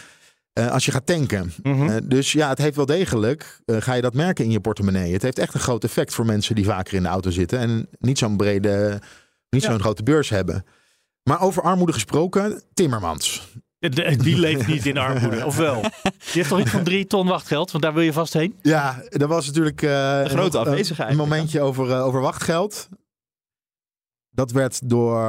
als 0.70 0.84
je 0.84 0.90
gaat 0.92 1.06
tanken. 1.06 1.52
Mhm. 1.62 2.00
Dus 2.08 2.32
ja, 2.32 2.48
het 2.48 2.58
heeft 2.58 2.76
wel 2.76 2.86
degelijk, 2.86 3.60
ga 3.66 3.94
je 3.94 4.02
dat 4.02 4.14
merken 4.14 4.44
in 4.44 4.50
je 4.50 4.60
portemonnee. 4.60 5.12
Het 5.12 5.22
heeft 5.22 5.38
echt 5.38 5.54
een 5.54 5.60
groot 5.60 5.84
effect 5.84 6.14
voor 6.14 6.26
mensen 6.26 6.54
die 6.54 6.64
vaker 6.64 6.94
in 6.94 7.02
de 7.02 7.08
auto 7.08 7.30
zitten 7.30 7.58
en 7.58 7.88
niet 7.98 8.18
zo'n 8.18 8.36
brede, 8.36 9.00
niet 9.50 9.62
Ja. 9.62 9.70
zo'n 9.70 9.80
grote 9.80 10.02
beurs 10.02 10.28
hebben. 10.28 10.64
Maar 11.28 11.40
over 11.40 11.62
armoede 11.62 11.92
gesproken, 11.92 12.62
Timmermans. 12.74 13.54
Die 13.78 14.38
leeft 14.46 14.66
niet 14.66 14.86
in 14.86 14.98
armoede, 14.98 15.46
of 15.46 15.56
wel? 15.56 15.80
Die 15.82 15.90
heeft 16.32 16.48
toch 16.48 16.60
iets 16.60 16.70
van 16.70 16.84
drie 16.84 17.06
ton 17.06 17.26
wachtgeld, 17.26 17.70
want 17.70 17.84
daar 17.84 17.94
wil 17.94 18.02
je 18.02 18.12
vast 18.12 18.32
heen? 18.32 18.58
Ja, 18.62 19.02
er 19.08 19.26
was 19.26 19.46
natuurlijk 19.46 19.82
eh, 19.82 20.20
Een 20.20 20.30
grote 20.30 20.58
afwezigheid. 20.58 21.10
Een 21.10 21.16
momentje 21.16 21.60
over, 21.60 21.90
eh, 21.90 22.04
over 22.04 22.20
wachtgeld. 22.20 22.88
Dat 24.30 24.50
werd 24.50 24.88
door 24.88 25.24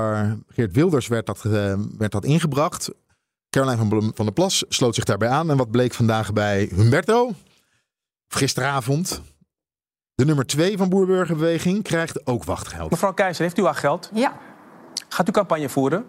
Geert 0.48 0.76
Wilders 0.76 1.08
werd 1.08 1.26
dat, 1.26 1.46
eh, 1.46 1.74
werd 1.98 2.12
dat 2.12 2.26
ingebracht. 2.26 2.92
Caroline 3.50 3.78
van, 3.78 4.12
van 4.16 4.26
der 4.26 4.34
Plas 4.34 4.66
sloot 4.70 4.96
zich 4.96 5.04
daarbij 5.04 5.30
aan. 5.30 5.50
En 5.50 5.58
wat 5.58 5.72
bleek 5.72 5.94
vandaag 5.94 6.34
bij 6.34 6.72
Humberto? 6.76 7.32
Gisteravond. 8.28 9.22
De 10.14 10.26
nummer 10.26 10.46
twee 10.46 10.78
van 10.78 10.90
Boerburgerbeweging 10.90 11.84
krijgt 11.84 12.28
ook 12.28 12.44
wachtgeld. 12.44 12.92
Mevrouw 12.92 13.14
Keizer, 13.14 13.44
heeft 13.44 13.58
u 13.58 13.62
wachtgeld? 13.62 14.10
Ja. 14.14 14.38
Gaat 15.10 15.28
u 15.28 15.32
campagne 15.32 15.70
voeren? 15.70 16.06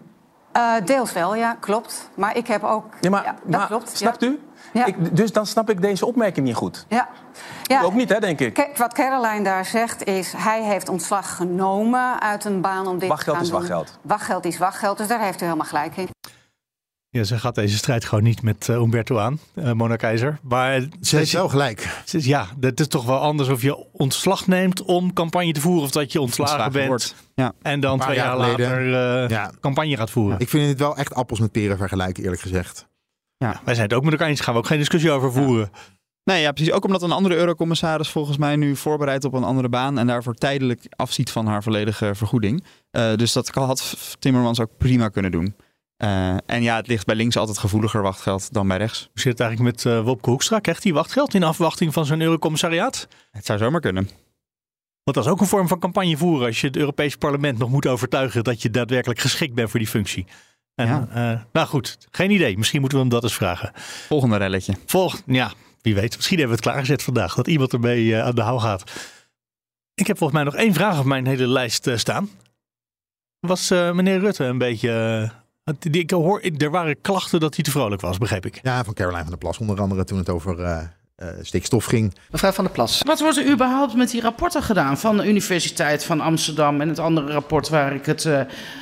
Eh, 0.51 0.73
deels 0.85 1.13
wel, 1.13 1.35
ja, 1.35 1.57
klopt. 1.59 2.09
Maar 2.15 2.37
ik 2.37 2.47
heb 2.47 2.63
ook... 2.63 2.85
Ja, 3.01 3.09
maar, 3.09 3.23
ja, 3.23 3.35
dat 3.43 3.59
maar 3.59 3.67
klopt. 3.67 3.97
snapt 3.97 4.21
ja. 4.21 4.27
u? 4.27 4.39
Ja. 4.73 4.85
Ik, 4.85 5.15
dus 5.15 5.31
dan 5.31 5.45
snap 5.45 5.69
ik 5.69 5.81
deze 5.81 6.05
opmerking 6.05 6.45
niet 6.45 6.55
goed. 6.55 6.85
Ja. 6.87 7.07
ja. 7.63 7.81
Ook 7.81 7.93
niet, 7.93 8.09
hè, 8.09 8.19
denk 8.19 8.39
ik. 8.39 8.53
Kijk, 8.53 8.77
wat 8.77 8.93
Caroline 8.93 9.43
daar 9.43 9.65
zegt 9.65 10.03
is... 10.03 10.33
hij 10.37 10.63
heeft 10.63 10.89
ontslag 10.89 11.35
genomen 11.35 12.21
uit 12.21 12.45
een 12.45 12.61
baan 12.61 12.87
om 12.87 12.99
dit 12.99 13.09
Wachtgeld 13.09 13.37
te 13.37 13.43
is 13.43 13.49
gaan 13.49 13.59
doen. 13.59 13.69
wachtgeld. 13.69 13.99
Wachtgeld 14.01 14.45
is 14.45 14.57
wachtgeld, 14.57 14.97
dus 14.97 15.07
daar 15.07 15.21
heeft 15.21 15.41
u 15.41 15.43
helemaal 15.43 15.67
gelijk 15.67 15.97
in. 15.97 16.09
Ja, 17.11 17.23
ze 17.23 17.39
gaat 17.39 17.55
deze 17.55 17.77
strijd 17.77 18.05
gewoon 18.05 18.23
niet 18.23 18.41
met 18.41 18.69
eh, 18.69 18.75
Umberto 18.75 19.17
aan, 19.17 19.39
eh 19.55 19.71
Mona 19.71 19.95
Keizer. 19.95 20.39
Maar 20.41 20.81
Ze 21.01 21.15
heeft 21.15 21.31
wel 21.31 21.49
gelijk. 21.49 22.01
Ze 22.05 22.27
Ja, 22.27 22.47
dat 22.57 22.79
is 22.79 22.87
toch 22.87 23.05
wel 23.05 23.17
anders 23.19 23.49
of 23.49 23.61
je 23.61 23.91
ontslag 23.91 24.47
neemt 24.47 24.81
om 24.83 25.13
campagne 25.13 25.51
te 25.51 25.61
voeren... 25.61 25.83
of 25.83 25.91
dat 25.91 26.11
je 26.11 26.21
ontslagen, 26.21 26.53
Ontslagen 26.53 26.73
bent 26.73 26.87
wordt. 26.87 27.15
Ja. 27.35 27.53
en 27.61 27.79
dan 27.79 27.99
twee 27.99 28.15
jaar, 28.15 28.37
later 28.37 28.93
eh, 29.23 29.29
Ja. 29.29 29.51
campagne 29.59 29.95
gaat 29.97 30.09
voeren. 30.09 30.39
Ik 30.39 30.49
vind 30.49 30.67
het 30.69 30.79
wel 30.79 30.97
echt 30.97 31.13
appels 31.13 31.39
met 31.39 31.51
peren 31.51 31.77
vergelijken, 31.77 32.23
eerlijk 32.23 32.41
gezegd. 32.41 32.87
Wij 33.37 33.73
zijn 33.75 33.81
het 33.87 33.93
ook 33.93 34.03
met 34.03 34.11
elkaar 34.11 34.27
eens, 34.27 34.39
gaan 34.41 34.53
we 34.53 34.59
ook 34.59 34.67
geen 34.67 34.77
discussie 34.77 35.11
over 35.11 35.31
voeren. 35.31 35.69
Nee, 36.23 36.41
ja, 36.41 36.51
precies. 36.51 36.73
Ook 36.73 36.85
omdat 36.85 37.01
een 37.01 37.11
andere 37.11 37.35
eurocommissaris 37.35 38.09
volgens 38.09 38.37
mij 38.37 38.55
nu 38.55 38.75
voorbereidt 38.75 39.25
op 39.25 39.33
een 39.33 39.43
andere 39.43 39.69
baan 39.69 39.97
en 39.99 40.07
daarvoor 40.07 40.33
tijdelijk 40.33 40.85
afziet 40.89 41.31
van 41.31 41.45
haar 41.47 41.63
volledige 41.63 42.15
vergoeding. 42.15 42.63
Eh, 42.91 43.13
dus 43.15 43.33
dat 43.33 43.49
kan- 43.51 43.65
had 43.65 43.97
Timmermans 44.19 44.59
ook 44.59 44.69
prima 44.77 45.09
kunnen 45.09 45.31
doen. 45.31 45.55
Eh, 45.99 46.35
en 46.45 46.61
ja, 46.61 46.75
het 46.75 46.87
ligt 46.87 47.05
bij 47.05 47.15
links 47.15 47.37
altijd 47.37 47.57
gevoeliger 47.57 48.01
wachtgeld 48.01 48.53
dan 48.53 48.67
bij 48.67 48.77
rechts. 48.77 48.99
Hoe 49.01 49.09
zit 49.21 49.31
het 49.31 49.39
eigenlijk 49.39 49.75
met 49.75 49.85
eh, 49.93 50.01
Wopke 50.03 50.29
Hoekstra? 50.29 50.59
Krijgt 50.59 50.83
hij 50.83 50.93
wachtgeld 50.93 51.33
in 51.33 51.43
afwachting 51.43 51.93
van 51.93 52.05
zijn 52.05 52.21
eurocommissariaat? 52.21 53.07
Het 53.31 53.45
zou 53.45 53.59
zomaar 53.59 53.81
kunnen. 53.81 54.03
Want 55.03 55.17
dat 55.17 55.25
is 55.25 55.31
ook 55.31 55.41
een 55.41 55.47
vorm 55.47 55.67
van 55.67 55.79
campagne 55.79 56.17
voeren 56.17 56.47
als 56.47 56.61
je 56.61 56.67
het 56.67 56.75
Europees 56.77 57.15
Parlement 57.15 57.57
nog 57.57 57.69
moet 57.69 57.87
overtuigen 57.87 58.43
dat 58.43 58.61
je 58.61 58.69
daadwerkelijk 58.69 59.19
geschikt 59.19 59.53
bent 59.53 59.69
voor 59.69 59.79
die 59.79 59.87
functie. 59.87 60.25
En, 60.75 60.87
Ja. 60.87 61.07
eh, 61.11 61.41
nou 61.53 61.67
goed, 61.67 61.97
geen 62.11 62.31
idee. 62.31 62.57
Misschien 62.57 62.79
moeten 62.79 62.97
we 62.97 63.03
hem 63.03 63.13
dat 63.13 63.23
eens 63.23 63.33
vragen. 63.35 63.71
Volgende 64.07 64.37
relletje. 64.37 64.73
Volg, 64.85 65.21
ja, 65.25 65.51
wie 65.81 65.95
weet. 65.95 66.15
Misschien 66.15 66.37
hebben 66.37 66.57
we 66.57 66.61
het 66.63 66.71
klaargezet 66.71 67.03
vandaag. 67.03 67.35
Dat 67.35 67.47
iemand 67.47 67.73
ermee 67.73 68.17
aan 68.17 68.35
de 68.35 68.41
hou 68.41 68.59
gaat. 68.59 68.91
Ik 69.93 70.07
heb 70.07 70.17
volgens 70.17 70.39
mij 70.43 70.51
nog 70.51 70.59
één 70.61 70.73
vraag 70.73 70.99
op 70.99 71.05
mijn 71.05 71.27
hele 71.27 71.47
lijst 71.47 71.89
staan. 71.95 72.29
Was 73.39 73.69
meneer 73.69 74.19
Rutte 74.19 74.43
een 74.43 74.57
beetje... 74.57 75.31
ik 75.91 76.11
hoor, 76.11 76.41
er 76.57 76.69
waren 76.69 77.01
klachten 77.01 77.39
dat 77.39 77.55
hij 77.55 77.63
te 77.63 77.71
vrolijk 77.71 78.01
was, 78.01 78.17
begreep 78.17 78.45
ik. 78.45 78.59
Ja, 78.63 78.83
van 78.83 78.93
Caroline 78.93 79.21
van 79.21 79.29
der 79.29 79.37
Plas 79.37 79.57
onder 79.57 79.81
andere 79.81 80.03
toen 80.03 80.17
het 80.17 80.29
over 80.29 80.59
eh, 80.59 80.81
eh, 81.19 81.27
stikstof 81.41 81.85
ging. 81.85 82.13
Mevrouw 82.31 82.51
van 82.51 82.63
der 82.63 82.73
Plas. 82.73 83.01
Wat 83.05 83.19
wordt 83.19 83.37
er 83.37 83.51
überhaupt 83.51 83.95
met 83.95 84.11
die 84.11 84.21
rapporten 84.21 84.63
gedaan 84.63 84.97
van 84.97 85.17
de 85.17 85.27
Universiteit 85.27 86.03
van 86.03 86.21
Amsterdam 86.21 86.81
en 86.81 86.87
het 86.89 86.99
andere 86.99 87.31
rapport 87.31 87.69
waar 87.69 87.95
ik 87.95 88.05
het 88.05 88.25
eh, 88.25 88.41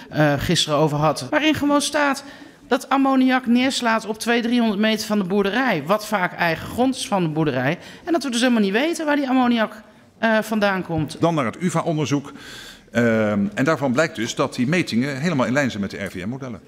eh, 0.10 0.40
gisteren 0.42 0.80
over 0.80 0.98
had? 0.98 1.28
Waarin 1.30 1.54
gewoon 1.54 1.82
staat 1.82 2.24
dat 2.68 2.90
ammoniak 2.90 3.46
neerslaat 3.46 4.06
op 4.06 4.20
200, 4.20 4.54
300 4.54 4.82
meter 4.82 5.08
van 5.08 5.18
de 5.18 5.24
boerderij. 5.24 5.84
Wat 5.86 6.08
vaak 6.08 6.34
eigen 6.34 6.68
grond 6.68 6.96
is 6.96 7.08
van 7.08 7.24
de 7.24 7.30
boerderij. 7.30 7.78
En 8.04 8.12
dat 8.12 8.24
we 8.24 8.30
dus 8.32 8.42
helemaal 8.42 8.62
niet 8.62 8.72
weten 8.72 9.06
waar 9.06 9.16
die 9.16 9.30
ammoniak 9.30 9.82
eh, 10.18 10.38
vandaan 10.42 10.84
komt. 10.84 11.18
Dan 11.20 11.36
naar 11.36 11.46
het 11.46 11.62
UvA-onderzoek. 11.62 12.32
Ehm, 12.92 13.48
en 13.54 13.64
daarvan 13.64 13.92
blijkt 13.92 14.16
dus 14.16 14.36
dat 14.36 14.56
die 14.56 14.68
metingen 14.68 15.20
helemaal 15.20 15.46
in 15.46 15.54
lijn 15.54 15.70
zijn 15.70 15.82
met 15.82 15.92
de 15.92 16.04
RVM-modellen. 16.04 16.60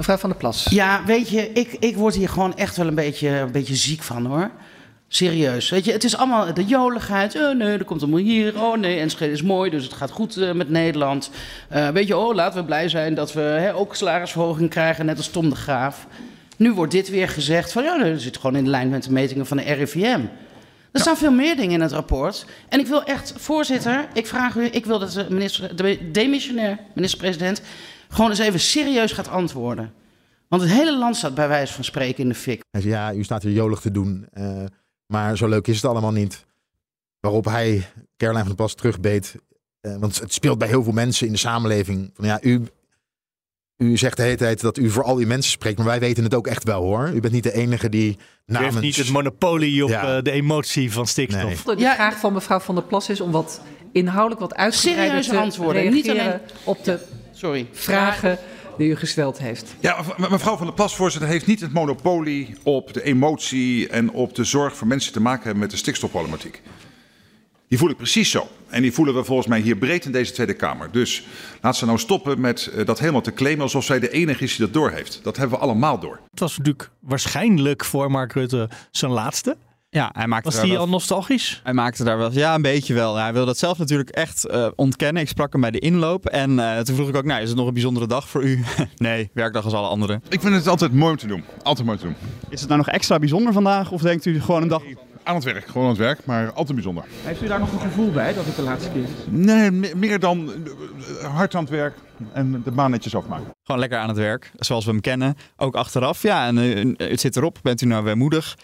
Mevrouw 0.00 0.16
van 0.16 0.30
der 0.30 0.38
Plas. 0.38 0.66
Ja, 0.70 1.02
weet 1.06 1.28
je, 1.28 1.52
ik, 1.52 1.76
ik 1.78 1.96
word 1.96 2.14
hier 2.14 2.28
gewoon 2.28 2.56
echt 2.56 2.76
wel 2.76 2.86
een 2.86 2.94
beetje, 2.94 3.28
een 3.28 3.52
beetje 3.52 3.74
ziek 3.74 4.02
van 4.02 4.26
hoor. 4.26 4.50
Serieus. 5.08 5.70
Weet 5.70 5.84
je, 5.84 5.92
het 5.92 6.04
is 6.04 6.16
allemaal 6.16 6.54
de 6.54 6.64
joligheid. 6.64 7.36
Oh 7.36 7.54
nee, 7.54 7.78
er 7.78 7.84
komt 7.84 8.02
allemaal 8.02 8.20
hier. 8.20 8.62
Oh 8.62 8.76
nee, 8.76 8.98
Enschede 8.98 9.32
is 9.32 9.42
mooi, 9.42 9.70
dus 9.70 9.84
het 9.84 9.92
gaat 9.92 10.10
goed 10.10 10.36
eh, 10.36 10.52
met 10.52 10.70
Nederland. 10.70 11.30
Eh, 11.68 11.88
weet 11.88 12.06
je, 12.06 12.16
oh, 12.16 12.34
laten 12.34 12.60
we 12.60 12.64
blij 12.64 12.88
zijn 12.88 13.14
dat 13.14 13.32
we 13.32 13.40
hè, 13.40 13.74
ook 13.74 13.96
salarisverhoging 13.96 14.70
krijgen, 14.70 15.06
net 15.06 15.16
als 15.16 15.28
Tom 15.28 15.48
de 15.48 15.56
Graaf. 15.56 16.06
Nu 16.56 16.72
wordt 16.72 16.92
dit 16.92 17.10
weer 17.10 17.28
gezegd 17.28 17.72
van, 17.72 17.82
ja, 17.82 17.98
dat 17.98 18.20
zit 18.20 18.36
gewoon 18.36 18.56
in 18.56 18.68
lijn 18.68 18.88
met 18.88 19.04
de 19.04 19.12
metingen 19.12 19.46
van 19.46 19.56
de 19.56 19.62
RIVM. 19.62 20.20
Er 20.92 21.00
staan 21.00 21.16
veel 21.16 21.32
meer 21.32 21.56
dingen 21.56 21.72
in 21.72 21.80
het 21.80 21.92
rapport. 21.92 22.46
En 22.68 22.80
ik 22.80 22.86
wil 22.86 23.04
echt, 23.04 23.34
voorzitter, 23.36 24.08
ik 24.12 24.26
vraag 24.26 24.54
u, 24.54 24.68
ik 24.70 24.86
wil 24.86 24.98
dat 24.98 25.12
de, 25.12 25.26
minister, 25.28 25.76
de 25.76 26.10
demissionair 26.10 26.78
minister-president 26.94 27.62
gewoon 28.10 28.30
eens 28.30 28.38
even 28.38 28.60
serieus 28.60 29.12
gaat 29.12 29.28
antwoorden. 29.28 29.92
Want 30.48 30.62
het 30.62 30.70
hele 30.70 30.98
land 30.98 31.16
staat 31.16 31.34
bij 31.34 31.48
wijze 31.48 31.72
van 31.72 31.84
spreken 31.84 32.22
in 32.22 32.28
de 32.28 32.34
fik. 32.34 32.62
Hij 32.70 32.80
zei, 32.80 32.92
ja, 32.94 33.14
u 33.14 33.22
staat 33.24 33.42
hier 33.42 33.52
jolig 33.52 33.80
te 33.80 33.90
doen, 33.90 34.26
eh, 34.32 34.62
maar 35.06 35.36
zo 35.36 35.48
leuk 35.48 35.66
is 35.66 35.76
het 35.76 35.84
allemaal 35.84 36.12
niet. 36.12 36.44
Waarop 37.20 37.44
hij 37.44 37.86
Caroline 38.16 38.38
van 38.44 38.48
der 38.48 38.56
Plas 38.56 38.74
terugbeet. 38.74 39.34
eh, 39.80 39.96
want 39.96 40.20
het 40.20 40.32
speelt 40.32 40.58
bij 40.58 40.68
heel 40.68 40.82
veel 40.82 40.92
mensen 40.92 41.26
in 41.26 41.32
de 41.32 41.38
samenleving. 41.38 42.10
Van, 42.14 42.24
ja, 42.26 42.38
u, 42.42 42.62
u 43.76 43.96
zegt 43.96 44.16
de 44.16 44.22
hele 44.22 44.36
tijd 44.36 44.60
dat 44.60 44.78
u 44.78 44.90
voor 44.90 45.02
al 45.04 45.14
die 45.14 45.26
mensen 45.26 45.50
spreekt, 45.52 45.76
maar 45.78 45.86
wij 45.86 46.00
weten 46.00 46.24
het 46.24 46.34
ook 46.34 46.46
echt 46.46 46.64
wel 46.64 46.82
hoor. 46.82 47.10
U 47.14 47.20
bent 47.20 47.32
niet 47.32 47.42
de 47.42 47.52
enige 47.52 47.88
die 47.88 48.10
U 48.12 48.16
namens... 48.52 48.70
heeft 48.74 48.84
niet 48.84 48.96
het 48.96 49.10
monopolie 49.10 49.84
op 49.84 49.90
Ja. 49.90 50.16
eh, 50.16 50.22
de 50.22 50.30
emotie 50.30 50.92
van 50.92 51.06
stikstof. 51.06 51.62
De 51.62 51.76
vraag 51.78 52.16
van 52.18 52.32
mevrouw 52.32 52.60
Van 52.60 52.74
der 52.74 52.84
Plas 52.84 53.08
is 53.08 53.20
om 53.20 53.30
wat 53.30 53.60
inhoudelijk 53.92 54.40
wat 54.40 54.54
uitgebreider 54.54 55.06
Serieuze 55.08 55.30
te 55.30 55.36
antwoorden, 55.38 55.92
niet 55.92 56.06
reageren 56.06 56.32
alleen- 56.32 56.46
op 56.64 56.84
de 56.84 56.98
Sorry. 57.40 57.66
vragen 57.72 58.38
die 58.78 58.90
u 58.90 58.96
gesteld 58.96 59.38
heeft. 59.38 59.74
Ja, 59.78 60.02
mevrouw 60.16 60.56
van 60.56 60.66
der 60.66 60.74
Plas, 60.74 60.96
voorzitter, 60.96 61.30
heeft 61.30 61.46
niet 61.46 61.60
het 61.60 61.72
monopolie 61.72 62.56
op 62.62 62.92
de 62.92 63.02
emotie 63.02 63.88
en 63.88 64.10
op 64.10 64.34
de 64.34 64.44
zorg 64.44 64.76
voor 64.76 64.86
mensen 64.86 65.12
te 65.12 65.20
maken 65.20 65.42
hebben 65.42 65.60
met 65.60 65.70
de 65.70 65.76
stikstofproblematiek. 65.76 66.62
Die 67.68 67.78
voel 67.78 67.90
ik 67.90 67.96
precies 67.96 68.30
zo. 68.30 68.48
En 68.68 68.82
die 68.82 68.92
voelen 68.92 69.14
we 69.14 69.24
volgens 69.24 69.48
mij 69.48 69.60
hier 69.60 69.76
breed 69.76 70.04
in 70.04 70.12
deze 70.12 70.32
Tweede 70.32 70.54
Kamer. 70.54 70.90
Dus 70.90 71.26
laat 71.60 71.76
ze 71.76 71.86
nou 71.86 71.98
stoppen 71.98 72.40
met 72.40 72.66
eh, 72.66 72.86
dat 72.86 72.98
helemaal 72.98 73.20
te 73.20 73.32
claimen 73.32 73.62
alsof 73.62 73.84
zij 73.84 74.00
de 74.00 74.10
enige 74.10 74.44
is 74.44 74.56
die 74.56 74.64
dat 74.64 74.74
doorheeft. 74.74 75.20
Dat 75.22 75.36
hebben 75.36 75.58
we 75.58 75.64
allemaal 75.64 75.98
door. 75.98 76.20
Het 76.30 76.40
was 76.40 76.56
natuurlijk 76.56 76.90
waarschijnlijk 77.00 77.84
voor 77.84 78.10
Mark 78.10 78.32
Rutte 78.32 78.70
zijn 78.90 79.12
laatste. 79.12 79.56
Ja, 79.92 80.10
hij 80.12 80.26
maakte 80.26 80.50
Was 80.50 80.60
wel- 80.68 80.76
al 80.76 80.88
nostalgisch? 80.88 81.60
Hij 81.64 81.72
maakte 81.72 82.04
daar 82.04 82.18
wel, 82.18 82.32
ja, 82.32 82.54
een 82.54 82.62
beetje 82.62 82.94
wel. 82.94 83.16
Hij 83.16 83.32
wilde 83.32 83.46
dat 83.46 83.58
zelf 83.58 83.78
natuurlijk 83.78 84.10
echt 84.10 84.46
eh, 84.46 84.66
ontkennen. 84.76 85.22
Ik 85.22 85.28
sprak 85.28 85.52
hem 85.52 85.60
bij 85.60 85.70
de 85.70 85.78
inloop 85.78 86.26
en 86.26 86.58
eh, 86.58 86.78
toen 86.80 86.94
vroeg 86.94 87.08
ik 87.08 87.16
ook, 87.16 87.24
nou, 87.24 87.42
is 87.42 87.48
het 87.48 87.58
nog 87.58 87.66
een 87.66 87.72
bijzondere 87.72 88.06
dag 88.06 88.28
voor 88.28 88.42
u? 88.44 88.64
nee, 88.96 89.30
werkdag 89.34 89.64
als 89.64 89.72
alle 89.72 89.88
anderen. 89.88 90.22
Ik 90.28 90.40
vind 90.40 90.54
het 90.54 90.66
altijd 90.68 90.92
mooi 90.92 91.10
om 91.12 91.18
te 91.18 91.26
doen. 91.26 91.44
Altijd 91.62 91.86
mooi 91.86 91.98
te 91.98 92.04
doen. 92.04 92.14
Is 92.48 92.60
het 92.60 92.68
nou 92.68 92.80
nog 92.80 92.88
extra 92.88 93.18
bijzonder 93.18 93.52
vandaag 93.52 93.90
of 93.90 94.00
denkt 94.02 94.24
u 94.26 94.40
gewoon 94.40 94.62
een 94.62 94.68
dag? 94.68 94.82
Aan 95.22 95.34
het 95.34 95.44
werk, 95.44 95.66
gewoon 95.66 95.82
aan 95.82 95.88
het 95.88 95.98
werk, 95.98 96.24
maar 96.24 96.52
altijd 96.52 96.74
bijzonder. 96.74 97.04
Heeft 97.22 97.42
u 97.42 97.46
daar 97.46 97.58
nog 97.58 97.72
een 97.72 97.80
gevoel 97.80 98.10
bij 98.10 98.34
dat 98.34 98.44
het 98.44 98.56
de 98.56 98.62
laatste 98.62 98.90
keer 98.90 99.02
is? 99.02 99.08
Nee, 99.28 99.70
me- 99.70 99.92
meer 99.96 100.18
dan 100.18 100.52
eh, 101.20 101.34
hard 101.36 101.54
aan 101.54 101.60
het 101.60 101.70
werk 101.70 101.94
en 102.32 102.62
de 102.64 102.70
baan 102.70 102.90
netjes 102.90 103.14
afmaken. 103.14 103.46
Gewoon 103.64 103.80
lekker 103.80 103.98
aan 103.98 104.08
het 104.08 104.16
werk, 104.16 104.50
zoals 104.56 104.84
we 104.84 104.90
hem 104.90 105.00
kennen. 105.00 105.36
Ook 105.56 105.74
achteraf, 105.74 106.22
ja, 106.22 106.46
en 106.46 106.56
het 106.96 107.20
zit 107.20 107.36
erop. 107.36 107.58
Bent 107.62 107.80
u 107.80 107.86
nou 107.86 108.04
weemoedig? 108.04 108.56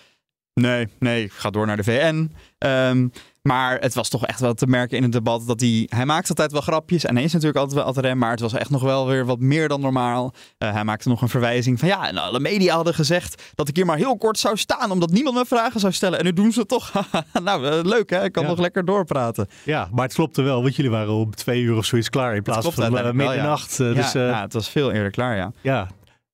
Nee, 0.60 0.88
nee, 0.98 1.24
ik 1.24 1.32
ga 1.32 1.50
door 1.50 1.66
naar 1.66 1.76
de 1.76 1.84
VN. 1.84 2.30
Ehm, 2.58 3.08
maar 3.42 3.78
het 3.80 3.94
was 3.94 4.08
toch 4.08 4.26
echt 4.26 4.40
wel 4.40 4.54
te 4.54 4.66
merken 4.66 4.96
in 4.96 5.02
het 5.02 5.12
debat 5.12 5.46
dat 5.46 5.60
hij... 5.60 5.86
Hij 5.90 6.06
maakt 6.06 6.28
altijd 6.28 6.52
wel 6.52 6.60
grapjes 6.60 7.04
en 7.04 7.14
hij 7.14 7.24
is 7.24 7.32
natuurlijk 7.32 7.58
altijd 7.58 7.76
wel 7.76 7.86
altijd 7.86 8.04
rem, 8.04 8.18
maar 8.18 8.30
het 8.30 8.40
was 8.40 8.52
echt 8.52 8.70
nog 8.70 8.82
wel 8.82 9.06
weer 9.06 9.24
wat 9.26 9.38
meer 9.38 9.68
dan 9.68 9.80
normaal. 9.80 10.34
Eh, 10.58 10.72
hij 10.72 10.84
maakte 10.84 11.08
nog 11.08 11.22
een 11.22 11.28
verwijzing 11.28 11.78
van 11.78 11.88
ja, 11.88 12.08
en 12.08 12.16
alle 12.18 12.40
media 12.40 12.74
hadden 12.74 12.94
gezegd 12.94 13.42
dat 13.54 13.68
ik 13.68 13.76
hier 13.76 13.86
maar 13.86 13.96
heel 13.96 14.16
kort 14.16 14.38
zou 14.38 14.56
staan, 14.56 14.90
omdat 14.90 15.10
niemand 15.10 15.36
me 15.36 15.44
vragen 15.46 15.80
zou 15.80 15.92
stellen. 15.92 16.18
En 16.18 16.24
nu 16.24 16.32
doen 16.32 16.52
ze 16.52 16.58
het 16.58 16.68
toch. 16.68 16.92
nou, 17.44 17.66
eh, 17.66 17.78
leuk 17.84 18.10
hè, 18.10 18.24
ik 18.24 18.32
kan 18.32 18.42
Ja. 18.42 18.48
nog 18.48 18.58
lekker 18.58 18.84
doorpraten. 18.84 19.46
Ja, 19.64 19.88
maar 19.92 20.04
het 20.04 20.14
klopte 20.14 20.42
wel, 20.42 20.62
want 20.62 20.76
jullie 20.76 20.90
waren 20.90 21.12
om 21.12 21.34
twee 21.34 21.60
uur 21.62 21.76
of 21.76 21.84
zoiets 21.84 22.10
klaar 22.10 22.36
in 22.36 22.42
plaats 22.42 22.68
van 22.68 22.94
uh, 22.96 23.02
ja. 23.04 23.12
middernacht. 23.12 23.80
eh, 23.80 23.86
Ja, 23.88 23.94
dus, 23.94 24.12
ja, 24.12 24.40
het 24.40 24.52
was 24.52 24.68
veel 24.68 24.92
eerder 24.92 25.10
klaar, 25.10 25.36
ja. 25.36 25.52
ja, 25.60 25.88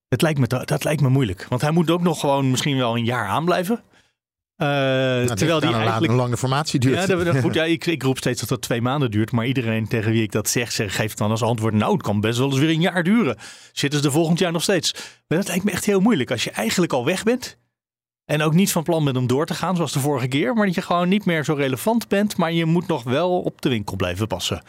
het 0.08 0.22
lijkt 0.22 0.38
me, 0.38 0.46
dat, 0.46 0.68
dat 0.68 0.84
lijkt 0.84 1.00
me 1.02 1.08
moeilijk. 1.08 1.46
Want 1.48 1.60
hij 1.62 1.70
moet 1.70 1.90
ook 1.90 2.02
nog 2.02 2.20
gewoon 2.20 2.50
misschien 2.50 2.76
wel 2.76 2.96
een 2.96 3.04
jaar 3.04 3.26
aanblijven. 3.26 3.80
Eh, 4.62 4.68
Nou, 4.68 5.34
terwijl 5.34 5.60
die 5.60 5.74
eigenlijk... 5.74 6.06
Hoe 6.06 6.20
lang 6.20 6.30
de 6.30 6.36
formatie 6.36 6.80
duurt. 6.80 6.98
Ja, 6.98 7.06
dat, 7.06 7.24
dat- 7.24 7.38
goed, 7.40 7.54
ja 7.54 7.64
ik, 7.64 7.86
ik 7.86 8.02
roep 8.02 8.18
steeds 8.18 8.40
dat 8.40 8.48
dat 8.48 8.62
twee 8.62 8.80
maanden 8.82 9.10
duurt. 9.10 9.32
Maar 9.32 9.46
iedereen 9.46 9.88
tegen 9.88 10.12
wie 10.12 10.22
ik 10.22 10.32
dat 10.32 10.48
zeg, 10.48 10.72
zeg 10.72 10.96
geeft 10.96 11.18
dan 11.18 11.30
als 11.30 11.42
antwoord... 11.42 11.74
nou, 11.74 11.92
het 11.92 12.02
kan 12.02 12.20
best 12.20 12.38
wel 12.38 12.50
eens 12.50 12.58
weer 12.58 12.68
een 12.68 12.80
jaar 12.80 13.02
duren. 13.02 13.36
Zitten 13.72 14.00
ze 14.00 14.06
er 14.06 14.12
volgend 14.12 14.38
jaar 14.38 14.52
nog 14.52 14.62
steeds. 14.62 14.92
Maar 15.28 15.38
dat 15.38 15.48
lijkt 15.48 15.64
me 15.64 15.70
echt 15.70 15.84
heel 15.84 16.00
moeilijk. 16.00 16.30
Als 16.30 16.44
je 16.44 16.50
eigenlijk 16.50 16.92
al 16.92 17.04
weg 17.04 17.22
bent... 17.22 17.58
en 18.24 18.42
ook 18.42 18.54
niet 18.54 18.72
van 18.72 18.82
plan 18.82 19.04
bent 19.04 19.16
om 19.16 19.26
door 19.26 19.46
te 19.46 19.54
gaan 19.54 19.76
zoals 19.76 19.92
de 19.92 20.00
vorige 20.00 20.28
keer... 20.28 20.54
maar 20.54 20.66
dat 20.66 20.74
je 20.74 20.82
gewoon 20.82 21.08
niet 21.08 21.24
meer 21.24 21.44
zo 21.44 21.54
relevant 21.54 22.08
bent... 22.08 22.36
maar 22.36 22.52
je 22.52 22.64
moet 22.64 22.86
nog 22.86 23.02
wel 23.02 23.40
op 23.40 23.60
de 23.62 23.68
winkel 23.68 23.96
blijven 23.96 24.26
passen. 24.26 24.62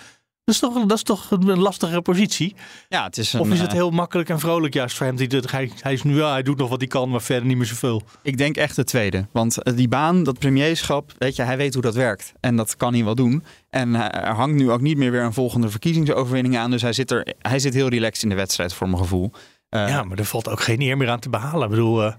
Dat 0.45 0.55
is 0.55 0.61
toch, 0.61 0.85
dat 0.85 0.97
is 0.97 1.03
toch 1.03 1.31
een 1.31 1.59
lastige 1.59 2.01
positie? 2.01 2.55
Ja, 2.89 3.03
het 3.03 3.17
is 3.17 3.35
of 3.35 3.49
is 3.49 3.59
het 3.59 3.69
eh, 3.69 3.73
heel 3.73 3.89
makkelijk 3.89 4.29
en 4.29 4.39
vrolijk 4.39 4.73
juist 4.73 4.97
voor 4.97 5.05
hem? 5.05 5.15
Die, 5.15 5.27
hij, 5.45 5.71
hij, 5.79 5.93
is 5.93 6.03
nu, 6.03 6.17
ja, 6.17 6.31
hij 6.31 6.43
doet 6.43 6.57
nog 6.57 6.69
wat 6.69 6.79
hij 6.79 6.87
kan, 6.87 7.09
maar 7.09 7.21
verder 7.21 7.45
niet 7.45 7.57
meer 7.57 7.65
zoveel. 7.65 8.01
Ik 8.21 8.37
denk 8.37 8.55
echt 8.55 8.75
de 8.75 8.83
tweede. 8.83 9.27
Want 9.31 9.63
eh, 9.63 9.75
die 9.75 9.87
baan, 9.87 10.23
dat 10.23 10.39
premierschap, 10.39 11.11
weet 11.17 11.35
je, 11.35 11.41
hij 11.41 11.57
weet 11.57 11.73
hoe 11.73 11.83
dat 11.83 11.95
werkt. 11.95 12.33
En 12.39 12.55
dat 12.55 12.77
kan 12.77 12.93
hij 12.93 13.03
wel 13.03 13.15
doen. 13.15 13.43
En 13.69 13.95
eh, 13.95 14.27
er 14.27 14.35
hangt 14.35 14.55
nu 14.55 14.71
ook 14.71 14.81
niet 14.81 14.97
meer 14.97 15.11
weer 15.11 15.23
een 15.23 15.33
volgende 15.33 15.69
verkiezingsoverwinning 15.69 16.57
aan. 16.57 16.71
Dus 16.71 16.81
hij 16.81 16.93
zit, 16.93 17.11
er, 17.11 17.33
hij 17.39 17.59
zit 17.59 17.73
heel 17.73 17.89
relaxed 17.89 18.23
in 18.23 18.29
de 18.29 18.35
wedstrijd, 18.35 18.73
voor 18.73 18.89
mijn 18.89 19.01
gevoel. 19.01 19.31
Ja, 19.69 20.03
maar 20.03 20.17
er 20.17 20.25
valt 20.25 20.49
ook 20.49 20.61
geen 20.61 20.81
eer 20.81 20.97
meer 20.97 21.09
aan 21.09 21.19
te 21.19 21.29
behalen. 21.29 21.63
Ik 21.63 21.69
bedoel, 21.69 22.13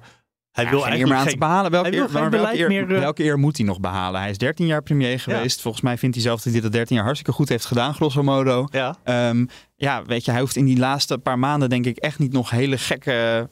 hij 0.55 0.65
Ja, 0.65 0.71
wil 0.71 0.81
geen 0.81 0.89
eigenlijk 0.91 1.01
eer 1.01 1.07
meer 1.09 1.17
aan 1.17 1.23
geen- 1.23 1.33
te 1.33 1.39
behalen. 1.39 1.71
Welke, 1.71 1.89
eer, 1.93 2.13
welke, 2.13 2.69
meer, 2.69 2.95
eh, 2.95 3.01
welke 3.01 3.25
eer 3.25 3.39
moet 3.39 3.57
hij 3.57 3.67
nog 3.67 3.81
behalen? 3.81 4.21
Hij 4.21 4.31
is 4.31 4.39
13 4.39 4.67
jaar 4.67 4.83
premier 4.83 5.21
geweest. 5.21 5.61
Volgens 5.61 5.83
mij 5.83 5.99
vindt 5.99 6.15
hij 6.15 6.25
zelf 6.25 6.43
dat 6.43 6.53
hij 6.53 6.63
dat 6.63 6.73
13 6.73 6.97
jaar 6.97 7.05
hartstikke 7.05 7.37
goed 7.37 7.49
heeft 7.49 7.65
gedaan, 7.65 7.95
grosso 7.95 8.23
modo. 8.23 8.67
Ja. 8.71 8.97
Ehm, 9.05 9.47
ja, 9.77 10.05
weet 10.05 10.25
je, 10.25 10.31
hij 10.31 10.41
hoeft 10.41 10.57
in 10.57 10.65
die 10.65 10.79
laatste 10.79 11.19
paar 11.19 11.39
maanden 11.39 11.69
denk 11.71 11.87
ik 11.87 11.97
echt 11.97 12.19
niet 12.19 12.33
nog 12.33 12.51
hele 12.51 12.79
gekke 12.79 13.49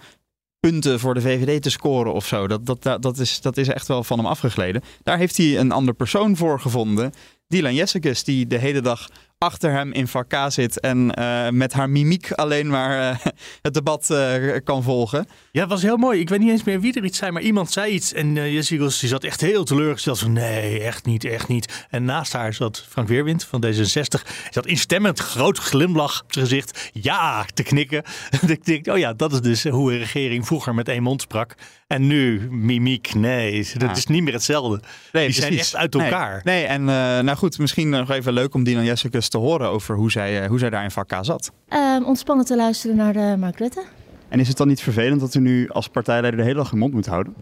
punten 0.61 1.01
voor 1.01 1.15
de 1.15 1.21
VVD 1.21 1.63
te 1.63 1.71
scoren 1.71 2.13
of 2.13 2.27
zo. 2.27 2.47
Dat, 2.47 2.67
dat, 2.67 2.83
dat, 2.83 3.03
dat, 3.03 3.19
is, 3.19 3.41
dat 3.41 3.57
is 3.57 3.69
echt 3.69 3.89
wel 3.89 4.05
van 4.05 4.19
hem 4.19 4.27
afgegleden. 4.27 4.83
Daar 5.03 5.19
heeft 5.19 5.37
hij 5.37 5.59
een 5.59 5.73
ander 5.73 5.95
persoon 5.95 6.37
voor 6.37 6.61
gevonden. 6.61 7.13
Dylan 7.49 7.75
Jessicus, 7.75 8.25
die 8.25 8.47
de 8.47 8.59
hele 8.59 8.81
dag 8.81 9.09
achter 9.43 9.71
hem 9.71 9.93
in 9.93 10.09
vak 10.09 10.29
K 10.29 10.37
zit 10.49 10.81
en 10.81 11.15
eh, 11.15 11.49
met 11.49 11.73
haar 11.73 11.91
mimiek 11.91 12.33
alleen 12.33 12.69
maar 12.69 13.11
eh, 13.11 13.27
het 13.63 13.75
debat 13.75 14.11
eh, 14.11 14.57
kan 14.65 14.83
volgen. 14.83 15.27
Ja, 15.51 15.61
het 15.61 15.71
was 15.71 15.83
heel 15.83 15.97
mooi. 15.97 16.21
Ik 16.21 16.29
weet 16.29 16.39
niet 16.39 16.51
eens 16.51 16.65
meer 16.65 16.81
wie 16.81 16.95
er 16.95 17.05
iets 17.05 17.19
zei, 17.19 17.31
maar 17.31 17.43
iemand 17.43 17.71
zei 17.71 17.93
iets. 17.93 18.13
En 18.13 18.37
uh, 18.37 18.53
Jesse 18.53 18.77
die 18.77 18.91
zat 18.91 19.25
echt 19.25 19.41
heel 19.41 19.65
teleurgesteld. 19.65 20.19
Van 20.19 20.33
nee, 20.33 20.81
echt 20.81 21.07
niet, 21.07 21.25
echt 21.25 21.49
niet. 21.49 21.87
En 21.91 22.05
naast 22.05 22.33
haar 22.33 22.55
zat 22.55 22.87
Frank 22.89 23.09
Weerwind 23.09 23.45
van 23.45 23.65
D66. 23.67 24.23
Hij 24.23 24.51
zat 24.51 24.67
instemmend, 24.67 25.19
groot 25.19 25.59
glimlach 25.59 26.23
op 26.23 26.33
zijn 26.33 26.47
gezicht. 26.47 26.91
Ja, 26.93 27.45
te 27.55 27.63
knikken. 27.63 28.03
En 28.41 28.51
ik 28.57 28.65
denk, 28.65 28.87
oh 28.87 28.99
ja, 28.99 29.13
dat 29.13 29.33
is 29.33 29.41
dus 29.41 29.65
hoe 29.65 29.93
een 29.93 29.99
regering 29.99 30.47
vroeger 30.47 30.75
met 30.75 30.89
één 30.89 31.03
mond 31.03 31.21
sprak. 31.21 31.55
En 31.93 32.07
nu 32.07 32.49
mimiek, 32.51 33.15
nee, 33.15 33.67
dat 33.73 33.83
Ja. 33.83 33.91
is 33.97 34.07
niet 34.07 34.23
meer 34.23 34.33
hetzelfde. 34.33 34.81
Nee, 35.13 35.25
die 35.27 35.35
zijn 35.35 35.59
echt 35.59 35.77
uit 35.77 35.95
elkaar. 35.95 36.41
Nee, 36.45 36.65
en 36.65 36.81
eh, 36.81 36.95
nou 37.21 37.35
goed, 37.37 37.59
misschien 37.59 37.89
nog 37.89 38.11
even 38.11 38.33
leuk 38.33 38.55
om 38.55 38.65
Dylan 38.65 38.85
Jessicus 38.85 39.29
te 39.29 39.39
horen 39.39 39.69
over 39.69 39.97
hoe 39.97 40.11
zij, 40.11 40.43
eh, 40.43 40.49
hoe 40.49 40.59
zij 40.59 40.71
daar 40.71 40.85
in 40.85 40.91
vak 40.91 41.09
K 41.09 41.15
zat. 41.21 41.53
Ehm, 41.69 42.03
ontspannen 42.03 42.45
te 42.45 42.57
luisteren 42.57 42.97
naar 42.97 43.13
de 43.13 43.35
Mark 43.39 43.59
Rutte. 43.59 43.83
En 44.29 44.41
is 44.41 44.49
het 44.49 44.57
dan 44.57 44.69
niet 44.69 44.81
vervelend 44.83 45.21
dat 45.21 45.35
u 45.35 45.41
nu 45.41 45.69
als 45.69 45.89
partijleider 45.89 46.37
de 46.41 46.47
hele 46.47 46.59
dag 46.59 46.71
je 46.71 46.77
mond 46.77 46.93
moet 46.95 47.07
houden? 47.07 47.35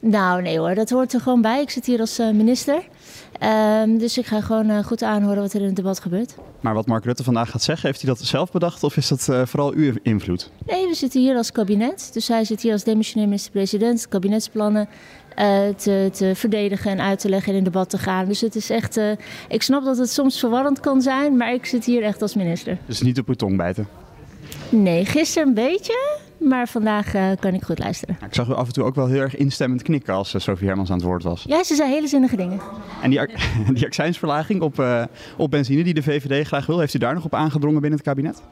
Nou, 0.00 0.42
nee 0.42 0.58
hoor, 0.58 0.74
dat 0.74 0.90
hoort 0.90 1.12
er 1.12 1.20
gewoon 1.20 1.40
bij. 1.42 1.60
Ik 1.60 1.70
zit 1.70 1.86
hier 1.86 2.00
als 2.00 2.18
eh, 2.18 2.30
minister. 2.30 2.82
Ehm, 3.38 3.98
dus 3.98 4.18
ik 4.18 4.26
ga 4.26 4.40
gewoon 4.40 4.70
eh, 4.70 4.84
goed 4.84 5.02
aanhoren 5.02 5.42
wat 5.42 5.52
er 5.52 5.60
in 5.60 5.66
het 5.66 5.76
debat 5.76 6.00
gebeurt. 6.00 6.34
Maar 6.60 6.74
wat 6.74 6.86
Mark 6.86 7.04
Rutte 7.04 7.24
vandaag 7.24 7.50
gaat 7.50 7.62
zeggen, 7.62 7.86
heeft 7.86 8.02
hij 8.02 8.10
dat 8.10 8.20
zelf 8.20 8.50
bedacht 8.50 8.82
of 8.82 8.96
is 8.96 9.08
dat 9.08 9.28
eh, 9.28 9.42
vooral 9.44 9.72
uw 9.72 9.92
invloed? 10.02 10.50
Nee, 10.66 10.86
we 10.88 10.94
zitten 10.94 11.20
hier 11.20 11.36
als 11.36 11.52
kabinet. 11.52 12.10
Dus 12.12 12.28
hij 12.28 12.44
zit 12.44 12.60
hier 12.60 12.72
als 12.72 12.84
demissionair 12.84 13.28
minister-president, 13.28 14.08
kabinetsplannen 14.08 14.88
eh, 15.34 15.68
te, 15.76 16.10
te 16.12 16.32
verdedigen 16.34 16.90
en 16.90 17.00
uit 17.00 17.18
te 17.18 17.28
leggen 17.28 17.52
en 17.52 17.58
in 17.58 17.64
debat 17.64 17.90
te 17.90 17.98
gaan. 17.98 18.26
Dus 18.26 18.40
het 18.40 18.54
is 18.54 18.70
echt, 18.70 19.00
ik 19.48 19.62
snap 19.62 19.84
dat 19.84 19.98
het 19.98 20.10
soms 20.10 20.38
verwarrend 20.38 20.80
kan 20.80 21.02
zijn, 21.02 21.36
maar 21.36 21.52
ik 21.52 21.66
zit 21.66 21.84
hier 21.84 22.02
echt 22.02 22.22
als 22.22 22.34
minister. 22.34 22.78
Dus 22.86 23.00
niet 23.00 23.18
op 23.18 23.28
uw 23.28 23.34
tong 23.34 23.56
bijten. 23.56 23.88
Nee, 24.68 25.04
gisteren 25.04 25.48
een 25.48 25.54
beetje, 25.54 26.18
maar 26.38 26.68
vandaag 26.68 27.14
eh, 27.14 27.30
kan 27.40 27.54
ik 27.54 27.62
goed 27.62 27.78
luisteren. 27.78 28.14
Nou, 28.14 28.26
ik 28.26 28.34
zag 28.34 28.48
u 28.48 28.52
af 28.52 28.66
en 28.66 28.72
toe 28.72 28.84
ook 28.84 28.94
wel 28.94 29.06
heel 29.06 29.20
erg 29.20 29.36
instemmend 29.36 29.82
knikken 29.82 30.14
als 30.14 30.34
eh, 30.34 30.40
Sophie 30.40 30.66
Hermans 30.66 30.90
aan 30.90 30.96
het 30.96 31.06
woord 31.06 31.22
was. 31.22 31.44
Ja, 31.46 31.64
ze 31.64 31.74
zei 31.74 31.90
hele 31.90 32.06
zinnige 32.06 32.36
dingen. 32.36 32.60
En 33.02 33.10
die, 33.10 33.20
die 33.74 33.84
accijnsverlaging 33.84 34.60
op, 34.60 34.78
eh, 34.78 35.04
op 35.36 35.50
benzine 35.50 35.84
die 35.84 35.94
de 35.94 36.02
VVD 36.02 36.46
graag 36.46 36.66
wil, 36.66 36.78
heeft 36.78 36.94
u 36.94 36.98
daar 36.98 37.14
nog 37.14 37.24
op 37.24 37.34
aangedrongen 37.34 37.80
binnen 37.80 37.98
het 37.98 38.08
kabinet? 38.08 38.42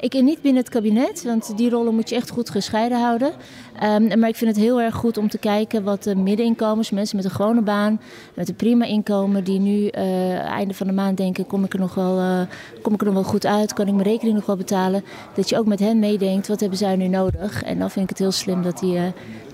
Ik 0.00 0.14
in 0.14 0.24
niet 0.24 0.42
binnen 0.42 0.62
het 0.62 0.72
kabinet, 0.72 1.22
want 1.22 1.56
die 1.56 1.70
rollen 1.70 1.94
moet 1.94 2.08
je 2.08 2.14
echt 2.14 2.30
goed 2.30 2.50
gescheiden 2.50 3.00
houden. 3.00 3.32
Ehm, 3.78 4.18
maar 4.18 4.28
ik 4.28 4.36
vind 4.36 4.56
het 4.56 4.64
heel 4.64 4.80
erg 4.80 4.94
goed 4.94 5.16
om 5.16 5.28
te 5.28 5.38
kijken 5.38 5.82
wat 5.82 6.02
de 6.02 6.16
middeninkomens, 6.16 6.90
mensen 6.90 7.16
met 7.16 7.24
een 7.24 7.30
gewone 7.30 7.62
baan, 7.62 8.00
met 8.34 8.48
een 8.48 8.54
prima 8.56 8.84
inkomen, 8.84 9.44
die 9.44 9.60
nu 9.60 9.86
eh 9.86 10.38
einde 10.38 10.74
van 10.74 10.86
de 10.86 10.92
maand 10.92 11.16
denken: 11.16 11.46
kom 11.46 11.64
ik, 11.64 11.72
er 11.72 11.78
nog 11.78 11.94
wel, 11.94 12.18
eh, 12.18 12.40
kom 12.82 12.94
ik 12.94 13.00
er 13.00 13.06
nog 13.06 13.14
wel 13.14 13.24
goed 13.24 13.46
uit? 13.46 13.72
Kan 13.72 13.86
ik 13.86 13.92
mijn 13.92 14.08
rekening 14.08 14.36
nog 14.36 14.46
wel 14.46 14.56
betalen? 14.56 15.04
Dat 15.34 15.48
je 15.48 15.58
ook 15.58 15.66
met 15.66 15.80
hen 15.80 15.98
meedenkt: 15.98 16.48
wat 16.48 16.60
hebben 16.60 16.78
zij 16.78 16.96
nu 16.96 17.08
nodig? 17.08 17.62
En 17.62 17.78
dan 17.78 17.90
vind 17.90 18.04
ik 18.04 18.10
het 18.10 18.18
heel 18.18 18.32
slim 18.32 18.62
dat, 18.62 18.78
die, 18.78 18.96
eh, 18.96 19.02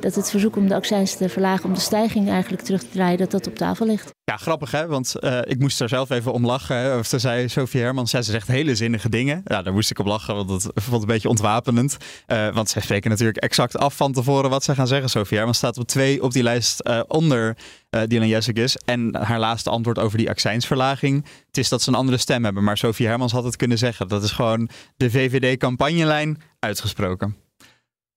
dat 0.01 0.14
het 0.14 0.30
verzoek 0.30 0.57
om 0.57 0.68
de 0.68 0.74
accijns 0.74 1.16
te 1.16 1.28
verlagen, 1.28 1.64
om 1.64 1.74
de 1.74 1.80
stijging 1.80 2.30
eigenlijk 2.30 2.62
terug 2.62 2.80
te 2.80 2.90
draaien, 2.93 3.18
dat 3.18 3.30
dat 3.30 3.47
op 3.47 3.55
tafel 3.55 3.86
ligt. 3.86 4.11
Ja, 4.24 4.36
grappig 4.36 4.70
hè, 4.70 4.86
want 4.86 5.14
ik 5.45 5.59
moest 5.59 5.80
er 5.80 5.88
zelf 5.88 6.11
even 6.11 6.32
om 6.32 6.47
lachen. 6.47 6.99
Of 6.99 7.07
ze 7.07 7.18
zei 7.18 7.49
Sophie 7.49 7.80
Hermans, 7.80 8.11
ja, 8.11 8.22
ze 8.22 8.30
zegt 8.30 8.49
hele 8.49 8.74
zinnige 8.74 9.09
dingen. 9.09 9.40
Ja, 9.45 9.62
daar 9.62 9.72
moest 9.72 9.90
ik 9.90 9.99
op 9.99 10.07
lachen, 10.07 10.32
want 10.35 10.49
dat 10.49 10.70
vond 10.74 11.03
een 11.03 11.09
beetje 11.09 11.28
ontwapenend. 11.28 11.97
Eh, 12.26 12.55
want 12.55 12.68
zij 12.68 12.83
spreken 12.83 13.11
natuurlijk 13.11 13.39
exact 13.39 13.76
af 13.76 13.97
van 13.97 14.12
tevoren 14.12 14.51
wat 14.51 14.64
ze 14.64 14.74
gaan 14.74 14.87
zeggen. 14.87 15.11
Sophie 15.11 15.37
Hermans 15.37 15.59
staat 15.59 15.78
op 15.78 15.87
twee 15.87 16.22
op 16.22 16.33
die 16.33 16.43
lijst 16.43 16.80
eh, 16.80 17.01
onder 17.09 17.57
eh 17.91 18.03
Dylan 18.07 18.28
Jessicus. 18.28 18.76
En 18.76 19.16
haar 19.16 19.39
laatste 19.39 19.70
antwoord 19.70 19.99
over 19.99 20.18
die 20.18 20.30
accijnsverlaging. 20.30 21.26
Het 21.47 21.59
is 21.59 21.68
dat 21.68 21.83
ze 21.83 21.89
een 21.89 21.95
andere 21.95 22.16
stem 22.16 22.45
hebben, 22.45 22.64
maar 22.64 22.76
Sophie 22.76 23.07
Hermans 23.07 23.33
had 23.33 23.45
het 23.45 23.57
kunnen 23.57 23.78
zeggen. 23.78 24.09
Dat 24.09 24.22
is 24.22 24.30
gewoon 24.30 24.68
de 24.97 25.11
VVD-campagnelijn 25.11 26.43
uitgesproken. 26.59 27.37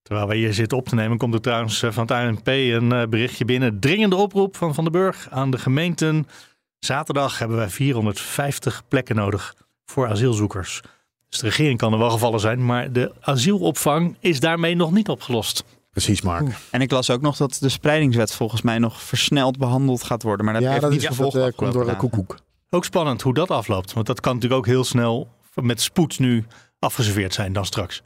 Terwijl 0.01 0.28
wij 0.28 0.38
hier 0.38 0.53
zitten 0.53 0.78
op 0.78 0.88
te 0.88 0.95
nemen, 0.95 1.18
komt 1.18 1.34
er 1.34 1.41
trouwens 1.41 1.80
van 1.80 2.01
het 2.07 2.11
ANP 2.11 2.47
een 2.47 3.09
berichtje 3.09 3.45
binnen. 3.45 3.80
Dringende 3.80 4.16
oproep 4.16 4.55
van 4.55 4.74
Van 4.74 4.84
den 4.84 4.93
Burg 4.93 5.28
aan 5.30 5.51
de 5.51 5.57
gemeenten. 5.57 6.28
Zaterdag 6.80 7.39
hebben 7.39 7.57
wij 7.57 7.70
450 7.70 8.88
plekken 8.88 9.16
nodig 9.16 9.55
voor 9.86 10.07
asielzoekers. 10.07 10.82
Dus 11.41 11.43
de 11.43 11.57
regering 11.57 11.77
kan 11.79 11.93
er 11.93 11.99
wel 11.99 12.09
gevallen 12.09 12.39
zijn, 12.39 12.65
maar 12.65 12.91
de 12.91 13.11
asielopvang 13.21 14.15
is 14.19 14.39
daarmee 14.39 14.75
nog 14.75 14.91
niet 14.91 15.09
opgelost. 15.09 15.63
Precies, 15.91 16.21
Mark. 16.21 16.47
En 16.71 16.81
ik 16.81 16.91
las 16.91 17.09
ook 17.09 17.21
nog 17.21 17.38
dat 17.38 17.57
de 17.59 17.69
spreidingswet 17.69 18.33
volgens 18.33 18.61
mij 18.61 18.79
nog 18.79 19.01
versneld 19.01 19.57
behandeld 19.57 20.03
gaat 20.03 20.23
worden. 20.23 20.45
Maar 20.45 20.53
dat 20.53 20.63
Ja, 20.63 20.69
heeft 20.69 20.81
dat 20.81 20.91
niet 20.91 21.01
is- 21.01 21.07
gevolgd. 21.07 21.33
dat, 21.36 21.47
eh, 21.51 21.55
komt 21.57 21.73
door 21.73 21.86
de 21.86 21.95
koekoek. 21.95 22.38
Ook 22.69 22.86
spannend 22.86 23.21
hoe 23.21 23.33
dat 23.33 23.51
afloopt, 23.51 23.93
want 23.93 24.05
dat 24.05 24.19
kan 24.19 24.33
natuurlijk 24.33 24.61
ook 24.61 24.67
heel 24.67 24.83
snel 24.83 25.27
met 25.53 25.81
spoed 25.81 26.19
nu 26.19 26.45
afgeserveerd 26.79 27.33
zijn 27.33 27.53
dan 27.53 27.65
straks. 27.65 28.01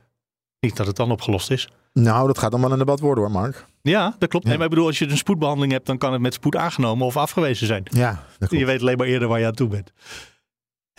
Niet 0.59 0.75
dat 0.77 0.87
het 0.87 0.95
dan 0.95 1.11
opgelost 1.11 1.51
is. 1.51 1.69
Nou, 1.93 2.27
dat 2.27 2.37
gaat 2.37 2.51
dan 2.51 2.61
wel 2.61 2.71
een 2.71 2.77
debat 2.77 2.99
worden 2.99 3.23
hoor, 3.23 3.33
Mark. 3.33 3.65
Ja, 3.81 4.15
dat 4.19 4.29
klopt. 4.29 4.45
Nee, 4.45 4.55
maar 4.55 4.63
ik 4.63 4.69
bedoel, 4.69 4.85
als 4.87 4.99
je 4.99 5.09
een 5.09 5.17
spoedbehandeling 5.17 5.71
hebt, 5.71 5.85
dan 5.85 5.97
kan 5.97 6.11
het 6.13 6.21
met 6.21 6.33
spoed 6.33 6.55
aangenomen 6.55 7.05
of 7.05 7.17
afgewezen 7.17 7.67
zijn. 7.67 7.83
Ja, 7.83 8.23
dat 8.39 8.51
Je 8.51 8.65
weet 8.65 8.81
alleen 8.81 8.97
maar 8.97 9.07
eerder 9.07 9.27
waar 9.27 9.39
je 9.39 9.45
aan 9.45 9.53
toe 9.53 9.67
bent. 9.67 9.91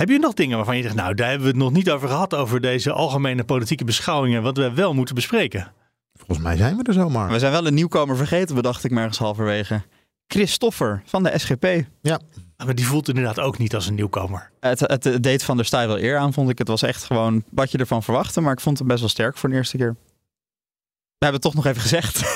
Heb 0.01 0.09
je 0.09 0.19
nog 0.19 0.35
dingen 0.35 0.57
waarvan 0.57 0.77
je 0.77 0.83
zegt, 0.83 0.95
nou, 0.95 1.15
daar 1.15 1.29
hebben 1.29 1.47
we 1.47 1.53
het 1.53 1.63
nog 1.63 1.73
niet 1.73 1.91
over 1.91 2.09
gehad, 2.09 2.35
over 2.35 2.61
deze 2.61 2.93
algemene 2.93 3.45
politieke 3.45 3.85
beschouwingen, 3.85 4.43
wat 4.43 4.57
we 4.57 4.75
wel 4.75 4.95
moeten 4.95 5.15
bespreken? 5.15 5.73
Volgens 6.15 6.39
mij 6.39 6.57
zijn 6.57 6.77
we 6.77 6.83
er 6.83 6.93
zo, 6.93 7.09
Mark. 7.09 7.31
We 7.31 7.39
zijn 7.39 7.53
wel 7.53 7.67
een 7.67 7.75
nieuwkomer 7.75 8.17
vergeten, 8.17 8.55
bedacht 8.55 8.85
ik 8.85 8.91
me 8.91 8.99
ergens 9.01 9.19
halverwege. 9.19 9.83
Christoffer 10.27 11.03
van 11.05 11.23
de 11.23 11.39
SGP. 11.39 11.67
Ja. 12.03 12.21
Maar 12.65 12.75
die 12.75 12.87
voelt 12.87 13.09
inderdaad 13.09 13.41
ook 13.41 13.59
niet 13.59 13.75
als 13.75 13.87
een 13.87 13.95
nieuwkomer. 13.95 14.51
Het, 14.61 14.81
het, 14.81 15.05
het 15.05 15.23
deed 15.23 15.43
van 15.43 15.57
der 15.57 15.67
Staaij 15.67 15.87
wel 15.87 15.99
eer 15.99 16.17
aan, 16.17 16.33
vond 16.33 16.51
ik. 16.51 16.59
Het 16.59 16.69
was 16.69 16.83
echt 16.83 17.05
gewoon 17.05 17.45
wat 17.51 17.71
je 17.71 17.79
ervan 17.79 18.03
verwachtte, 18.03 18.41
maar 18.41 18.53
ik 18.53 18.61
vond 18.61 18.79
het 18.79 18.87
best 18.87 19.01
wel 19.01 19.09
sterk 19.09 19.37
voor 19.37 19.49
de 19.49 19.55
eerste 19.55 19.77
keer. 19.77 19.97
We 21.19 21.27
hebben 21.27 21.41
het 21.41 21.53
toch 21.53 21.55
nog 21.55 21.67
even 21.67 21.83
gezegd. 21.83 22.35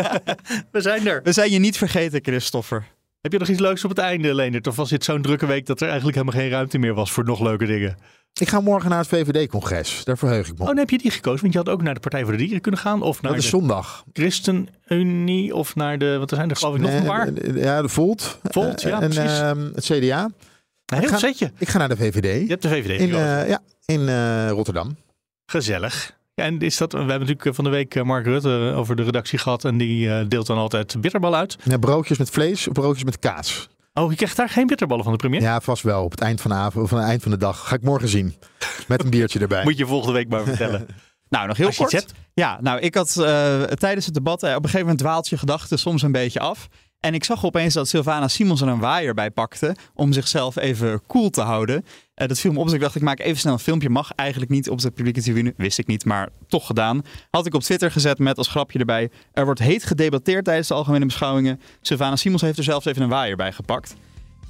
We 0.72 0.80
zijn 0.80 1.06
er. 1.06 1.22
We 1.22 1.32
zijn 1.32 1.50
je 1.50 1.58
niet 1.58 1.78
vergeten, 1.78 2.20
Christoffer. 2.22 2.86
Heb 3.22 3.32
je 3.32 3.38
nog 3.38 3.48
iets 3.48 3.60
leuks 3.60 3.84
op 3.84 3.90
het 3.90 3.98
einde, 3.98 4.34
Leendert? 4.34 4.66
Of 4.66 4.76
was 4.76 4.88
dit 4.90 5.04
zo'n 5.04 5.22
drukke 5.22 5.46
week 5.46 5.66
dat 5.66 5.80
er 5.80 5.86
eigenlijk 5.88 6.16
helemaal 6.16 6.40
geen 6.40 6.50
ruimte 6.50 6.78
meer 6.78 6.94
was 6.94 7.12
voor 7.12 7.24
nog 7.24 7.40
leuke 7.40 7.66
dingen? 7.66 7.96
Ik 8.40 8.48
ga 8.48 8.60
morgen 8.60 8.90
naar 8.90 8.98
het 8.98 9.08
VVD-congres. 9.08 10.04
Daar 10.04 10.18
verheug 10.18 10.48
ik 10.48 10.54
me 10.54 10.60
Oh, 10.60 10.66
dan 10.66 10.76
heb 10.76 10.90
je 10.90 10.98
die 10.98 11.10
gekozen. 11.10 11.40
Want 11.40 11.52
je 11.52 11.58
had 11.58 11.68
ook 11.68 11.82
naar 11.82 11.94
de 11.94 12.00
Partij 12.00 12.22
voor 12.22 12.32
de 12.32 12.38
Dieren 12.38 12.60
kunnen 12.60 12.80
gaan. 12.80 13.02
Of 13.02 13.22
naar 13.22 13.30
Dat 13.32 13.40
is 13.40 13.50
de 13.50 13.56
zondag. 13.56 14.04
ChristenUnie. 14.12 15.54
Of 15.54 15.74
naar 15.74 15.98
de, 15.98 16.16
wat 16.18 16.30
er 16.30 16.36
zijn 16.36 16.50
er 16.50 16.56
geloof 16.56 16.74
ik 16.74 16.80
nog 16.80 16.90
een 16.92 17.04
paar. 17.04 17.28
Eh, 17.34 17.62
Ja, 17.62 17.82
de 17.82 17.88
Volt. 17.88 18.38
Volt, 18.42 18.82
ja, 18.82 19.00
en 19.02 19.10
precies. 19.10 19.38
ehm, 19.38 19.70
het 19.74 19.84
CDA. 19.84 20.22
Een 20.24 20.32
heel 20.86 21.02
ik 21.02 21.08
ga, 21.08 21.18
setje. 21.18 21.52
Ik 21.58 21.68
ga 21.68 21.78
naar 21.78 21.88
de 21.88 21.96
VVD. 21.96 22.40
Je 22.42 22.46
hebt 22.48 22.62
de 22.62 22.68
VVD 22.68 23.00
In, 23.00 23.06
gekozen. 23.08 23.42
eh, 23.42 23.48
ja, 23.48 23.60
in 23.84 24.08
eh, 24.08 24.48
Rotterdam. 24.50 24.96
Gezellig. 25.46 26.16
Ja, 26.34 26.44
en 26.44 26.58
is 26.58 26.76
dat, 26.76 26.92
we 26.92 26.98
hebben 26.98 27.18
natuurlijk 27.18 27.46
eh, 27.46 27.52
van 27.52 27.64
de 27.64 27.70
week 27.70 27.94
eh, 27.94 28.02
Mark 28.02 28.26
Rutte 28.26 28.72
over 28.76 28.96
de 28.96 29.02
redactie 29.02 29.38
gehad. 29.38 29.64
En 29.64 29.78
die 29.78 30.14
eh, 30.14 30.28
deelt 30.28 30.46
dan 30.46 30.58
altijd 30.58 31.00
bitterbal 31.00 31.34
uit. 31.34 31.56
Ja, 31.64 31.76
broodjes 31.76 32.18
met 32.18 32.30
vlees, 32.30 32.68
broodjes 32.72 33.04
met 33.04 33.18
kaas. 33.18 33.68
Oh, 33.94 34.10
je 34.10 34.16
krijgt 34.16 34.36
daar 34.36 34.48
geen 34.48 34.66
bitterballen 34.66 35.04
van 35.04 35.12
de 35.12 35.18
premier? 35.18 35.40
Ja, 35.40 35.60
vast 35.60 35.82
wel. 35.82 36.04
Op 36.04 36.10
het 36.10 36.20
eind 36.20 36.40
van 36.40 36.50
de 36.50 36.56
avond, 36.56 36.84
of 36.84 36.92
aan 36.92 36.98
het 36.98 37.08
eind 37.08 37.22
van 37.22 37.30
de 37.30 37.36
dag. 37.36 37.68
Ga 37.68 37.74
ik 37.74 37.82
morgen 37.82 38.08
zien. 38.08 38.34
Met 38.88 39.04
een 39.04 39.10
biertje 39.10 39.38
erbij. 39.38 39.64
Moet 39.68 39.78
je 39.78 39.86
volgende 39.86 40.14
week 40.14 40.28
maar 40.28 40.44
vertellen. 40.44 40.86
Nou, 41.32 41.46
nog 41.46 41.56
heel 41.56 41.66
Als 41.66 41.76
je 41.76 41.84
kort. 41.84 42.12
Ja, 42.34 42.58
nou, 42.60 42.80
ik 42.80 42.94
had 42.94 43.16
eh, 43.16 43.62
tijdens 43.62 44.04
het 44.04 44.14
debat 44.14 44.42
eh, 44.42 44.50
op 44.50 44.56
een 44.56 44.62
gegeven 44.62 44.80
moment 44.80 44.98
dwaalt 44.98 45.28
je 45.28 45.38
gedachten 45.38 45.78
soms 45.78 46.02
een 46.02 46.12
beetje 46.12 46.40
af. 46.40 46.68
En 47.00 47.14
ik 47.14 47.24
zag 47.24 47.44
opeens 47.44 47.74
dat 47.74 47.88
Sylvana 47.88 48.28
Simons 48.28 48.60
er 48.60 48.68
een 48.68 48.78
waaier 48.78 49.14
bij 49.14 49.30
pakte 49.30 49.76
om 49.94 50.12
zichzelf 50.12 50.56
even 50.56 51.02
cool 51.06 51.30
te 51.30 51.40
houden. 51.40 51.84
Eh, 52.22 52.28
dat 52.28 52.38
viel 52.38 52.52
me 52.52 52.58
op, 52.58 52.64
dus 52.64 52.74
ik 52.74 52.80
dacht 52.80 52.94
ik 52.94 53.02
maak 53.02 53.20
even 53.20 53.38
snel 53.38 53.52
een 53.52 53.58
filmpje. 53.58 53.88
Mag 53.88 54.12
eigenlijk 54.12 54.50
niet 54.50 54.70
op 54.70 54.80
de 54.80 54.90
publieke 54.90 55.22
tribune, 55.22 55.54
wist 55.56 55.78
ik 55.78 55.86
niet, 55.86 56.04
maar 56.04 56.28
toch 56.48 56.66
gedaan. 56.66 57.02
Had 57.30 57.46
ik 57.46 57.54
op 57.54 57.62
Twitter 57.62 57.90
gezet 57.90 58.18
met 58.18 58.38
als 58.38 58.48
grapje 58.48 58.78
erbij. 58.78 59.10
Er 59.32 59.44
wordt 59.44 59.60
heet 59.60 59.84
gedebatteerd 59.84 60.44
tijdens 60.44 60.68
de 60.68 60.74
algemene 60.74 61.04
beschouwingen. 61.04 61.60
Sylvana 61.80 62.16
Simons 62.16 62.42
heeft 62.42 62.58
er 62.58 62.64
zelfs 62.64 62.86
even 62.86 63.02
een 63.02 63.08
waaier 63.08 63.36
bij 63.36 63.52
gepakt. 63.52 63.94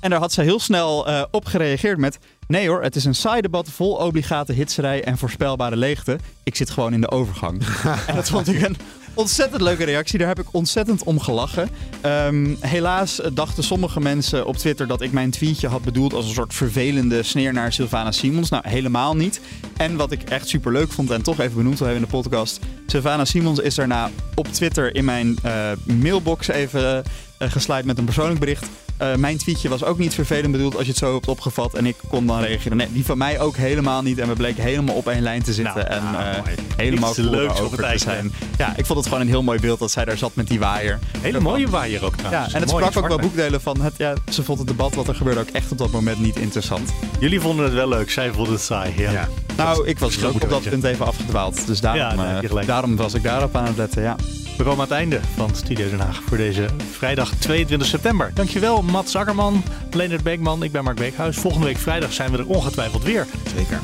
En 0.01 0.11
daar 0.11 0.19
had 0.19 0.33
zij 0.33 0.45
heel 0.45 0.61
snel 0.61 1.09
uh, 1.09 1.23
op 1.31 1.45
gereageerd 1.45 1.99
met... 1.99 2.19
Nee 2.47 2.69
hoor, 2.69 2.83
het 2.83 2.97
is 2.97 3.05
een 3.05 3.15
saai 3.15 3.41
debat 3.41 3.69
vol 3.71 3.93
obligate 3.93 4.53
hitserij 4.53 5.05
en 5.05 5.19
voorspelbare 5.19 5.77
leegte. 5.77 6.19
Ik 6.43 6.57
zit 6.57 6.71
gewoon 6.71 6.93
in 6.93 7.01
de 7.01 7.11
overgang. 7.11 7.63
en 8.07 8.15
dat 8.15 8.31
vond 8.31 8.49
ik 8.49 8.63
een 8.63 8.77
ontzettend 9.15 9.63
leuke 9.63 9.85
reactie. 9.85 10.19
Daar 10.19 10.29
heb 10.29 10.39
ik 10.39 10.47
ontzettend 10.51 11.03
om 11.03 11.21
gelachen. 11.21 11.69
Um, 12.07 12.57
helaas 12.61 13.21
dachten 13.33 13.65
sommige 13.65 14.01
mensen 14.01 14.47
op 14.47 14.57
Twitter 14.57 14.87
dat 14.87 15.01
ik 15.01 15.13
mijn 15.13 15.31
tweetje 15.31 15.69
had 15.69 15.83
bedoeld 15.83 16.15
als 16.15 16.27
een 16.27 16.35
soort 16.35 16.55
vervelende 16.55 17.23
sneer 17.23 17.53
naar 17.53 17.73
Sylvana 17.73 18.13
Simons. 18.13 18.49
Nou, 18.49 18.69
helemaal 18.69 19.17
niet. 19.17 19.41
En 19.77 19.97
wat 19.97 20.13
ik 20.13 20.23
echt 20.23 20.49
super 20.49 20.73
leuk 20.73 20.93
vond 20.93 21.11
en 21.11 21.23
toch 21.23 21.41
even 21.41 21.57
benoemd 21.57 21.79
wil 21.79 21.87
hebben 21.87 22.05
in 22.05 22.11
de 22.11 22.17
podcast. 22.17 22.61
Sylvana 22.87 23.25
Simons 23.25 23.59
is 23.59 23.75
daarna 23.75 24.11
op 24.35 24.47
Twitter 24.53 24.95
in 24.95 25.05
mijn 25.05 25.39
uh, 25.47 25.71
mailbox 25.85 26.49
even 26.49 27.05
uh, 27.39 27.83
met 27.85 27.99
een 27.99 28.05
persoonlijk 28.05 28.41
bericht. 28.41 28.67
Uh, 29.03 29.15
mijn 29.15 29.39
tweetje 29.39 29.69
was 29.69 29.85
ook 29.85 29.99
niet 29.99 30.15
vervelend 30.15 30.53
bedoeld 30.53 30.75
als 30.75 30.83
je 30.83 30.89
het 30.89 30.99
zo 30.99 31.15
hebt 31.15 31.29
opgevat. 31.29 31.75
En 31.75 31.87
ik 31.87 31.97
kon 32.09 32.27
dan 32.27 32.41
reageren. 32.41 32.77
Nee, 32.77 32.93
die 32.93 33.05
van 33.05 33.19
mij 33.19 33.41
ook 33.41 33.57
helemaal 33.57 34.03
niet. 34.03 34.19
En 34.19 34.29
we 34.29 34.35
bleken 34.35 34.63
helemaal 34.63 34.95
op 34.95 35.09
één 35.09 35.23
lijn 35.23 35.43
te 35.43 35.53
zitten. 35.53 35.75
Nou, 35.75 35.87
en 35.87 36.03
uh, 36.03 36.55
helemaal 36.77 37.15
cool 37.15 37.31
leuk 37.31 37.61
over 37.61 37.93
te 37.93 37.99
zijn. 37.99 38.33
Ja, 38.59 38.77
ik 38.77 38.87
vond 38.87 38.99
het 38.99 39.09
gewoon 39.09 39.23
een 39.23 39.29
heel 39.29 39.43
mooi 39.43 39.61
beeld 39.61 39.79
dat 39.79 39.91
zij 39.91 40.05
daar 40.05 40.19
zat 40.19 40.35
met 40.35 40.49
die 40.49 40.59
waaier. 40.59 40.99
Hele 41.19 41.41
mooie 41.41 41.69
waaier 41.69 42.05
ook 42.05 42.17
trouwens. 42.17 42.47
Ja, 42.47 42.55
en 42.55 42.61
het 42.61 42.71
sprak 42.71 42.97
ook 42.97 43.09
wel 43.09 43.19
boekdelen 43.19 43.61
van... 43.61 43.81
Het, 43.81 43.95
ja, 43.97 44.15
ze 44.31 44.43
vond 44.43 44.59
het 44.59 44.69
debat 44.69 44.95
wat 44.95 45.09
er 45.09 45.15
gebeurde 45.15 45.41
ook 45.41 45.49
echt 45.49 45.73
op 45.73 45.79
dat 45.79 45.91
moment 45.91 46.21
niet 46.21 46.37
interessant. 46.37 46.93
Jullie 47.21 47.41
vonden 47.41 47.65
het 47.65 47.75
wel 47.75 47.89
leuk. 47.89 48.11
Zij 48.11 48.31
vonden 48.33 48.53
het 48.53 48.63
saai. 48.63 48.93
Ja. 48.97 49.11
ja. 49.11 49.29
Nou, 49.57 49.87
ik 49.87 49.99
was 49.99 50.25
ook 50.25 50.43
op 50.43 50.51
dat 50.51 50.63
punt 50.63 50.85
even 50.85 51.07
afgedwaald. 51.07 51.67
Dus 51.67 51.81
daarom, 51.81 52.25
ja, 52.25 52.43
uh, 52.43 52.67
daarom 52.67 52.97
was 52.97 53.15
ik 53.15 53.23
daarop 53.23 53.57
aan 53.57 53.65
het 53.65 53.77
letten, 53.77 54.03
ja. 54.03 54.17
We 54.57 54.65
komen 54.65 54.73
aan 54.73 54.81
het 54.81 54.91
einde 54.91 55.21
van 55.37 55.55
Studio 55.55 55.91
Den 55.91 56.01
Haag 56.01 56.23
voor 56.23 56.37
deze 56.37 56.67
vrijdag 56.91 57.35
22 57.35 57.89
september. 57.89 58.31
Dankjewel 58.35 58.83
Mats 58.83 59.17
Akkerman, 59.17 59.63
Leonard 59.91 60.23
Beekman, 60.23 60.63
ik 60.63 60.73
ben 60.73 60.85
Mark 60.85 60.97
Beekhuis. 60.97 61.37
Volgende 61.37 61.67
week 61.67 61.77
vrijdag 61.77 62.13
zijn 62.13 62.31
we 62.31 62.39
er 62.39 62.47
ongetwijfeld 62.47 63.03
weer. 63.03 63.27
Zeker. 63.57 63.81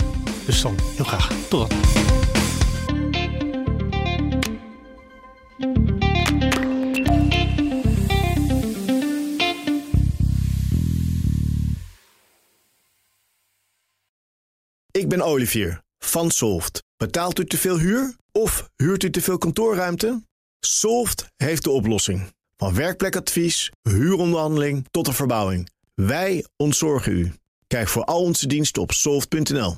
Dus 0.46 0.62
dan 0.62 0.74
heel 0.96 1.04
graag. 1.04 1.32
Tot 1.48 1.68
dan. 1.68 1.78
Ik 14.90 15.08
ben 15.08 15.22
Olivier 15.22 15.82
van 15.98 16.30
Solft. 16.30 16.82
Betaalt 16.96 17.38
u 17.38 17.44
te 17.44 17.58
veel 17.58 17.78
huur 17.78 18.16
of 18.32 18.68
huurt 18.76 19.02
u 19.02 19.10
te 19.10 19.20
veel 19.20 19.38
kantoorruimte? 19.38 20.27
Solft 20.60 21.26
heeft 21.36 21.64
de 21.64 21.70
oplossing. 21.70 22.32
Van 22.56 22.74
werkplekadvies, 22.74 23.70
huuronderhandeling 23.82 24.86
tot 24.90 25.04
de 25.04 25.12
verbouwing. 25.12 25.70
Wij 25.94 26.46
ontzorgen 26.56 27.12
u. 27.12 27.32
Kijk 27.66 27.88
voor 27.88 28.04
al 28.04 28.22
onze 28.22 28.46
diensten 28.46 28.82
op 28.82 28.92
soft.nl. 28.92 29.76